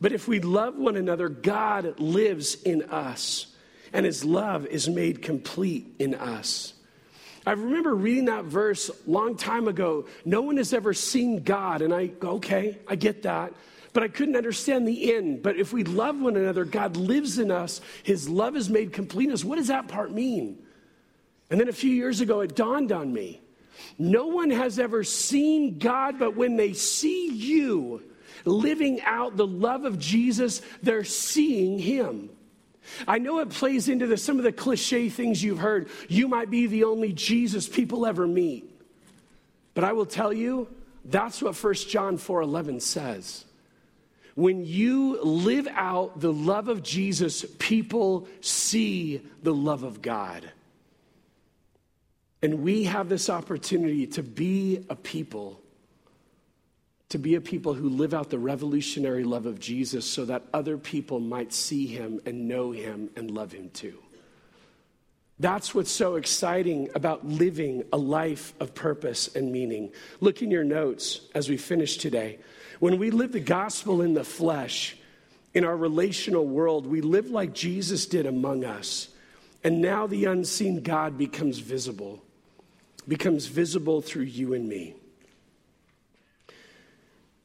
but 0.00 0.12
if 0.12 0.28
we 0.28 0.40
love 0.40 0.76
one 0.76 0.96
another, 0.96 1.28
God 1.28 1.98
lives 1.98 2.54
in 2.62 2.82
us, 2.82 3.46
and 3.92 4.04
his 4.04 4.24
love 4.24 4.66
is 4.66 4.88
made 4.88 5.22
complete 5.22 5.94
in 5.98 6.14
us. 6.14 6.74
I 7.46 7.52
remember 7.52 7.94
reading 7.94 8.24
that 8.24 8.44
verse 8.44 8.90
a 8.90 9.10
long 9.10 9.36
time 9.36 9.68
ago. 9.68 10.06
No 10.24 10.42
one 10.42 10.56
has 10.56 10.72
ever 10.72 10.92
seen 10.92 11.44
God, 11.44 11.80
and 11.80 11.94
I 11.94 12.06
go, 12.08 12.32
okay, 12.32 12.78
I 12.88 12.96
get 12.96 13.22
that. 13.22 13.52
But 13.92 14.02
I 14.02 14.08
couldn't 14.08 14.36
understand 14.36 14.86
the 14.86 15.14
end. 15.14 15.42
But 15.42 15.56
if 15.56 15.72
we 15.72 15.84
love 15.84 16.20
one 16.20 16.36
another, 16.36 16.64
God 16.64 16.96
lives 16.96 17.38
in 17.38 17.50
us. 17.50 17.80
His 18.02 18.28
love 18.28 18.56
is 18.56 18.68
made 18.68 18.92
complete 18.92 19.28
in 19.28 19.32
us. 19.32 19.44
What 19.44 19.56
does 19.56 19.68
that 19.68 19.88
part 19.88 20.12
mean? 20.12 20.58
And 21.48 21.58
then 21.58 21.68
a 21.68 21.72
few 21.72 21.90
years 21.90 22.20
ago, 22.20 22.40
it 22.40 22.56
dawned 22.56 22.92
on 22.92 23.12
me 23.12 23.40
No 23.98 24.26
one 24.26 24.50
has 24.50 24.78
ever 24.78 25.04
seen 25.04 25.78
God, 25.78 26.18
but 26.18 26.36
when 26.36 26.56
they 26.56 26.72
see 26.72 27.28
you 27.28 28.02
living 28.46 29.02
out 29.02 29.36
the 29.36 29.46
love 29.46 29.84
of 29.84 29.98
Jesus, 29.98 30.62
they're 30.82 31.04
seeing 31.04 31.78
Him. 31.78 32.30
I 33.06 33.18
know 33.18 33.40
it 33.40 33.50
plays 33.50 33.88
into 33.88 34.06
the, 34.06 34.16
some 34.16 34.38
of 34.38 34.44
the 34.44 34.52
cliche 34.52 35.08
things 35.08 35.42
you've 35.42 35.58
heard. 35.58 35.88
You 36.08 36.28
might 36.28 36.50
be 36.50 36.66
the 36.66 36.84
only 36.84 37.12
Jesus 37.12 37.68
people 37.68 38.06
ever 38.06 38.26
meet. 38.26 38.70
But 39.74 39.84
I 39.84 39.92
will 39.92 40.06
tell 40.06 40.32
you, 40.32 40.68
that's 41.04 41.42
what 41.42 41.54
1 41.54 41.74
John 41.74 42.16
4:11 42.16 42.80
says. 42.80 43.44
When 44.34 44.64
you 44.64 45.22
live 45.22 45.66
out 45.72 46.20
the 46.20 46.32
love 46.32 46.68
of 46.68 46.82
Jesus, 46.82 47.44
people 47.58 48.28
see 48.40 49.22
the 49.42 49.54
love 49.54 49.82
of 49.82 50.02
God. 50.02 50.50
And 52.42 52.62
we 52.62 52.84
have 52.84 53.08
this 53.08 53.30
opportunity 53.30 54.06
to 54.08 54.22
be 54.22 54.84
a 54.90 54.94
people, 54.94 55.60
to 57.08 57.18
be 57.18 57.34
a 57.36 57.40
people 57.40 57.74
who 57.74 57.88
live 57.88 58.14
out 58.14 58.30
the 58.30 58.38
revolutionary 58.38 59.24
love 59.24 59.46
of 59.46 59.60
Jesus 59.60 60.04
so 60.04 60.24
that 60.24 60.42
other 60.52 60.76
people 60.76 61.20
might 61.20 61.52
see 61.52 61.86
him 61.86 62.20
and 62.26 62.48
know 62.48 62.72
him 62.72 63.10
and 63.16 63.30
love 63.30 63.52
him 63.52 63.70
too. 63.70 63.98
That's 65.38 65.74
what's 65.74 65.90
so 65.90 66.16
exciting 66.16 66.88
about 66.94 67.26
living 67.26 67.84
a 67.92 67.96
life 67.96 68.54
of 68.58 68.74
purpose 68.74 69.34
and 69.36 69.52
meaning. 69.52 69.92
Look 70.20 70.42
in 70.42 70.50
your 70.50 70.64
notes 70.64 71.20
as 71.34 71.48
we 71.48 71.58
finish 71.58 71.98
today. 71.98 72.38
When 72.80 72.98
we 72.98 73.10
live 73.10 73.32
the 73.32 73.40
gospel 73.40 74.00
in 74.00 74.14
the 74.14 74.24
flesh, 74.24 74.96
in 75.52 75.64
our 75.64 75.76
relational 75.76 76.46
world, 76.46 76.86
we 76.86 77.02
live 77.02 77.30
like 77.30 77.52
Jesus 77.52 78.06
did 78.06 78.26
among 78.26 78.64
us. 78.64 79.08
And 79.62 79.80
now 79.80 80.06
the 80.06 80.24
unseen 80.24 80.82
God 80.82 81.18
becomes 81.18 81.58
visible 81.58 82.22
becomes 83.08 83.46
visible 83.46 84.00
through 84.00 84.24
you 84.24 84.54
and 84.54 84.68
me. 84.68 84.94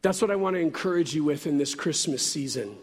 That's 0.01 0.21
what 0.21 0.31
I 0.31 0.35
want 0.35 0.55
to 0.55 0.59
encourage 0.59 1.13
you 1.13 1.23
with 1.23 1.45
in 1.45 1.57
this 1.57 1.75
Christmas 1.75 2.25
season. 2.25 2.77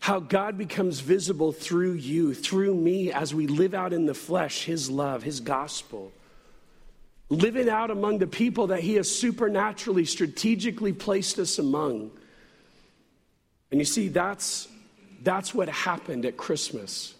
How 0.00 0.18
God 0.18 0.56
becomes 0.56 1.00
visible 1.00 1.52
through 1.52 1.92
you, 1.92 2.34
through 2.34 2.74
me, 2.74 3.12
as 3.12 3.34
we 3.34 3.46
live 3.46 3.74
out 3.74 3.92
in 3.92 4.06
the 4.06 4.14
flesh 4.14 4.64
His 4.64 4.90
love, 4.90 5.22
His 5.22 5.40
gospel. 5.40 6.10
Living 7.28 7.68
out 7.68 7.90
among 7.90 8.18
the 8.18 8.26
people 8.26 8.68
that 8.68 8.80
He 8.80 8.94
has 8.94 9.14
supernaturally, 9.14 10.04
strategically 10.04 10.92
placed 10.92 11.38
us 11.38 11.58
among. 11.58 12.10
And 13.70 13.78
you 13.78 13.84
see, 13.84 14.08
that's, 14.08 14.66
that's 15.22 15.54
what 15.54 15.68
happened 15.68 16.24
at 16.24 16.36
Christmas. 16.36 17.14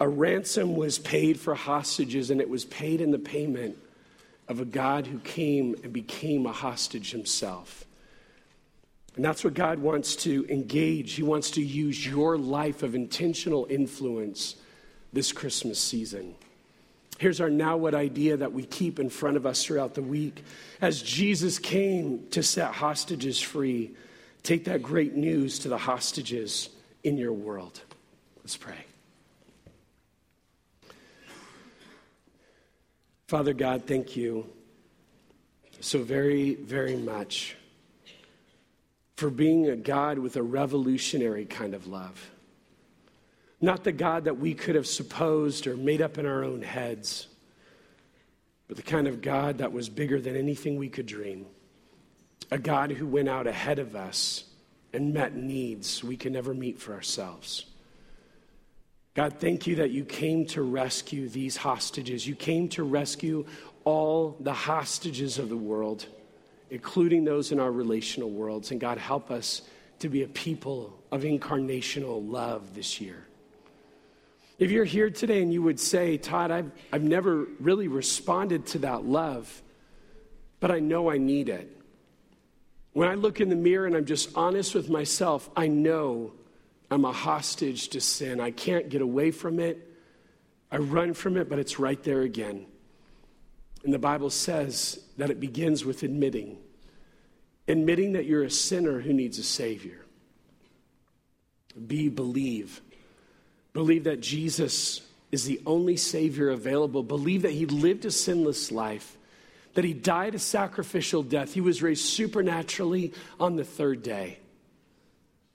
A 0.00 0.08
ransom 0.08 0.76
was 0.76 0.98
paid 0.98 1.38
for 1.38 1.54
hostages, 1.54 2.30
and 2.30 2.40
it 2.40 2.48
was 2.48 2.64
paid 2.64 3.00
in 3.00 3.10
the 3.10 3.18
payment 3.18 3.76
of 4.48 4.60
a 4.60 4.64
God 4.64 5.06
who 5.06 5.18
came 5.18 5.74
and 5.82 5.92
became 5.92 6.46
a 6.46 6.52
hostage 6.52 7.10
himself. 7.10 7.84
And 9.16 9.24
that's 9.24 9.44
what 9.44 9.54
God 9.54 9.78
wants 9.78 10.16
to 10.16 10.44
engage. 10.48 11.12
He 11.12 11.22
wants 11.22 11.52
to 11.52 11.62
use 11.62 12.04
your 12.04 12.36
life 12.36 12.82
of 12.82 12.94
intentional 12.94 13.66
influence 13.70 14.56
this 15.12 15.32
Christmas 15.32 15.78
season. 15.78 16.34
Here's 17.18 17.40
our 17.40 17.50
now 17.50 17.76
what 17.76 17.94
idea 17.94 18.36
that 18.36 18.52
we 18.52 18.64
keep 18.64 18.98
in 18.98 19.08
front 19.08 19.36
of 19.36 19.46
us 19.46 19.64
throughout 19.64 19.94
the 19.94 20.02
week. 20.02 20.42
As 20.80 21.00
Jesus 21.00 21.60
came 21.60 22.26
to 22.30 22.42
set 22.42 22.72
hostages 22.72 23.40
free, 23.40 23.94
take 24.42 24.64
that 24.64 24.82
great 24.82 25.14
news 25.14 25.60
to 25.60 25.68
the 25.68 25.78
hostages 25.78 26.70
in 27.04 27.16
your 27.16 27.32
world. 27.32 27.80
Let's 28.38 28.56
pray. 28.56 28.84
Father 33.28 33.54
God, 33.54 33.84
thank 33.86 34.16
you 34.16 34.46
so 35.80 36.02
very, 36.02 36.56
very 36.56 36.96
much 36.96 37.56
for 39.16 39.30
being 39.30 39.68
a 39.68 39.76
God 39.76 40.18
with 40.18 40.36
a 40.36 40.42
revolutionary 40.42 41.44
kind 41.44 41.74
of 41.74 41.86
love. 41.86 42.30
Not 43.60 43.84
the 43.84 43.92
God 43.92 44.24
that 44.24 44.38
we 44.38 44.54
could 44.54 44.74
have 44.74 44.86
supposed 44.86 45.66
or 45.66 45.76
made 45.76 46.02
up 46.02 46.18
in 46.18 46.26
our 46.26 46.44
own 46.44 46.62
heads, 46.62 47.28
but 48.68 48.76
the 48.76 48.82
kind 48.82 49.06
of 49.06 49.22
God 49.22 49.58
that 49.58 49.72
was 49.72 49.88
bigger 49.88 50.20
than 50.20 50.36
anything 50.36 50.76
we 50.76 50.88
could 50.88 51.06
dream. 51.06 51.46
A 52.50 52.58
God 52.58 52.90
who 52.90 53.06
went 53.06 53.28
out 53.28 53.46
ahead 53.46 53.78
of 53.78 53.96
us 53.96 54.44
and 54.92 55.14
met 55.14 55.34
needs 55.34 56.04
we 56.04 56.16
can 56.16 56.32
never 56.32 56.54
meet 56.54 56.78
for 56.78 56.92
ourselves. 56.92 57.66
God, 59.14 59.34
thank 59.38 59.66
you 59.66 59.76
that 59.76 59.92
you 59.92 60.04
came 60.04 60.44
to 60.46 60.62
rescue 60.62 61.28
these 61.28 61.56
hostages. 61.56 62.26
You 62.26 62.34
came 62.34 62.68
to 62.70 62.82
rescue 62.82 63.46
all 63.84 64.36
the 64.40 64.52
hostages 64.52 65.38
of 65.38 65.48
the 65.48 65.56
world, 65.56 66.06
including 66.74 67.24
those 67.24 67.52
in 67.52 67.60
our 67.60 67.70
relational 67.70 68.30
worlds. 68.30 68.72
And 68.72 68.80
God, 68.80 68.98
help 68.98 69.30
us 69.30 69.62
to 70.00 70.08
be 70.08 70.24
a 70.24 70.28
people 70.28 70.98
of 71.12 71.22
incarnational 71.22 72.28
love 72.28 72.74
this 72.74 73.00
year. 73.00 73.24
If 74.58 74.72
you're 74.72 74.84
here 74.84 75.08
today 75.08 75.40
and 75.40 75.52
you 75.52 75.62
would 75.62 75.78
say, 75.78 76.16
Todd, 76.16 76.50
I've, 76.50 76.72
I've 76.92 77.04
never 77.04 77.46
really 77.60 77.86
responded 77.86 78.66
to 78.66 78.78
that 78.80 79.04
love, 79.04 79.62
but 80.58 80.72
I 80.72 80.80
know 80.80 81.10
I 81.10 81.18
need 81.18 81.48
it. 81.48 81.70
When 82.92 83.08
I 83.08 83.14
look 83.14 83.40
in 83.40 83.50
the 83.50 83.56
mirror 83.56 83.86
and 83.86 83.94
I'm 83.94 84.04
just 84.04 84.36
honest 84.36 84.74
with 84.74 84.90
myself, 84.90 85.48
I 85.56 85.68
know 85.68 86.32
I'm 86.90 87.04
a 87.04 87.12
hostage 87.12 87.88
to 87.90 88.00
sin. 88.00 88.40
I 88.40 88.50
can't 88.50 88.88
get 88.88 89.00
away 89.00 89.30
from 89.30 89.60
it. 89.60 89.92
I 90.72 90.78
run 90.78 91.14
from 91.14 91.36
it, 91.36 91.48
but 91.48 91.60
it's 91.60 91.78
right 91.78 92.02
there 92.02 92.22
again. 92.22 92.66
And 93.84 93.94
the 93.94 93.98
Bible 93.98 94.30
says 94.30 94.98
that 95.18 95.30
it 95.30 95.38
begins 95.38 95.84
with 95.84 96.02
admitting 96.02 96.58
admitting 97.66 98.12
that 98.12 98.26
you're 98.26 98.44
a 98.44 98.50
sinner 98.50 99.00
who 99.00 99.12
needs 99.12 99.38
a 99.38 99.42
Savior. 99.42 100.04
B, 101.86 102.08
believe. 102.08 102.80
Believe 103.72 104.04
that 104.04 104.20
Jesus 104.20 105.00
is 105.32 105.44
the 105.44 105.60
only 105.66 105.96
Savior 105.96 106.50
available. 106.50 107.02
Believe 107.02 107.42
that 107.42 107.52
He 107.52 107.66
lived 107.66 108.04
a 108.04 108.10
sinless 108.10 108.70
life, 108.70 109.16
that 109.74 109.84
He 109.84 109.92
died 109.92 110.34
a 110.34 110.38
sacrificial 110.38 111.22
death. 111.22 111.54
He 111.54 111.60
was 111.60 111.82
raised 111.82 112.04
supernaturally 112.04 113.12
on 113.40 113.56
the 113.56 113.64
third 113.64 114.02
day. 114.02 114.38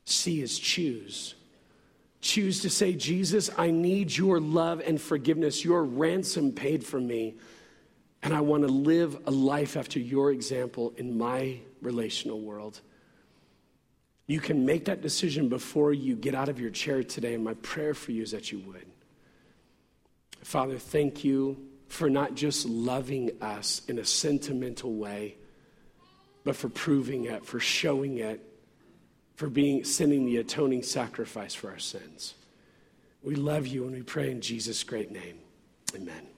C 0.06 0.42
is 0.42 0.60
choose. 0.60 1.36
Choose 2.22 2.62
to 2.64 2.70
say, 2.70 2.94
Jesus, 2.94 3.50
I 3.58 3.72
need 3.72 4.16
your 4.16 4.42
love 4.42 4.82
and 4.86 5.00
forgiveness, 5.00 5.64
your 5.64 5.84
ransom 5.84 6.52
paid 6.52 6.84
for 6.84 7.00
me. 7.00 7.36
And 8.22 8.34
I 8.34 8.42
want 8.42 8.64
to 8.64 8.68
live 8.68 9.18
a 9.26 9.32
life 9.32 9.78
after 9.78 10.00
your 10.00 10.32
example 10.32 10.94
in 10.98 11.18
my 11.18 11.60
relational 11.82 12.42
world. 12.42 12.82
You 14.28 14.40
can 14.40 14.66
make 14.66 14.86
that 14.86 15.02
decision 15.02 15.50
before 15.50 15.94
you 15.94 16.16
get 16.16 16.36
out 16.36 16.50
of 16.50 16.60
your 16.60 16.70
chair 16.70 17.04
today, 17.04 17.34
and 17.34 17.44
my 17.44 17.56
prayer 17.56 17.94
for 17.94 18.12
you 18.12 18.22
is 18.22 18.32
that 18.32 18.52
you 18.52 18.60
would. 18.60 18.86
Father, 20.44 20.78
thank 20.78 21.24
you 21.24 21.58
for 21.88 22.10
not 22.10 22.36
just 22.36 22.66
loving 22.66 23.32
us 23.42 23.82
in 23.88 23.98
a 23.98 24.06
sentimental 24.06 24.94
way, 24.94 25.38
but 26.44 26.56
for 26.56 26.70
proving 26.70 27.26
it, 27.26 27.46
for 27.46 27.60
showing 27.60 28.20
it, 28.20 28.46
for 29.36 29.50
being 29.50 29.84
sending 29.84 30.26
the 30.26 30.38
atoning 30.38 30.84
sacrifice 30.84 31.56
for 31.56 31.72
our 31.72 31.80
sins. 31.80 32.36
We 33.24 33.36
love 33.36 33.68
you 33.68 33.86
and 33.86 33.94
we 33.94 34.04
pray 34.04 34.32
in 34.32 34.42
Jesus' 34.42 34.84
great 34.84 35.12
name. 35.12 35.40
Amen. 35.96 36.30